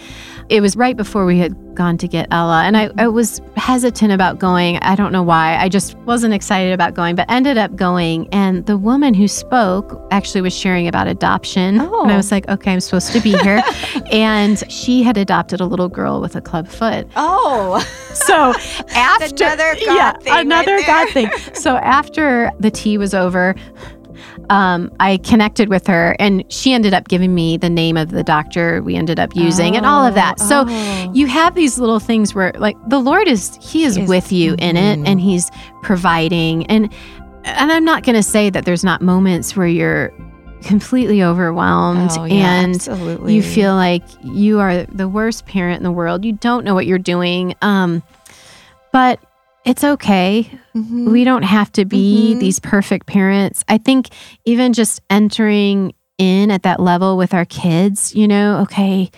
It 0.49 0.61
was 0.61 0.75
right 0.75 0.95
before 0.95 1.25
we 1.25 1.39
had 1.39 1.55
gone 1.75 1.97
to 1.99 2.07
get 2.07 2.27
Ella. 2.31 2.63
And 2.63 2.75
I, 2.77 2.89
I 2.97 3.07
was 3.07 3.41
hesitant 3.57 4.11
about 4.11 4.39
going. 4.39 4.77
I 4.77 4.95
don't 4.95 5.11
know 5.11 5.21
why. 5.23 5.57
I 5.57 5.69
just 5.69 5.95
wasn't 5.99 6.33
excited 6.33 6.73
about 6.73 6.93
going, 6.93 7.15
but 7.15 7.29
ended 7.29 7.57
up 7.57 7.75
going. 7.75 8.27
And 8.31 8.65
the 8.65 8.77
woman 8.77 9.13
who 9.13 9.27
spoke 9.27 10.01
actually 10.11 10.41
was 10.41 10.55
sharing 10.57 10.87
about 10.87 11.07
adoption. 11.07 11.79
And 11.79 11.81
I 11.81 12.13
Oh. 12.13 12.17
was 12.17 12.31
like, 12.31 12.47
okay, 12.49 12.73
I'm 12.73 12.79
supposed 12.79 13.11
to 13.13 13.19
be 13.21 13.37
here. 13.37 13.61
and 14.11 14.63
she 14.71 15.03
had 15.03 15.17
adopted 15.17 15.59
a 15.61 15.65
little 15.65 15.89
girl 15.89 16.21
with 16.21 16.35
a 16.35 16.41
club 16.41 16.67
foot. 16.67 17.07
Oh. 17.15 17.85
So 18.15 18.33
after 18.95 19.43
another 19.43 19.73
God 19.75 19.81
yeah, 19.85 20.13
thing 20.19 20.31
right 20.33 20.45
another 20.45 20.77
there. 20.77 20.87
God 20.87 21.09
thing. 21.09 21.29
So 21.53 21.75
after 21.75 22.49
the 22.61 22.71
tea 22.71 22.97
was 22.97 23.13
over, 23.13 23.55
um, 24.49 24.91
I 24.99 25.17
connected 25.17 25.69
with 25.69 25.87
her, 25.87 26.15
and 26.19 26.43
she 26.51 26.73
ended 26.73 26.93
up 26.93 27.07
giving 27.07 27.33
me 27.35 27.57
the 27.57 27.69
name 27.69 27.97
of 27.97 28.11
the 28.11 28.23
doctor 28.23 28.81
we 28.83 28.95
ended 28.95 29.19
up 29.19 29.35
using, 29.35 29.75
and 29.75 29.85
all 29.85 30.05
of 30.05 30.15
that. 30.15 30.39
So 30.39 30.65
Oh. 30.67 31.11
you 31.13 31.27
have 31.27 31.55
these 31.55 31.79
little 31.79 31.99
things 31.99 32.33
where, 32.35 32.51
like, 32.57 32.75
the 32.87 32.99
Lord 32.99 33.27
is 33.27 33.57
He 33.61 33.83
is 33.83 33.95
He 33.95 34.03
is- 34.03 34.09
with 34.09 34.31
you 34.31 34.55
in 34.59 34.77
it, 34.77 34.99
and 35.07 35.19
He's 35.19 35.49
providing, 35.81 36.65
and 36.67 36.89
and 37.47 37.71
I'm 37.71 37.85
not 37.85 38.01
going 38.03 38.15
to 38.15 38.23
say 38.23 38.49
that 38.49 38.65
there's 38.65 38.83
not 38.83 39.03
moments 39.03 39.55
where 39.55 39.67
you're 39.67 40.11
completely 40.63 41.21
overwhelmed 41.21 42.09
Oh, 42.17 42.23
yeah, 42.25 42.61
and 42.61 42.73
absolutely. 42.73 43.35
you 43.35 43.43
feel 43.43 43.75
like 43.75 44.01
you 44.23 44.59
are 44.59 44.83
the 44.85 45.07
worst 45.07 45.45
parent 45.45 45.77
in 45.77 45.83
the 45.83 45.91
world. 45.91 46.25
You 46.25 46.31
don't 46.33 46.65
know 46.65 46.73
what 46.73 46.87
you're 46.87 46.97
doing. 46.97 47.53
Um, 47.61 48.01
but 48.91 49.19
it's 49.65 49.83
okay. 49.83 50.49
Mhm. 50.75 51.11
We 51.11 51.23
don't 51.23 51.43
have 51.43 51.71
to 51.73 51.85
be 51.85 52.33
Mhm. 52.35 52.39
these 52.39 52.59
perfect 52.59 53.07
parents. 53.07 53.63
I 53.67 53.77
think 53.77 54.09
even 54.45 54.73
just 54.73 55.01
entering 55.09 55.93
in 56.17 56.51
at 56.51 56.63
that 56.63 56.79
level 56.79 57.17
with 57.17 57.33
our 57.33 57.45
kids, 57.45 58.15
you 58.15 58.27
know, 58.27 58.59
okay, 58.59 59.09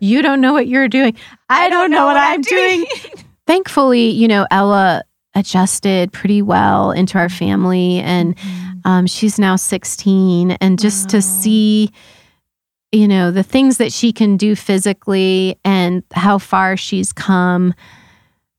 you 0.00 0.20
don't 0.22 0.40
know 0.40 0.52
what 0.52 0.66
you're 0.68 0.88
doing. 0.88 1.14
I, 1.48 1.70
don't, 1.70 1.90
know, 1.90 2.06
what, 2.06 2.16
I'm 2.16 2.40
doing. 2.42 2.84
Thankfully, 3.46 4.10
you 4.10 4.28
know, 4.28 4.46
Ella 4.50 5.02
adjusted 5.34 6.12
pretty 6.12 6.42
well 6.42 6.90
into 6.90 7.16
our 7.18 7.28
family 7.28 8.00
and 8.00 8.34
um, 8.84 9.06
she's 9.06 9.38
now 9.38 9.56
16 9.56 10.52
and 10.52 10.78
just 10.78 11.06
Wow. 11.06 11.10
to 11.10 11.22
see 11.22 11.90
you 12.90 13.06
know 13.06 13.30
the 13.30 13.42
things 13.42 13.76
that 13.76 13.92
she 13.92 14.12
can 14.12 14.38
do 14.38 14.56
physically 14.56 15.58
and 15.64 16.02
how 16.14 16.38
far 16.38 16.74
she's 16.76 17.12
come 17.12 17.74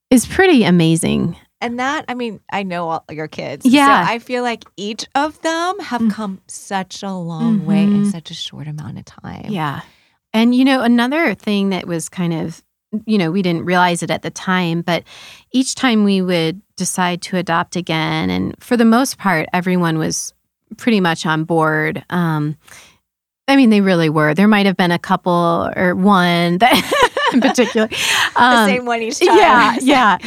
is 0.10 0.26
pretty 0.26 0.64
amazing 0.64 1.36
And 1.62 1.78
that, 1.80 2.06
I 2.08 2.14
mean, 2.14 2.40
I 2.54 2.64
know 2.64 2.88
all 2.90 3.04
your 3.12 3.28
kids. 3.28 3.66
Yeah. 3.66 4.06
So 4.08 4.14
I 4.14 4.20
feel 4.20 4.44
like 4.44 4.64
each 4.78 5.06
of 5.14 5.42
them 5.42 5.78
have 5.80 6.00
Mm. 6.02 6.12
come 6.12 6.42
such 6.48 7.04
a 7.04 7.12
long 7.12 7.66
way 7.66 7.84
in 7.84 8.04
Mhm. 8.04 8.12
such 8.12 8.32
a 8.32 8.34
short 8.34 8.68
amount 8.68 8.98
of 8.98 9.06
time. 9.06 9.48
yeah 9.50 9.82
and 10.32 10.54
you 10.56 10.64
know 10.64 10.82
another 10.82 11.34
thing 11.36 11.70
that 11.72 11.86
was 11.88 12.08
kind 12.08 12.34
of 12.34 12.64
you 13.06 13.18
know 13.18 13.30
we 13.32 13.42
didn't 13.42 13.66
realize 13.66 14.02
it 14.04 14.10
at 14.12 14.22
the 14.22 14.30
time 14.32 14.82
but 14.82 15.04
each 15.52 15.74
time 15.76 16.04
we 16.04 16.22
would 16.22 16.62
decide 16.78 17.22
to 17.24 17.36
adopt 17.38 17.76
again 17.76 18.30
and 18.30 18.56
for 18.60 18.78
the 18.78 18.86
most 18.86 19.18
part 19.18 19.48
everyone 19.54 19.98
was 19.98 20.34
pretty 20.78 21.00
much 21.02 21.26
on 21.26 21.44
board 21.44 22.04
um 22.10 22.56
I 23.48 23.56
mean, 23.56 23.72
they 23.72 23.82
really 23.82 24.12
were. 24.12 24.36
There 24.36 24.48
might 24.48 24.68
have 24.68 24.78
been 24.78 24.92
a 24.92 25.00
couple 25.00 25.72
or 25.76 25.96
one 25.96 26.60
that 26.60 26.76
in 27.34 27.42
particular. 27.42 27.88
The 27.88 27.96
Um, 28.36 28.68
same 28.68 28.86
one 28.86 29.02
each 29.02 29.20
time. 29.20 29.28
Yeah, 29.38 29.78
yeah. 29.82 30.18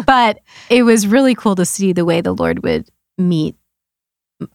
but 0.06 0.40
it 0.70 0.82
was 0.84 1.06
really 1.06 1.34
cool 1.34 1.54
to 1.56 1.64
see 1.64 1.92
the 1.92 2.04
way 2.04 2.20
the 2.20 2.32
Lord 2.34 2.62
would 2.62 2.88
meet 3.18 3.54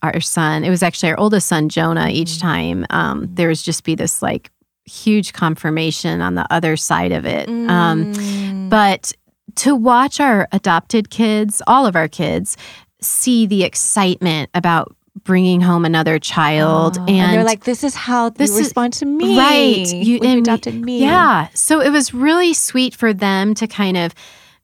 our 0.03 0.19
son. 0.19 0.63
It 0.63 0.69
was 0.69 0.83
actually 0.83 1.11
our 1.11 1.19
oldest 1.19 1.47
son, 1.47 1.69
Jonah, 1.69 2.09
each 2.09 2.31
Mhm. 2.37 2.41
time. 2.41 2.85
Um, 2.89 3.27
there 3.33 3.47
was 3.47 3.61
just 3.63 3.83
be 3.83 3.95
this 3.95 4.21
like 4.21 4.51
huge 4.85 5.31
confirmation 5.33 6.21
on 6.21 6.35
the 6.35 6.45
other 6.51 6.75
side 6.75 7.11
of 7.11 7.25
it. 7.25 7.47
Um, 7.49 8.05
Mm. 8.13 8.69
but 8.69 9.13
to 9.55 9.75
watch 9.75 10.19
our 10.19 10.47
adopted 10.51 11.09
kids, 11.09 11.61
all 11.67 11.85
of 11.85 11.95
our 11.95 12.07
kids, 12.09 12.57
see 13.01 13.45
the 13.45 13.63
excitement 13.63 14.49
about 14.53 14.93
bringing 15.23 15.61
home 15.61 15.85
another 15.85 16.19
child 16.19 16.97
Oh, 16.99 17.05
and, 17.07 17.33
they're 17.33 17.43
like, 17.43 17.63
this 17.63 17.83
is 17.83 17.95
how 17.95 18.29
This 18.29 18.49
you 18.51 18.57
is- 18.57 18.61
respond 18.67 18.93
to 18.93 19.05
me. 19.05 19.37
Right. 19.37 19.93
You- 19.93 20.19
you 20.21 20.37
adopted 20.39 20.75
me. 20.81 21.01
Yeah. 21.01 21.47
So 21.53 21.81
it 21.81 21.89
was 21.91 22.13
really 22.13 22.53
sweet 22.53 22.93
for 22.95 23.13
them 23.13 23.53
to 23.55 23.67
kind 23.67 23.97
of 23.97 24.13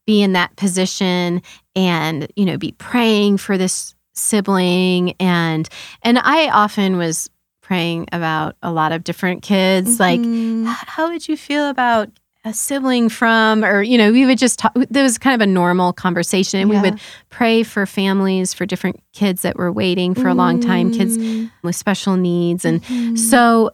be 0.06 0.22
in 0.22 0.34
that 0.34 0.56
position 0.58 1.42
and, 1.76 2.28
you 2.36 2.46
know, 2.46 2.58
be 2.58 2.74
praying 2.74 3.38
for 3.38 3.58
this 3.58 3.96
sibling 4.16 5.14
and 5.20 5.68
and 6.04 6.20
I 6.20 6.50
often 6.50 6.98
was 6.98 7.30
praying 7.62 8.08
about 8.12 8.56
a 8.62 8.72
lot 8.72 8.92
of 8.92 9.04
different 9.04 9.42
kids 9.42 10.00
like 10.00 10.20
Mhm. 10.20 10.70
"H- 10.70 10.78
how 10.88 11.10
would 11.10 11.28
you 11.28 11.36
feel 11.38 11.68
about 11.70 12.10
a 12.46 12.54
sibling 12.54 13.08
from 13.10 13.64
or 13.64 13.82
you 13.82 13.98
know 13.98 14.12
we 14.12 14.26
would 14.26 14.38
just 14.38 14.60
talk 14.60 14.74
there 14.90 15.04
was 15.04 15.18
kind 15.18 15.34
of 15.34 15.42
a 15.42 15.50
normal 15.50 15.94
conversation 15.94 16.60
and 16.60 16.70
Yeah. 16.72 16.82
we 16.82 16.90
would 16.92 17.00
pray 17.30 17.64
for 17.64 17.86
families 17.86 18.54
for 18.54 18.66
different 18.66 19.00
kids 19.14 19.44
that 19.44 19.56
were 19.58 19.72
waiting 19.72 20.14
for 20.14 20.28
a 20.28 20.34
long 20.34 20.60
time 20.60 20.92
kids 20.92 21.18
Mm. 21.18 21.52
with 21.64 21.76
special 21.76 22.18
needs 22.18 22.66
and 22.66 22.84
Mhm. 22.84 23.18
so 23.18 23.72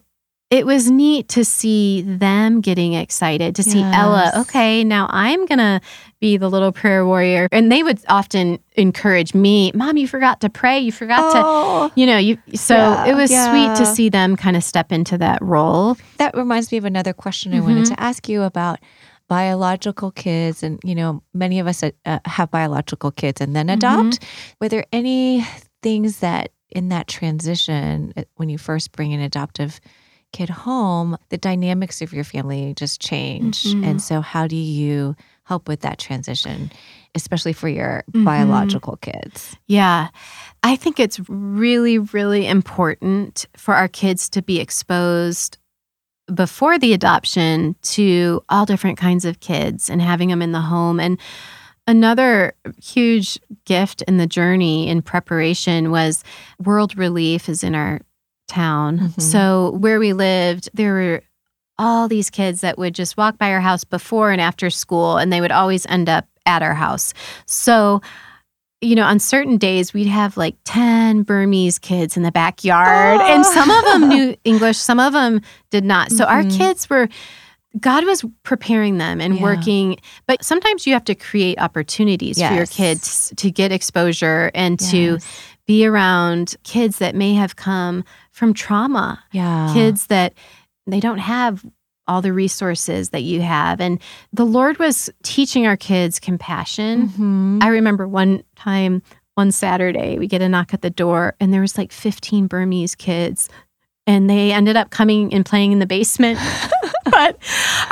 it 0.52 0.66
was 0.66 0.90
neat 0.90 1.28
to 1.30 1.46
see 1.46 2.02
them 2.02 2.60
getting 2.62 2.94
excited 2.94 3.56
to 3.56 3.62
see 3.64 3.82
Ella, 3.84 4.32
okay, 4.36 4.84
now 4.84 5.08
I'm 5.12 5.46
going 5.46 5.60
to 5.60 5.80
be 6.20 6.38
the 6.38 6.50
little 6.50 6.72
prayer 6.72 7.06
warrior. 7.06 7.48
And 7.52 7.72
they 7.72 7.82
would 7.84 8.00
often 8.10 8.60
encourage 8.76 9.34
me, 9.34 9.72
Mom, 9.74 9.98
you 9.98 10.08
forgot 10.08 10.42
to 10.42 10.50
pray. 10.50 10.80
You 10.80 10.92
forgot 10.92 11.26
Oh, 11.34 11.90
to, 11.94 12.00
you 12.00 12.06
know, 12.06 12.18
you. 12.18 12.38
So 12.56 12.76
Yeah, 12.76 13.06
it 13.06 13.16
was 13.16 13.32
yeah. 13.32 13.50
sweet 13.50 13.76
to 13.76 13.86
see 13.86 14.10
them 14.10 14.36
kind 14.36 14.56
of 14.58 14.64
step 14.64 14.92
into 14.92 15.18
that 15.20 15.42
role. 15.42 15.98
that 16.18 16.36
reminds 16.36 16.72
me 16.72 16.78
of 16.78 16.86
another 16.86 17.14
question 17.14 17.54
I 17.54 17.62
wanted 17.62 17.86
to 17.88 18.00
ask 18.00 18.28
you 18.28 18.44
about 18.44 18.80
biological 19.30 20.12
kids. 20.12 20.64
And, 20.64 20.80
you 20.84 20.96
know, 20.96 21.24
many 21.34 21.60
of 21.60 21.68
us 21.68 21.84
uh, 21.84 22.20
have 22.26 22.52
biological 22.52 23.12
kids 23.12 23.40
and 23.42 23.56
then 23.56 23.68
Mm-hmm. 23.68 23.78
adopt. 23.78 24.20
Were 24.60 24.70
there 24.70 24.86
any 24.92 25.46
things 25.82 26.20
that 26.20 26.52
in 26.70 26.90
that 26.90 27.08
transition, 27.08 28.14
uh, 28.18 28.24
when 28.36 28.50
you 28.50 28.58
first 28.58 28.92
bring 28.92 29.14
an 29.14 29.22
adoptive 29.22 29.80
kid 30.34 30.50
home, 30.50 31.18
the 31.30 31.38
dynamics 31.38 32.02
of 32.02 32.12
your 32.14 32.24
family 32.24 32.74
just 32.76 33.00
change? 33.02 33.64
Mhm. 33.64 33.86
And 33.86 34.02
so, 34.02 34.22
how 34.22 34.48
do 34.48 34.56
you 34.56 35.16
help 35.50 35.68
with 35.68 35.82
that 35.82 35.98
transition, 35.98 36.72
especially 37.16 37.54
for 37.54 37.68
your 37.68 38.04
Mhm. 38.14 38.24
biological 38.24 38.98
kids? 38.98 39.58
Yeah. 39.68 40.10
I 40.64 40.76
think 40.76 41.00
it's 41.00 41.20
really, 41.28 41.98
really 41.98 42.46
important 42.48 43.48
for 43.58 43.74
our 43.74 43.88
kids 43.88 44.30
to 44.30 44.42
be 44.44 44.60
exposed 44.60 45.58
before 46.34 46.78
the 46.78 46.94
adoption 46.94 47.76
to 47.82 48.42
all 48.50 48.66
different 48.68 49.00
kinds 49.00 49.26
of 49.26 49.40
kids 49.40 49.90
and 49.90 50.02
having 50.02 50.30
them 50.30 50.44
in 50.44 50.52
the 50.52 50.62
home. 50.62 51.00
And 51.00 51.18
another 51.88 52.54
huge 52.80 53.40
gift 53.66 54.04
in 54.04 54.18
the 54.18 54.28
journey 54.28 54.88
in 54.88 55.02
preparation 55.02 55.90
was 55.90 56.24
World 56.64 56.96
Relief 56.96 57.50
is 57.50 57.64
in 57.64 57.74
our 57.74 58.02
town. 58.48 59.00
Mhm. 59.00 59.22
So 59.22 59.72
where 59.80 60.00
we 60.00 60.14
lived, 60.14 60.70
there 60.76 60.94
were 60.94 61.24
all 61.80 62.08
these 62.08 62.30
kids 62.30 62.62
that 62.62 62.78
would 62.78 62.94
just 62.94 63.18
walk 63.18 63.40
by 63.40 63.52
our 63.52 63.62
house 63.62 63.84
before 63.84 64.32
and 64.32 64.40
after 64.40 64.70
school, 64.70 65.18
and 65.18 65.34
they 65.34 65.42
would 65.42 65.52
always 65.52 65.86
end 65.88 66.08
up 66.10 66.28
at 66.46 66.62
our 66.62 66.76
house. 66.76 67.14
So 67.48 68.02
you 68.82 68.96
know, 68.96 69.04
on 69.04 69.20
certain 69.20 69.58
days, 69.58 69.94
we'd 69.94 70.08
have 70.08 70.38
like 70.38 70.56
10 70.64 71.24
Burmese 71.24 71.80
kids 71.80 72.16
in 72.16 72.24
the 72.24 72.32
backyard, 72.32 73.20
and 73.20 73.44
Oh. 73.46 73.54
some 73.54 73.70
of 73.70 73.84
them 73.84 74.08
knew 74.08 74.36
English, 74.46 74.78
some 74.78 75.02
of 75.02 75.12
them 75.12 75.42
did 75.70 75.84
not. 75.84 76.14
So 76.14 76.24
our 76.24 76.44
Mhm. 76.44 76.58
kids 76.58 76.90
were, 76.90 77.10
God 77.82 78.06
was 78.06 78.24
preparing 78.44 78.98
them 78.98 79.20
and 79.20 79.36
Yeah. 79.36 79.44
working, 79.44 79.98
but 80.28 80.46
sometimes 80.46 80.88
you 80.88 80.94
have 80.94 81.04
to 81.06 81.14
create 81.16 81.60
opportunities 81.60 82.38
for 82.42 82.54
your 82.54 82.66
kids 82.68 83.34
to 83.36 83.52
get 83.52 83.74
exposure 83.74 84.50
and 84.56 84.80
to 84.80 85.18
be 85.68 85.86
around 85.86 86.56
kids 86.64 87.00
that 87.00 87.16
may 87.16 87.34
have 87.34 87.58
come 87.58 88.06
from 88.32 88.54
trauma, 88.54 89.22
yeah. 89.34 89.72
kids 89.74 90.08
that 90.08 90.34
they 90.92 91.00
don't 91.00 91.18
have 91.20 91.66
all 92.08 92.22
the 92.22 92.34
resources 92.34 93.10
that 93.10 93.22
you 93.22 93.42
have. 93.42 93.80
And 93.80 94.00
the 94.34 94.46
Lord 94.46 94.80
was 94.80 95.10
teaching 95.24 95.68
our 95.68 95.78
kids 95.78 96.20
compassion. 96.20 97.10
Mhm. 97.10 97.64
I 97.64 97.68
remember 97.68 98.08
one 98.08 98.42
time, 98.56 99.04
one 99.36 99.52
Saturday, 99.52 100.18
we 100.18 100.28
get 100.28 100.42
a 100.42 100.50
knock 100.50 100.74
at 100.74 100.82
the 100.82 100.90
door, 100.90 101.36
and 101.40 101.54
there 101.54 101.62
was 101.62 101.78
like 101.78 101.92
15 101.92 102.48
Burmese 102.48 102.96
kids, 102.96 103.48
and 104.08 104.28
they 104.30 104.52
ended 104.52 104.76
up 104.76 104.90
coming 104.90 105.32
and 105.34 105.46
playing 105.46 105.72
in 105.72 105.78
the 105.80 105.86
basement. 105.86 106.40
but 107.06 107.38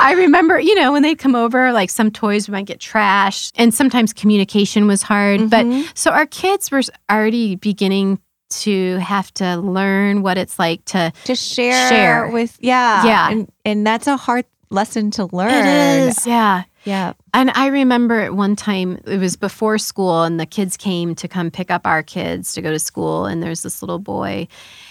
I 0.00 0.14
remember, 0.16 0.58
you 0.58 0.74
know, 0.74 0.92
when 0.92 1.02
they'd 1.02 1.18
come 1.18 1.36
over, 1.36 1.72
like 1.72 1.88
some 1.90 2.10
toys 2.10 2.48
might 2.48 2.66
get 2.66 2.80
trashed, 2.80 3.52
and 3.56 3.72
sometimes 3.72 4.12
communication 4.12 4.88
was 4.88 5.02
hard. 5.02 5.40
Mhm. 5.42 5.50
But 5.50 5.96
so 5.96 6.10
our 6.10 6.26
kids 6.26 6.70
were 6.72 6.82
already 7.10 7.54
beginning 7.54 8.18
to 8.50 8.96
have 8.98 9.32
to 9.34 9.56
learn 9.56 10.22
what 10.22 10.38
it's 10.38 10.58
like 10.58 10.84
to 10.86 11.12
to 11.24 11.34
share, 11.34 11.88
Share. 11.88 12.28
with 12.28 12.56
yeah 12.60 13.04
Yeah. 13.04 13.30
and 13.30 13.52
and 13.64 13.86
that's 13.86 14.06
a 14.06 14.16
hard 14.16 14.44
lesson 14.70 15.10
to 15.12 15.28
learn 15.34 15.50
It 15.52 16.08
is, 16.08 16.26
yeah. 16.26 16.64
yeah 16.84 17.12
And 17.34 17.50
I 17.54 17.68
remember 17.68 18.20
at 18.20 18.34
one 18.34 18.54
time, 18.56 18.98
it 19.06 19.18
was 19.18 19.36
before 19.36 19.78
school, 19.78 20.22
and 20.24 20.38
the 20.38 20.44
kids 20.46 20.76
came 20.76 21.14
to 21.16 21.28
come 21.28 21.50
pick 21.50 21.70
up 21.70 21.86
our 21.86 22.02
kids 22.02 22.52
to 22.54 22.60
go 22.62 22.70
to 22.70 22.78
school. 22.78 23.24
And 23.26 23.42
there's 23.42 23.62
this 23.62 23.80
little 23.82 23.98
boy. 23.98 24.46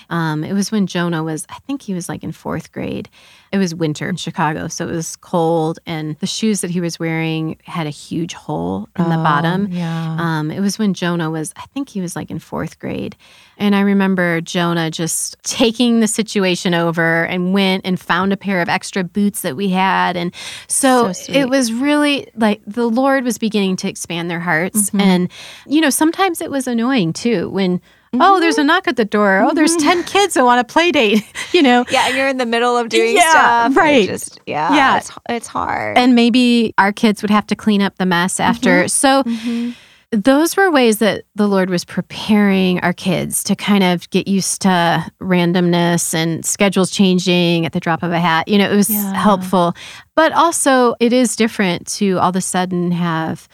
Um, 0.09 0.43
it 0.43 0.53
was 0.53 0.71
when 0.71 0.87
Jonah 0.87 1.23
was, 1.23 1.45
I 1.49 1.55
think 1.65 1.81
he 1.81 1.93
was 1.93 2.07
like 2.07 2.23
in 2.23 2.31
fourth 2.31 2.71
grade. 2.71 3.09
It 3.51 3.57
was 3.57 3.73
winter 3.73 4.09
in 4.09 4.17
Chicago, 4.17 4.67
so 4.67 4.87
it 4.87 4.91
was 4.91 5.15
cold, 5.17 5.79
and 5.85 6.17
the 6.19 6.27
shoes 6.27 6.59
that 6.61 6.69
he 6.69 6.81
was 6.81 6.99
wearing 6.99 7.57
had 7.63 7.87
a 7.87 7.91
huge 7.91 8.33
hole 8.33 8.89
in 8.97 9.05
the 9.09 9.17
Oh, 9.17 9.23
bottom. 9.23 9.67
yeah 9.71 10.17
Um, 10.19 10.51
it 10.51 10.59
was 10.59 10.77
when 10.77 10.93
Jonah 10.93 11.31
was, 11.31 11.53
I 11.55 11.65
think 11.73 11.87
he 11.89 12.01
was 12.01 12.15
like 12.15 12.29
in 12.29 12.39
fourth 12.39 12.77
grade. 12.79 13.15
And 13.57 13.73
I 13.75 13.79
remember 13.81 14.41
Jonah 14.41 14.91
just 14.91 15.37
taking 15.43 16.01
the 16.01 16.07
situation 16.07 16.73
over 16.73 17.23
and 17.25 17.53
went 17.53 17.85
and 17.85 17.99
found 17.99 18.33
a 18.33 18.37
pair 18.37 18.61
of 18.61 18.67
extra 18.69 19.03
boots 19.03 19.41
that 19.41 19.55
we 19.55 19.69
had. 19.69 20.17
And 20.17 20.33
so, 20.67 21.13
So 21.13 21.31
it 21.33 21.49
was 21.49 21.71
really 21.73 22.27
like 22.35 22.61
the 22.67 22.87
Lord 22.87 23.23
was 23.23 23.37
beginning 23.37 23.77
to 23.77 23.87
expand 23.89 24.29
their 24.29 24.41
hearts. 24.41 24.89
Mhm. 24.91 25.01
And, 25.01 25.29
you 25.67 25.79
know, 25.81 25.89
sometimes 25.89 26.41
it 26.41 26.51
was 26.51 26.67
annoying 26.67 27.13
too 27.13 27.49
when, 27.49 27.81
oh, 28.13 28.17
Mm-hmm. 28.17 28.41
there's 28.41 28.57
a 28.57 28.63
knock 28.63 28.87
at 28.87 28.95
the 28.95 29.05
door. 29.05 29.41
Oh, 29.43 29.53
there's 29.53 29.75
10 29.77 30.03
kids 30.03 30.33
that 30.35 30.43
want 30.45 30.59
a 30.59 30.63
play 30.63 30.91
date, 30.91 31.23
you 31.53 31.61
know. 31.61 31.85
yeah 31.89 32.07
and 32.07 32.15
you're 32.17 32.27
in 32.27 32.37
the 32.37 32.45
middle 32.45 32.77
of 32.77 32.89
doing 32.89 33.15
Yeah, 33.15 33.29
stuff 33.69 33.77
right. 33.77 34.07
just 34.07 34.39
yeah 34.45 34.73
Yeah. 34.75 34.97
it's, 34.97 35.11
it's 35.29 35.47
hard 35.47 35.97
And 35.97 36.15
maybe 36.15 36.73
our 36.77 36.91
kids 36.93 37.21
would 37.21 37.31
have 37.31 37.47
to 37.47 37.55
clean 37.55 37.81
up 37.81 37.97
the 37.97 38.05
mess 38.05 38.39
after. 38.39 38.87
So, 38.87 39.23
Mhm. 39.23 39.75
those 40.11 40.55
were 40.55 40.71
ways 40.71 40.99
that 40.99 41.25
the 41.35 41.47
Lord 41.47 41.69
was 41.69 41.83
preparing 41.83 42.79
our 42.79 42.93
kids 42.93 43.43
to 43.43 43.55
kind 43.57 43.83
of 43.83 44.09
get 44.09 44.25
used 44.25 44.61
to 44.61 45.05
randomness 45.21 46.13
and 46.13 46.45
schedules 46.45 46.91
changing 46.91 47.65
at 47.65 47.73
the 47.73 47.79
drop 47.81 48.03
of 48.03 48.11
a 48.13 48.19
hat. 48.19 48.47
You 48.47 48.57
know, 48.57 48.71
it 48.71 48.75
was 48.75 48.89
Yeah. 48.89 49.13
helpful. 49.13 49.73
But 50.15 50.31
also, 50.31 50.95
it 51.01 51.11
is 51.11 51.35
different 51.35 51.87
to 51.97 52.19
all 52.19 52.29
of 52.29 52.35
a 52.37 52.41
sudden 52.41 52.91
have 52.93 53.49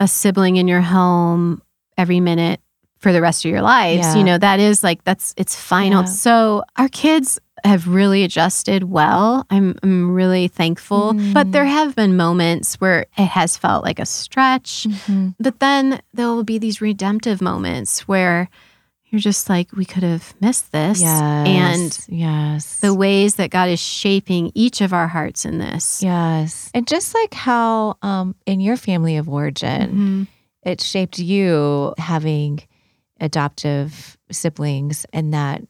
a 0.00 0.06
sibling 0.06 0.56
in 0.56 0.68
your 0.68 0.80
home 0.80 1.60
every 1.98 2.20
minute 2.20 2.60
for 3.04 3.12
the 3.12 3.20
rest 3.20 3.44
of 3.44 3.50
your 3.50 3.60
lives. 3.62 4.00
Yeah. 4.06 4.16
You 4.16 4.24
know, 4.24 4.38
that 4.38 4.58
is 4.60 4.82
like, 4.82 5.04
that's, 5.04 5.34
it's 5.36 5.54
final. 5.54 6.00
Yeah. 6.02 6.06
So, 6.24 6.62
our 6.76 6.88
kids 6.88 7.38
have 7.62 7.86
really 7.86 8.24
adjusted 8.24 8.84
well. 8.84 9.44
I'm, 9.50 9.76
I'm 9.82 10.10
really 10.14 10.48
thankful. 10.48 11.12
But 11.36 11.46
Mm. 11.48 11.52
there 11.52 11.64
have 11.66 11.94
been 11.94 12.16
moments 12.16 12.80
where 12.80 13.00
it 13.16 13.28
has 13.38 13.56
felt 13.58 13.84
like 13.84 13.98
a 14.00 14.06
stretch. 14.06 14.86
Mhm. 14.88 15.34
But 15.38 15.60
then 15.60 16.00
there 16.14 16.28
will 16.28 16.44
be 16.44 16.58
these 16.58 16.80
redemptive 16.80 17.40
moments 17.42 18.08
where 18.08 18.48
you're 19.10 19.20
just 19.20 19.48
like, 19.48 19.68
we 19.76 19.84
could 19.84 20.02
have 20.02 20.34
missed 20.40 20.72
this. 20.72 21.00
yes 21.00 21.46
And 21.46 21.90
yes 22.08 22.80
the 22.80 22.92
ways 22.94 23.34
that 23.36 23.50
God 23.50 23.68
is 23.68 23.80
shaping 23.80 24.50
each 24.54 24.80
of 24.80 24.92
our 24.92 25.08
hearts 25.08 25.44
in 25.44 25.58
this. 25.58 26.02
yes 26.02 26.70
and 26.74 26.86
just 26.88 27.14
like 27.14 27.34
how 27.34 27.96
um 28.02 28.34
in 28.46 28.60
your 28.60 28.76
family 28.76 29.16
of 29.20 29.28
origin 29.28 29.86
Mhm. 29.92 30.26
it 30.70 30.80
shaped 30.80 31.18
you 31.18 31.94
having 31.98 32.60
adoptive 33.20 34.16
siblings 34.30 35.06
and 35.12 35.32
that 35.34 35.62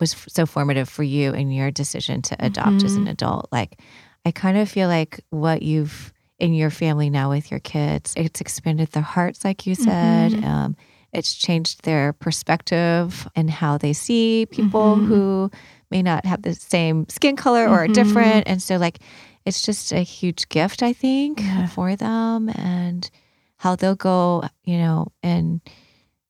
was 0.00 0.16
so 0.28 0.46
formative 0.46 0.88
for 0.88 1.02
you 1.02 1.32
in 1.32 1.50
your 1.50 1.70
decision 1.70 2.22
to 2.22 2.36
adopt 2.44 2.84
as 2.84 2.96
an 2.96 3.06
adult 3.06 3.48
like 3.52 3.78
i 4.24 4.30
kind 4.30 4.56
of 4.58 4.68
feel 4.68 4.88
like 4.88 5.20
what 5.30 5.62
you've 5.62 6.12
in 6.38 6.54
your 6.54 6.70
family 6.70 7.10
now 7.10 7.28
with 7.30 7.50
your 7.50 7.60
kids 7.60 8.14
it's 8.16 8.40
expanded 8.40 8.88
their 8.92 9.02
hearts 9.02 9.44
like 9.44 9.66
you 9.66 9.74
said 9.74 10.32
Mhm. 10.32 10.44
um, 10.44 10.76
it's 11.12 11.34
changed 11.34 11.84
their 11.84 12.12
perspective 12.12 13.28
and 13.36 13.50
how 13.50 13.76
they 13.78 13.92
see 13.92 14.46
people 14.50 14.96
Mhm. 14.96 15.06
who 15.06 15.50
may 15.90 16.02
not 16.02 16.24
have 16.24 16.42
the 16.42 16.54
same 16.54 17.06
skin 17.08 17.36
color 17.36 17.68
or 17.68 17.84
are 17.84 17.88
Mhm. 17.88 17.92
different 17.94 18.48
and 18.48 18.62
so 18.62 18.76
like 18.76 18.98
it's 19.44 19.62
just 19.62 19.92
a 19.92 20.00
huge 20.00 20.48
gift 20.48 20.82
i 20.82 20.92
think 20.92 21.40
Yeah. 21.40 21.66
for 21.66 21.94
them 21.96 22.48
and 22.54 23.10
how 23.56 23.76
they'll 23.76 23.94
go 23.96 24.44
you 24.64 24.78
know 24.78 25.08
and 25.22 25.60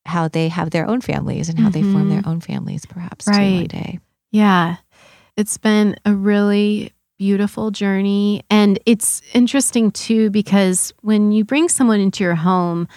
how 0.07 0.29
they 0.29 0.49
have 0.49 0.71
their 0.71 0.87
own 0.89 1.01
families 1.01 1.49
and 1.49 1.59
how 1.59 1.69
they 1.69 1.83
form 1.83 2.09
their 2.09 2.23
own 2.27 2.41
families 2.41 2.87
perhaps 2.87 3.25
too 3.27 3.31
one 3.33 3.41
Mm-hmm. 3.41 3.59
Right. 3.61 3.69
day 3.69 3.99
Yeah. 4.33 4.77
It's 5.37 5.59
been 5.59 5.97
a 6.05 6.15
really 6.15 6.93
beautiful 7.19 7.71
journey. 7.71 8.43
And 8.51 8.79
it's 8.87 9.21
interesting 9.35 9.91
too, 9.91 10.31
because 10.31 10.93
when 11.03 11.33
you 11.33 11.45
bring 11.45 11.69
someone 11.69 12.01
into 12.01 12.25
your 12.25 12.35
home, 12.35 12.89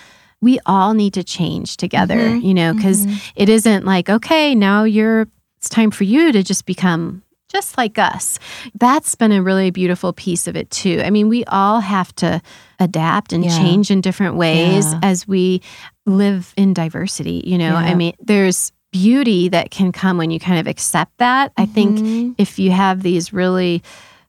we 0.41 0.59
all 0.65 0.93
need 0.93 1.13
to 1.15 1.23
change 1.23 1.77
together, 1.77 2.15
Mhm. 2.15 2.43
you 2.43 2.53
know, 2.53 2.73
because 2.73 3.05
Mhm. 3.05 3.31
it 3.35 3.49
isn't 3.49 3.85
like, 3.85 4.09
okay, 4.09 4.55
now 4.55 4.83
you're, 4.83 5.27
it's 5.57 5.69
time 5.69 5.91
for 5.91 6.03
you 6.05 6.31
to 6.31 6.41
just 6.43 6.65
become 6.65 7.21
just 7.51 7.77
like 7.77 7.99
us. 7.99 8.39
That's 8.79 9.13
been 9.15 9.31
a 9.31 9.41
really 9.43 9.69
beautiful 9.69 10.11
piece 10.11 10.47
of 10.47 10.55
it 10.55 10.71
too. 10.71 11.01
I 11.05 11.09
mean, 11.11 11.29
we 11.29 11.43
all 11.45 11.81
have 11.81 12.13
to 12.15 12.41
adapt 12.79 13.31
and 13.31 13.45
Yeah. 13.45 13.57
change 13.57 13.91
in 13.91 14.01
different 14.01 14.35
ways 14.35 14.85
Yeah. 14.91 14.99
as 15.03 15.27
we 15.27 15.61
live 16.05 16.53
in 16.57 16.73
diversity. 16.73 17.41
You 17.45 17.57
know, 17.57 17.73
Yeah. 17.73 17.77
I 17.77 17.95
mean, 17.95 18.13
there's 18.19 18.71
beauty 18.91 19.49
that 19.49 19.71
can 19.71 19.91
come 19.91 20.17
when 20.17 20.29
you 20.31 20.39
kind 20.39 20.59
of 20.59 20.67
accept 20.67 21.17
that. 21.17 21.51
I 21.57 21.65
think 21.65 21.97
Mhm. 21.99 22.35
if 22.37 22.59
you 22.59 22.71
have 22.71 23.01
these 23.01 23.33
really 23.33 23.81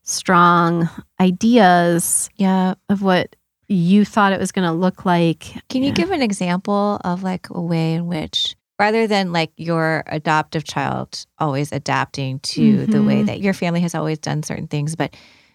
strong 0.02 0.88
ideas 1.20 2.28
yeah 2.36 2.74
of 2.90 3.00
what 3.02 3.34
you 3.68 4.04
thought 4.04 4.32
it 4.32 4.38
was 4.38 4.52
going 4.52 4.66
to 4.66 4.72
look 4.72 5.06
like. 5.06 5.54
Can 5.70 5.82
you 5.82 5.92
give 5.92 6.10
an 6.10 6.20
example 6.20 7.00
of 7.04 7.22
like 7.22 7.48
a 7.50 7.60
way 7.60 7.94
in 7.94 8.06
which, 8.06 8.54
rather 8.78 9.06
than 9.06 9.32
like 9.32 9.50
your 9.56 10.02
adoptive 10.06 10.64
child 10.64 11.24
always 11.38 11.72
adapting 11.72 12.40
to 12.40 12.84
the 12.86 13.02
way 13.02 13.22
Mhm. 13.22 13.26
that 13.26 13.40
your 13.40 13.54
family 13.54 13.80
has 13.80 13.94
always 13.94 14.18
done 14.18 14.42
certain 14.42 14.66
things, 14.66 14.94
but 14.94 15.14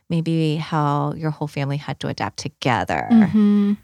maybe 0.10 0.56
how 0.56 1.14
your 1.16 1.32
whole 1.32 1.48
family 1.48 1.78
had 1.78 2.00
to 2.00 2.08
adapt 2.08 2.38
together. 2.40 3.08
Mhm. 3.12 3.78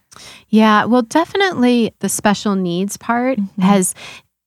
Yeah, 0.49 0.85
well, 0.85 1.01
definitely 1.03 1.93
the 1.99 2.09
special 2.09 2.55
needs 2.55 2.97
part 2.97 3.37
Mhm. 3.37 3.63
has, 3.63 3.93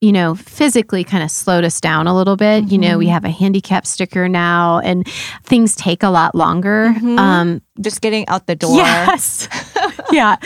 you 0.01 0.13
know, 0.13 0.35
physically 0.35 1.05
kind 1.05 1.23
of 1.23 1.31
slowed 1.31 1.65
us 1.65 1.81
down 1.81 2.07
a 2.07 2.15
little 2.15 2.37
bit. 2.37 2.71
You 2.71 2.79
know, 2.79 2.99
we 2.99 3.07
Mhm. 3.07 3.11
have 3.13 3.25
a 3.25 3.31
handicap 3.31 3.87
sticker 3.87 4.29
now, 4.29 4.79
and 4.81 5.07
things 5.45 5.75
take 5.77 6.03
a 6.03 6.09
lot 6.09 6.35
longer. 6.35 6.95
Mhm. 6.97 7.19
Um, 7.19 7.61
Just 7.81 8.01
getting 8.01 8.27
out 8.29 8.47
the 8.47 8.57
door. 8.57 8.77
Yes. 8.77 9.49
yeah. 10.13 10.37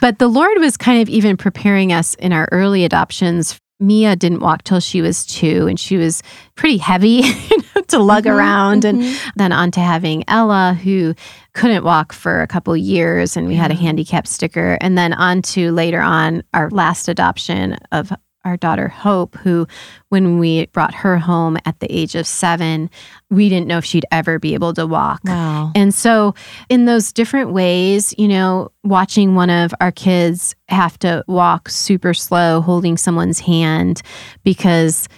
But 0.00 0.18
the 0.18 0.28
Lord 0.28 0.58
was 0.58 0.76
kind 0.78 1.02
of 1.02 1.08
even 1.10 1.36
preparing 1.36 1.92
us 1.92 2.14
in 2.14 2.32
our 2.32 2.48
early 2.52 2.84
adoptions. 2.84 3.58
Mia 3.80 4.16
didn't 4.16 4.40
walk 4.40 4.64
till 4.64 4.80
she 4.80 5.00
was 5.02 5.24
two, 5.24 5.66
and 5.68 5.78
she 5.78 5.96
was 5.96 6.22
pretty 6.56 6.78
heavy 6.78 7.22
to 7.88 7.98
lug 7.98 8.24
Mhm, 8.24 8.34
around. 8.34 8.84
And 8.84 9.00
mhm. 9.00 9.30
then 9.36 9.52
on 9.52 9.70
to 9.72 9.80
having 9.80 10.24
Ella, 10.28 10.78
who 10.82 11.14
couldn't 11.54 11.84
walk 11.84 12.12
for 12.12 12.42
a 12.42 12.46
couple 12.46 12.76
years, 12.76 13.36
and 13.36 13.46
we 13.46 13.54
had 13.54 13.70
a 13.70 13.74
Yeah. 13.74 13.80
handicap 13.80 14.26
sticker. 14.26 14.78
And 14.80 14.98
then 14.98 15.12
on 15.12 15.42
to 15.42 15.70
later 15.72 16.00
on, 16.00 16.42
our 16.54 16.68
last 16.70 17.08
adoption 17.08 17.76
of 17.92 18.12
our 18.48 18.56
daughter 18.56 18.88
Hope, 18.88 19.36
who, 19.36 19.66
when 20.08 20.38
we 20.38 20.66
brought 20.66 20.94
her 20.94 21.18
home 21.18 21.56
at 21.64 21.78
the 21.80 21.86
age 21.94 22.14
of 22.16 22.26
seven, 22.26 22.90
we 23.30 23.48
didn't 23.48 23.68
know 23.68 23.78
if 23.78 23.84
she'd 23.84 24.06
ever 24.10 24.38
be 24.38 24.54
able 24.54 24.72
to 24.74 24.86
walk. 24.86 25.20
Wow. 25.24 25.70
And 25.76 25.94
so, 25.94 26.34
in 26.68 26.86
those 26.86 27.12
different 27.12 27.52
ways, 27.52 28.14
you 28.18 28.26
know, 28.26 28.70
watching 28.82 29.34
one 29.34 29.50
of 29.50 29.72
our 29.80 29.92
kids 29.92 30.56
have 30.68 30.98
to 31.00 31.22
walk 31.28 31.68
super 31.68 32.14
slow, 32.14 32.60
holding 32.60 32.96
someone's 32.96 33.38
hand 33.40 34.02
because, 34.42 35.08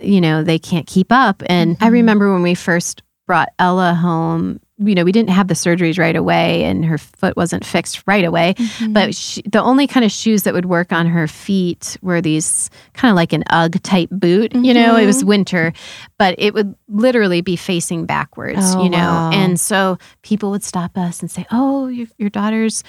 you 0.00 0.20
know, 0.20 0.44
they 0.44 0.58
can't 0.58 0.86
keep 0.86 1.10
up. 1.10 1.42
And 1.46 1.76
I 1.80 1.88
Mhm. 1.88 1.92
remember 1.92 2.32
when 2.32 2.42
we 2.42 2.54
first 2.54 3.02
brought 3.26 3.48
Ella 3.58 3.94
home, 3.94 4.60
you 4.86 4.94
know, 4.94 5.04
we 5.04 5.12
didn't 5.12 5.30
have 5.30 5.48
the 5.48 5.54
surgeries 5.54 5.98
right 5.98 6.16
away 6.16 6.64
and 6.64 6.84
her 6.84 6.98
foot 6.98 7.36
wasn't 7.36 7.64
fixed 7.64 8.02
right 8.06 8.24
away. 8.24 8.54
Mm-hmm. 8.54 8.92
But 8.92 9.14
she, 9.14 9.42
the 9.42 9.62
only 9.62 9.86
kind 9.86 10.04
of 10.04 10.10
shoes 10.12 10.42
that 10.44 10.54
would 10.54 10.66
work 10.66 10.92
on 10.92 11.06
her 11.06 11.26
feet 11.28 11.96
were 12.02 12.20
these 12.20 12.70
kind 12.92 13.10
of 13.10 13.16
like 13.16 13.32
an 13.32 13.44
UGG 13.50 13.82
type 13.82 14.10
boot. 14.10 14.54
You 14.54 14.74
know, 14.74 14.96
it 14.96 15.06
was 15.06 15.22
Mhm. 15.22 15.26
winter, 15.26 15.72
but 16.18 16.34
it 16.38 16.54
would 16.54 16.74
literally 16.88 17.40
be 17.40 17.56
facing 17.56 18.06
backwards, 18.06 18.58
Oh, 18.74 18.82
you 18.84 18.90
know. 18.90 18.98
wow. 18.98 19.30
And 19.32 19.58
so 19.60 19.98
people 20.22 20.50
would 20.50 20.64
stop 20.64 20.96
us 20.98 21.20
and 21.20 21.30
say, 21.30 21.46
Oh, 21.50 21.88
your, 21.88 22.06
your 22.18 22.30
daughter's 22.30 22.82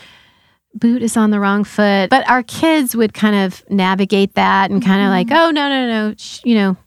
boot 0.74 1.02
is 1.02 1.16
on 1.16 1.30
the 1.32 1.39
wrong 1.39 1.64
foot. 1.64 2.10
But 2.10 2.30
our 2.30 2.43
kids 2.43 2.96
would 2.96 3.14
kind 3.14 3.36
of 3.36 3.64
navigate 3.70 4.34
that 4.36 4.72
and 4.72 4.84
kind 4.84 5.02
of 5.02 5.10
like, 5.10 5.28
Oh, 5.32 5.52
no, 5.52 5.70
no, 5.70 5.88
no. 6.10 6.16
Sh- 6.18 6.41
You 6.43 6.56
know, 6.56 6.78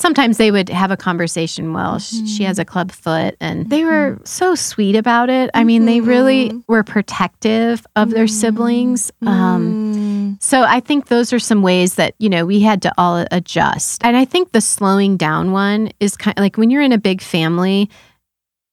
sometimes 0.00 0.36
they 0.38 0.50
would 0.50 0.68
have 0.68 0.90
a 0.90 0.96
conversation 0.96 1.72
well 1.72 1.98
sh 1.98 2.14
she 2.26 2.44
has 2.44 2.58
a 2.58 2.64
club 2.64 2.90
foot 2.92 3.36
and 3.40 3.68
they 3.68 3.84
were 3.84 4.18
so 4.24 4.54
sweet 4.54 4.94
about 4.96 5.28
it 5.28 5.50
i 5.54 5.64
mean 5.64 5.84
they 5.86 6.00
really 6.00 6.50
Mhm. 6.50 6.62
were 6.68 6.82
protective 6.84 7.84
of 7.96 8.10
their 8.10 8.26
siblings 8.28 9.10
um, 9.26 10.34
Mm. 10.38 10.42
so 10.42 10.62
i 10.62 10.80
think 10.80 11.06
those 11.08 11.32
are 11.32 11.38
some 11.38 11.62
ways 11.62 11.94
that 11.96 12.14
you 12.18 12.28
know 12.28 12.46
we 12.46 12.60
had 12.60 12.80
to 12.82 12.92
all 12.96 13.24
adjust 13.30 14.04
and 14.04 14.16
i 14.16 14.24
think 14.24 14.52
the 14.52 14.60
slowing 14.60 15.16
down 15.16 15.52
one 15.52 15.90
is 16.00 16.16
kind 16.16 16.38
of 16.38 16.42
like 16.42 16.56
when 16.56 16.70
you're 16.70 16.82
in 16.82 16.92
a 16.92 16.98
big 16.98 17.20
family 17.20 17.90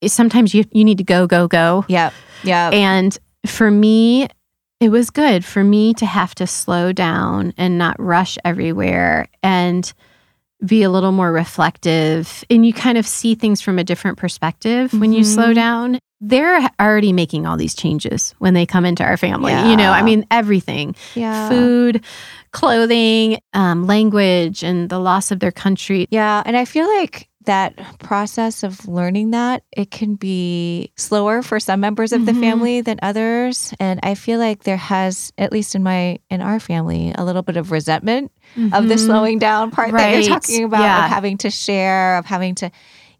sometimes 0.06 0.54
you 0.54 0.64
you 0.72 0.84
need 0.84 0.98
to 1.00 1.04
go 1.04 1.26
go 1.28 1.48
go 1.48 1.84
Yep. 1.88 2.14
Yep. 2.44 2.74
and 2.74 3.18
for 3.48 3.70
me, 3.72 4.28
it 4.80 4.90
was 4.90 5.10
good 5.12 5.46
for 5.46 5.64
me 5.64 5.94
to 5.96 6.06
have 6.06 6.34
to 6.36 6.46
slow 6.48 6.92
down 6.92 7.54
and 7.58 7.78
not 7.78 7.96
rush 8.00 8.38
everywhere 8.44 9.28
and 9.44 9.94
be 10.66 10.84
a 10.84 10.90
little 10.90 11.12
more 11.12 11.32
reflective. 11.32 12.44
And 12.50 12.66
you 12.66 12.74
kind 12.74 12.98
of 12.98 13.06
see 13.08 13.36
things 13.36 13.62
from 13.62 13.80
a 13.80 13.84
different 13.84 14.18
perspective 14.18 14.94
when 14.94 15.12
you 15.14 15.24
slow 15.24 15.52
Mhm. 15.52 15.56
down. 15.56 16.00
They're 16.22 16.70
already 16.80 17.12
making 17.14 17.46
all 17.46 17.58
these 17.58 17.76
changes 17.76 18.34
when 18.40 18.54
they 18.54 18.66
come 18.66 18.86
into 18.86 19.04
our 19.04 19.18
family. 19.18 19.52
You 19.52 19.76
know, 19.76 19.92
I 19.92 20.02
mean, 20.02 20.26
everything 20.32 20.96
yeah. 21.14 21.50
food, 21.50 22.04
clothing, 22.52 23.38
um, 23.54 23.86
language, 23.86 24.64
and 24.64 24.90
the 24.90 24.98
loss 24.98 25.30
of 25.32 25.40
their 25.40 25.52
country. 25.52 26.08
Yeah, 26.10 26.42
and 26.46 26.56
I 26.56 26.66
feel 26.66 26.88
like 26.98 27.28
that 27.46 27.76
process 28.00 28.64
of 28.64 28.88
learning 28.88 29.32
that 29.32 29.64
it 29.76 29.92
can 29.92 30.16
be 30.16 30.92
slower 30.96 31.42
for 31.42 31.60
some 31.60 31.80
members 31.80 32.12
of 32.14 32.26
the 32.26 32.32
Mhm. 32.32 32.40
family 32.40 32.82
than 32.82 33.00
others 33.02 33.74
and 33.80 34.00
I 34.04 34.16
feel 34.16 34.40
like 34.40 34.64
there 34.64 34.78
has 34.78 35.32
at 35.38 35.52
least 35.52 35.76
in 35.76 35.84
my 35.84 36.20
in 36.30 36.42
our 36.42 36.60
family 36.60 37.14
a 37.16 37.24
little 37.26 37.42
bit 37.44 37.58
of 37.58 37.72
resentment 37.72 38.32
of 38.74 38.88
the 38.88 38.96
Mhm. 38.96 39.06
slowing 39.06 39.40
down 39.40 39.72
part 39.72 39.92
that 39.92 40.14
you're 40.14 40.24
talking 40.30 40.64
about 40.64 40.82
Yeah. 40.82 41.06
of 41.06 41.12
having 41.12 41.38
to 41.40 41.50
share 41.50 42.18
of 42.18 42.26
having 42.26 42.56
to 42.56 42.70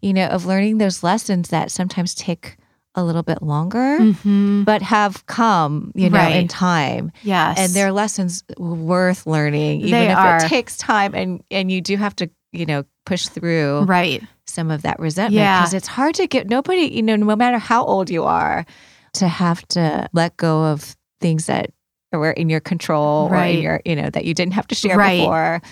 you 0.02 0.12
know 0.12 0.26
of 0.26 0.46
learning 0.46 0.78
those 0.78 1.02
lessons 1.02 1.48
that 1.48 1.70
sometimes 1.70 2.14
take 2.14 2.56
a 2.94 3.04
little 3.04 3.22
bit 3.22 3.42
longer 3.42 3.98
Mhm. 4.00 4.64
but 4.64 4.80
have 4.82 5.26
come 5.26 5.92
you 5.94 6.08
know 6.08 6.28
in 6.28 6.48
time 6.48 7.12
Yes. 7.22 7.58
and 7.58 7.72
they're 7.74 7.92
lessons 7.92 8.42
worth 8.58 9.26
learning 9.26 9.80
even 9.80 9.90
They 9.92 10.08
if 10.10 10.16
are. 10.16 10.36
it 10.38 10.48
takes 10.48 10.76
time 10.78 11.14
and 11.14 11.42
and 11.50 11.70
you 11.70 11.80
do 11.80 11.96
have 11.98 12.16
to 12.16 12.30
you 12.52 12.64
know 12.66 12.84
push 13.06 13.26
through 13.28 13.84
right. 13.86 14.22
some 14.46 14.70
of 14.70 14.82
that 14.82 14.98
resentment 15.00 15.34
Yeah. 15.40 15.60
because 15.60 15.72
it's 15.74 15.88
hard 15.88 16.14
to 16.16 16.26
get 16.26 16.48
nobody 16.50 16.82
you 16.94 17.02
know 17.02 17.16
no 17.16 17.34
matter 17.36 17.58
how 17.58 17.84
old 17.84 18.10
you 18.10 18.24
are 18.24 18.66
to 19.14 19.28
have 19.28 19.66
to 19.68 20.06
let 20.12 20.36
go 20.36 20.64
of 20.66 20.94
things 21.20 21.46
that 21.46 21.70
were 22.12 22.32
in 22.32 22.50
your 22.50 22.60
control 22.60 23.28
or 23.28 23.32
Right. 23.32 23.56
in 23.56 23.62
your 23.62 23.80
you 23.86 23.96
know 23.96 24.10
that 24.10 24.24
you 24.26 24.34
didn't 24.34 24.52
have 24.54 24.66
to 24.68 24.74
share 24.74 24.96
Right. 24.98 25.20
before 25.20 25.62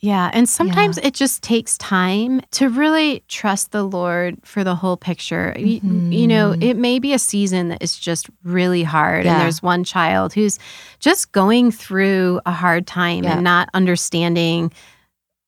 Yeah. 0.00 0.28
And 0.34 0.46
sometimes 0.46 0.98
it 0.98 1.14
just 1.14 1.42
takes 1.42 1.78
time 1.78 2.42
to 2.50 2.68
really 2.68 3.22
trust 3.28 3.70
the 3.72 3.84
Lord 3.84 4.36
for 4.44 4.62
the 4.62 4.74
whole 4.74 4.98
picture. 4.98 5.54
Y- 5.56 5.80
You, 5.82 6.26
know, 6.28 6.52
Mhm. 6.52 6.62
it 6.62 6.76
may 6.76 6.98
be 6.98 7.14
a 7.14 7.18
season 7.18 7.70
that 7.70 7.82
is 7.82 7.96
just 7.96 8.28
really 8.42 8.82
hard. 8.82 9.24
Yeah. 9.24 9.32
And 9.32 9.40
there's 9.40 9.62
one 9.62 9.82
child 9.82 10.34
who's 10.34 10.58
just 11.00 11.32
going 11.32 11.70
through 11.70 12.38
a 12.44 12.52
hard 12.52 12.86
time 12.86 13.24
Yeah. 13.24 13.34
and 13.36 13.44
not 13.44 13.70
understanding 13.72 14.70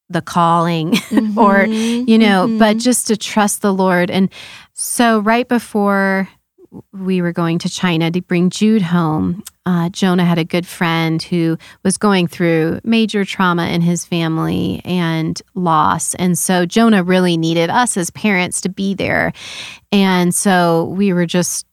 the 0.09 0.23
calling 0.23 0.91
or, 1.37 1.67
Mhm. 1.67 2.09
you 2.09 2.19
know, 2.19 2.47
but 2.59 2.77
Mhm. 2.77 2.81
just 2.81 3.07
to 3.09 3.17
trust 3.17 3.61
the 3.63 3.73
Lord. 3.75 4.11
And 4.11 4.29
so, 4.75 5.19
right 5.21 5.49
before 5.49 6.29
we 6.93 7.23
were 7.23 7.33
going 7.33 7.59
to 7.59 7.69
China 7.71 8.11
to 8.11 8.21
bring 8.21 8.51
Jude 8.51 8.83
home, 8.83 9.43
uh, 9.65 9.89
Jonah 9.89 10.25
had 10.25 10.39
a 10.39 10.45
good 10.45 10.67
friend 10.67 11.23
who 11.23 11.57
was 11.83 11.97
going 11.97 12.27
through 12.29 12.81
major 12.85 13.25
trauma 13.25 13.67
in 13.69 13.81
his 13.81 14.05
family 14.05 14.83
and 14.85 15.41
loss. 15.55 16.15
And 16.17 16.37
so, 16.39 16.67
Jonah 16.67 17.03
really 17.03 17.37
needed 17.37 17.71
us 17.71 17.97
as 17.97 18.11
parents 18.11 18.61
to 18.63 18.69
be 18.69 18.95
there. 18.95 19.33
And 19.91 20.35
so, 20.35 20.85
we 20.97 21.13
were 21.13 21.27
just 21.27 21.67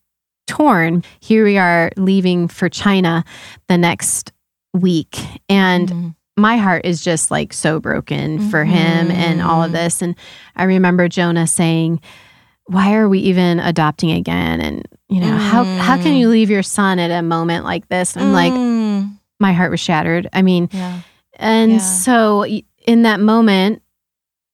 torn. 0.48 1.04
Here 1.20 1.44
we 1.46 1.58
are 1.58 1.92
leaving 1.98 2.48
for 2.48 2.70
China 2.70 3.24
the 3.68 3.78
next 3.78 4.32
week. 4.74 5.18
And 5.50 5.90
Mhm. 5.90 6.16
My 6.38 6.58
heart 6.58 6.86
is 6.86 7.02
just 7.02 7.30
like 7.32 7.54
so 7.54 7.80
broken 7.80 8.50
for 8.50 8.64
him 8.66 9.12
and 9.12 9.42
all 9.42 9.62
of 9.64 9.70
Mhm. 9.72 9.76
this. 9.76 10.02
And 10.02 10.16
I 10.56 10.64
remember 10.64 11.08
Jonah 11.08 11.48
saying, 11.48 12.02
Why 12.68 12.94
are 12.96 13.10
we 13.10 13.20
even 13.20 13.60
adopting 13.60 14.12
again? 14.12 14.62
And, 14.62 14.88
you 15.10 15.20
know, 15.20 15.36
how, 15.36 15.66
how 15.66 15.98
can 15.98 16.14
Mm. 16.14 16.20
you 16.20 16.30
leave 16.30 16.50
your 16.50 16.64
son 16.64 16.98
at 16.98 17.12
a 17.12 17.22
moment 17.22 17.66
like 17.66 17.90
this? 17.90 18.16
And 18.16 18.24
I'm 18.24 18.32
like, 18.32 18.54
Mm. 18.54 19.18
my 19.42 19.52
heart 19.52 19.70
was 19.70 19.82
shattered. 19.82 20.30
I 20.32 20.42
mean, 20.44 20.70
yeah 20.72 21.00
and 21.38 21.74
Yeah. 21.74 21.78
so 21.80 22.46
in 22.88 23.02
that 23.02 23.20
moment, 23.20 23.82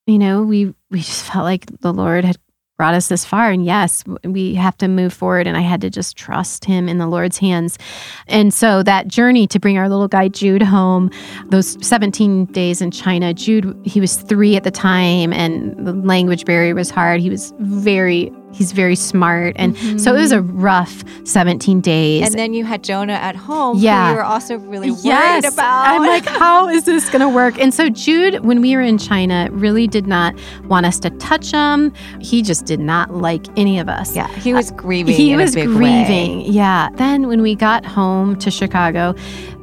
you 0.08 0.18
know, 0.18 0.42
we 0.42 0.74
we 0.90 1.02
just 1.02 1.24
felt 1.24 1.44
like 1.44 1.66
the 1.82 1.94
Lord 1.94 2.26
had 2.26 2.38
brought 2.80 2.94
us 2.94 3.10
this 3.10 3.26
far 3.26 3.52
and 3.52 3.66
yes, 3.66 4.06
we 4.24 4.56
have 4.56 4.78
to 4.78 4.88
move 4.88 5.12
forward 5.12 5.46
and 5.46 5.58
I 5.58 5.60
had 5.60 5.82
to 5.82 5.90
just 5.90 6.16
trust 6.16 6.64
him 6.64 6.88
in 6.88 6.98
the 6.98 7.08
Lord's 7.08 7.38
hands. 7.38 7.78
And 8.26 8.54
so 8.54 8.84
that 8.84 9.10
journey 9.10 9.48
to 9.48 9.60
bring 9.60 9.78
our 9.78 9.90
little 9.90 10.08
guy 10.08 10.30
Jude 10.30 10.64
home, 10.64 11.12
those 11.50 11.78
17 11.86 12.46
days 12.46 12.82
in 12.82 12.90
China, 12.92 13.34
Jude 13.34 13.78
he 13.84 14.00
was 14.00 14.16
3 14.16 14.56
at 14.56 14.64
the 14.64 14.72
time 14.72 15.34
and 15.34 15.86
the 15.86 15.92
language 15.92 16.46
barrier 16.46 16.74
was 16.74 16.90
hard. 16.90 17.20
He 17.20 17.30
was 17.30 17.54
very 17.60 18.32
he's 18.52 18.72
very 18.72 18.96
smart 18.96 19.56
and 19.58 19.78
so 20.02 20.16
it 20.16 20.20
was 20.20 20.32
a 20.32 20.38
mm-hmm. 20.38 20.60
rough 20.62 21.04
17 21.24 21.82
days. 21.82 22.26
and 22.28 22.34
then 22.38 22.54
you 22.54 22.66
had 22.66 22.84
Jonah 22.84 23.14
at 23.14 23.36
home 23.36 23.78
Yeah. 23.78 24.06
who 24.06 24.12
you 24.12 24.16
were 24.18 24.24
also 24.24 24.58
really 24.58 24.90
worried 24.92 25.04
Yes. 25.04 25.54
about 25.54 25.88
I'm 25.88 26.02
like, 26.02 26.26
how 26.26 26.68
is 26.68 26.84
this 26.86 27.10
going 27.10 27.22
to 27.22 27.30
work? 27.30 27.60
And 27.60 27.74
so 27.74 27.90
Jude, 27.90 28.44
when 28.44 28.62
we 28.62 28.76
were 28.76 28.82
in 28.82 28.98
China, 28.98 29.50
really 29.52 29.88
did 29.88 30.08
not 30.08 30.36
want 30.66 30.86
us 30.86 31.00
to 31.02 31.10
touch 31.12 31.52
him. 31.52 31.94
He 32.20 32.42
just 32.42 32.66
did 32.66 32.80
not 32.80 33.14
like 33.14 33.46
any 33.58 33.80
of 33.80 33.88
us. 33.88 34.16
yeah 34.16 34.28
he 34.40 34.54
was 34.54 34.72
grieving 34.72 35.16
He 35.16 35.32
in 35.32 35.38
was 35.38 35.54
a 35.54 35.60
big 35.60 35.68
grieving. 35.68 36.40
way. 36.40 36.46
Yeah. 36.46 36.90
Then 36.96 37.28
when 37.28 37.42
we 37.42 37.56
got 37.56 37.86
home 37.86 38.36
to 38.38 38.50
Chicago, 38.52 39.14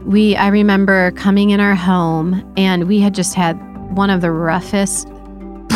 we 0.05 0.37
I 0.37 0.49
remember 0.49 1.11
coming 1.13 1.51
in 1.51 1.59
our 1.61 1.75
home 1.75 2.43
and 2.57 2.87
we 2.87 3.01
had 3.01 3.15
just 3.15 3.35
had 3.35 3.55
one 3.97 4.11
of 4.11 4.21
the 4.21 4.31
roughest 4.31 5.09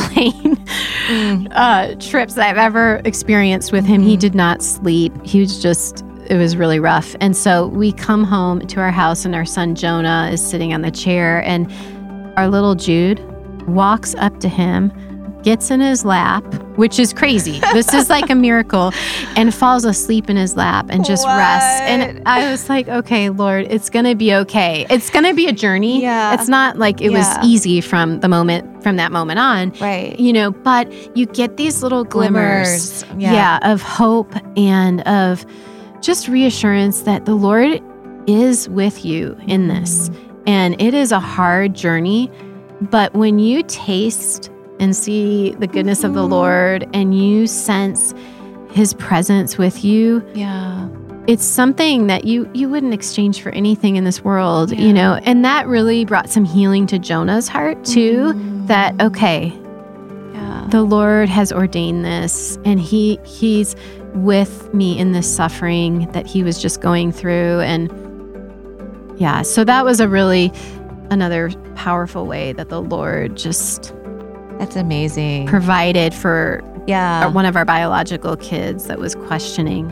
plane 0.09 0.57
Mm. 1.11 1.48
uh, 1.55 1.94
trips 1.96 2.38
I've 2.38 2.57
ever 2.57 3.01
experienced 3.05 3.72
with 3.72 3.84
him. 3.84 4.01
He 4.03 4.16
Mhm. 4.16 4.20
did 4.20 4.34
not 4.34 4.62
sleep. 4.62 5.12
He 5.24 5.40
was 5.40 5.61
just, 5.61 6.05
it 6.28 6.36
was 6.36 6.57
really 6.57 6.78
rough. 6.78 7.16
And 7.20 7.36
so 7.36 7.66
we 7.68 7.90
come 7.92 8.22
home 8.22 8.61
to 8.61 8.80
our 8.80 8.92
house, 8.92 9.24
and 9.24 9.34
our 9.34 9.44
son 9.44 9.74
Jonah 9.74 10.30
is 10.32 10.40
sitting 10.44 10.72
on 10.72 10.82
the 10.82 10.90
chair, 10.92 11.42
and 11.44 11.66
our 12.36 12.46
little 12.48 12.76
Jude 12.76 13.20
walks 13.66 14.14
up 14.16 14.38
to 14.40 14.48
him, 14.48 14.92
gets 15.43 15.70
in 15.70 15.80
his 15.80 16.05
lap 16.05 16.45
which 16.80 16.99
is 16.99 17.12
crazy. 17.12 17.61
this 17.74 17.93
is 17.93 18.09
like 18.09 18.30
a 18.30 18.34
miracle, 18.34 18.91
and 19.36 19.55
falls 19.55 19.84
asleep 19.84 20.30
in 20.30 20.36
his 20.36 20.57
lap 20.57 20.86
and 20.88 21.05
just 21.05 21.26
rests. 21.26 21.80
And 21.82 22.22
I 22.26 22.51
was 22.51 22.70
like, 22.70 22.88
okay, 22.88 23.28
Lord, 23.28 23.66
it's 23.68 23.91
gonna 23.91 24.14
be 24.14 24.34
okay. 24.34 24.86
It's 24.88 25.11
gonna 25.11 25.34
be 25.34 25.47
a 25.47 25.53
journey. 25.53 26.01
Yeah. 26.01 26.32
It's 26.32 26.49
not 26.49 26.78
like 26.78 27.03
it 27.03 27.12
Yeah. 27.12 27.18
was 27.18 27.47
easy 27.47 27.82
from 27.82 28.20
the 28.20 28.28
moment 28.28 28.82
from 28.82 28.97
that 28.97 29.12
moment 29.12 29.38
on. 29.38 29.74
Right. 29.78 30.18
You 30.18 30.32
know, 30.32 30.53
but 30.53 30.91
you 31.14 31.26
get 31.26 31.59
these 31.59 31.82
little 31.82 32.03
glimmers, 32.03 33.03
Glimmers. 33.03 33.22
Yeah. 33.22 33.59
of 33.61 33.82
hope 33.82 34.34
and 34.57 35.03
of 35.07 35.45
just 36.01 36.28
reassurance 36.28 37.03
that 37.03 37.26
the 37.26 37.34
Lord 37.34 37.82
is 38.26 38.70
with 38.70 39.05
you 39.05 39.36
in 39.47 39.68
this. 39.68 40.09
Mm-hmm. 40.09 40.43
And 40.47 40.80
it 40.80 40.95
is 40.95 41.12
a 41.12 41.20
hard 41.20 41.74
journey, 41.74 42.30
but 42.80 43.12
when 43.12 43.38
you 43.38 43.62
taste 43.64 44.51
and 44.81 44.97
see 44.97 45.53
the 45.61 45.66
goodness 45.68 46.03
of 46.03 46.14
the 46.14 46.26
Lord 46.26 46.89
and 46.93 47.16
you 47.16 47.47
sense 47.47 48.12
his 48.72 48.95
presence 48.95 49.57
with 49.59 49.85
you, 49.85 50.24
Yeah. 50.35 50.89
it's 51.26 51.45
something 51.45 52.07
that 52.09 52.24
you 52.24 52.49
you 52.55 52.68
wouldn't 52.68 52.95
exchange 52.95 53.41
for 53.43 53.51
anything 53.51 53.97
in 53.97 54.05
this 54.05 54.24
world, 54.24 54.72
Yeah. 54.72 54.81
you 54.81 54.93
know. 54.93 55.20
And 55.24 55.45
that 55.45 55.66
really 55.68 56.05
brought 56.05 56.28
some 56.31 56.45
healing 56.45 56.87
to 56.89 56.99
Jonah's 56.99 57.47
heart 57.49 57.85
too. 57.85 58.33
Mm. 58.35 58.66
That 58.68 59.01
okay, 59.01 59.53
Yeah. 60.35 60.66
the 60.70 60.83
Lord 60.83 61.28
has 61.28 61.53
ordained 61.53 62.05
this 62.05 62.59
and 62.64 62.81
he 62.81 63.18
he's 63.24 63.76
with 64.14 64.72
me 64.74 64.99
in 64.99 65.12
this 65.12 65.33
suffering 65.33 66.09
that 66.12 66.26
he 66.26 66.43
was 66.43 66.61
just 66.61 66.81
going 66.81 67.12
through 67.12 67.61
and 67.61 67.91
yeah, 69.18 69.43
so 69.43 69.62
that 69.64 69.85
was 69.85 70.01
a 70.01 70.09
really 70.09 70.53
another 71.11 71.51
powerful 71.74 72.24
way 72.26 72.53
that 72.53 72.68
the 72.70 72.81
Lord 72.81 73.37
just 73.37 73.93
That's 74.61 74.76
amazing. 74.76 75.46
provided 75.46 76.14
for 76.14 76.62
yeah. 76.86 77.26
Uh, 77.26 77.30
one 77.30 77.46
of 77.46 77.56
our 77.56 77.64
biological 77.64 78.36
kids 78.36 78.86
that 78.86 78.98
was 78.98 79.14
questioning. 79.14 79.88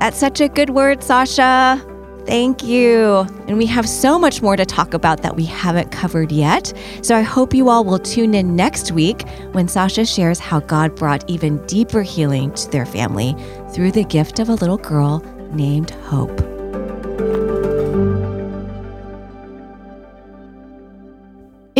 That's 0.00 0.18
such 0.18 0.40
a 0.40 0.48
good 0.48 0.70
word, 0.70 1.02
Sasha. 1.02 1.82
Thank 2.26 2.64
you. 2.64 3.26
And 3.48 3.58
we 3.58 3.66
have 3.66 3.88
so 3.88 4.18
much 4.18 4.40
more 4.40 4.56
to 4.56 4.64
talk 4.64 4.94
about 4.94 5.22
that 5.22 5.36
we 5.36 5.44
haven't 5.44 5.92
covered 5.92 6.32
yet. 6.32 6.72
So 7.02 7.16
I 7.16 7.22
hope 7.22 7.54
you 7.54 7.68
all 7.68 7.84
will 7.84 7.98
tune 7.98 8.34
in 8.34 8.56
next 8.56 8.92
week 8.92 9.28
when 9.52 9.68
Sasha 9.68 10.06
shares 10.06 10.38
how 10.38 10.60
God 10.60 10.94
brought 10.94 11.28
even 11.28 11.64
deeper 11.66 12.02
healing 12.02 12.52
to 12.54 12.70
their 12.70 12.86
family 12.86 13.36
through 13.72 13.92
the 13.92 14.04
gift 14.04 14.38
of 14.38 14.48
a 14.48 14.54
little 14.54 14.78
girl 14.78 15.18
named 15.52 15.90
Hope. 15.90 16.53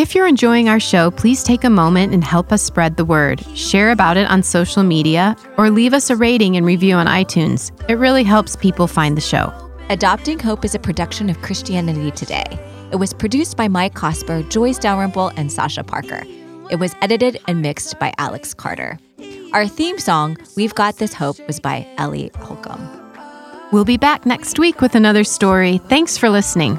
If 0.04 0.14
you're 0.14 0.26
enjoying 0.26 0.68
our 0.68 0.78
show, 0.78 1.10
please 1.10 1.42
take 1.42 1.64
a 1.64 1.70
moment 1.70 2.12
and 2.12 2.22
help 2.22 2.52
us 2.52 2.60
spread 2.60 2.98
the 2.98 3.06
word. 3.06 3.42
Share 3.56 3.90
about 3.90 4.18
it 4.18 4.28
on 4.28 4.42
social 4.42 4.82
media 4.82 5.34
or 5.56 5.70
leave 5.70 5.94
us 5.94 6.10
a 6.10 6.14
rating 6.14 6.58
and 6.58 6.66
review 6.66 6.94
on 6.96 7.06
iTunes. 7.06 7.72
It 7.88 7.94
really 7.94 8.22
helps 8.22 8.54
people 8.54 8.86
find 8.86 9.16
the 9.16 9.22
show. 9.22 9.50
Adopting 9.88 10.38
Hope 10.38 10.62
is 10.62 10.74
a 10.74 10.78
production 10.78 11.30
of 11.30 11.40
Christianity 11.40 12.10
Today. 12.10 12.44
It 12.92 12.96
was 12.96 13.14
produced 13.14 13.56
by 13.56 13.66
Mike 13.66 13.94
Cosper, 13.94 14.46
Joyce 14.50 14.78
Dalrymple, 14.78 15.32
and 15.38 15.50
Sasha 15.50 15.82
Parker. 15.82 16.22
It 16.70 16.78
was 16.78 16.94
edited 17.00 17.40
and 17.48 17.62
mixed 17.62 17.98
by 17.98 18.12
Alex 18.18 18.52
Carter. 18.52 18.98
Our 19.54 19.66
theme 19.66 19.98
song, 19.98 20.36
We've 20.54 20.74
Got 20.74 20.98
This 20.98 21.14
Hope, 21.14 21.38
was 21.46 21.60
by 21.60 21.88
Ellie 21.96 22.30
Holcomb. 22.40 22.86
We'll 23.72 23.86
be 23.86 23.96
back 23.96 24.26
next 24.26 24.58
week 24.58 24.82
with 24.82 24.96
another 24.96 25.24
story. 25.24 25.78
Thanks 25.88 26.18
for 26.18 26.28
listening. 26.28 26.78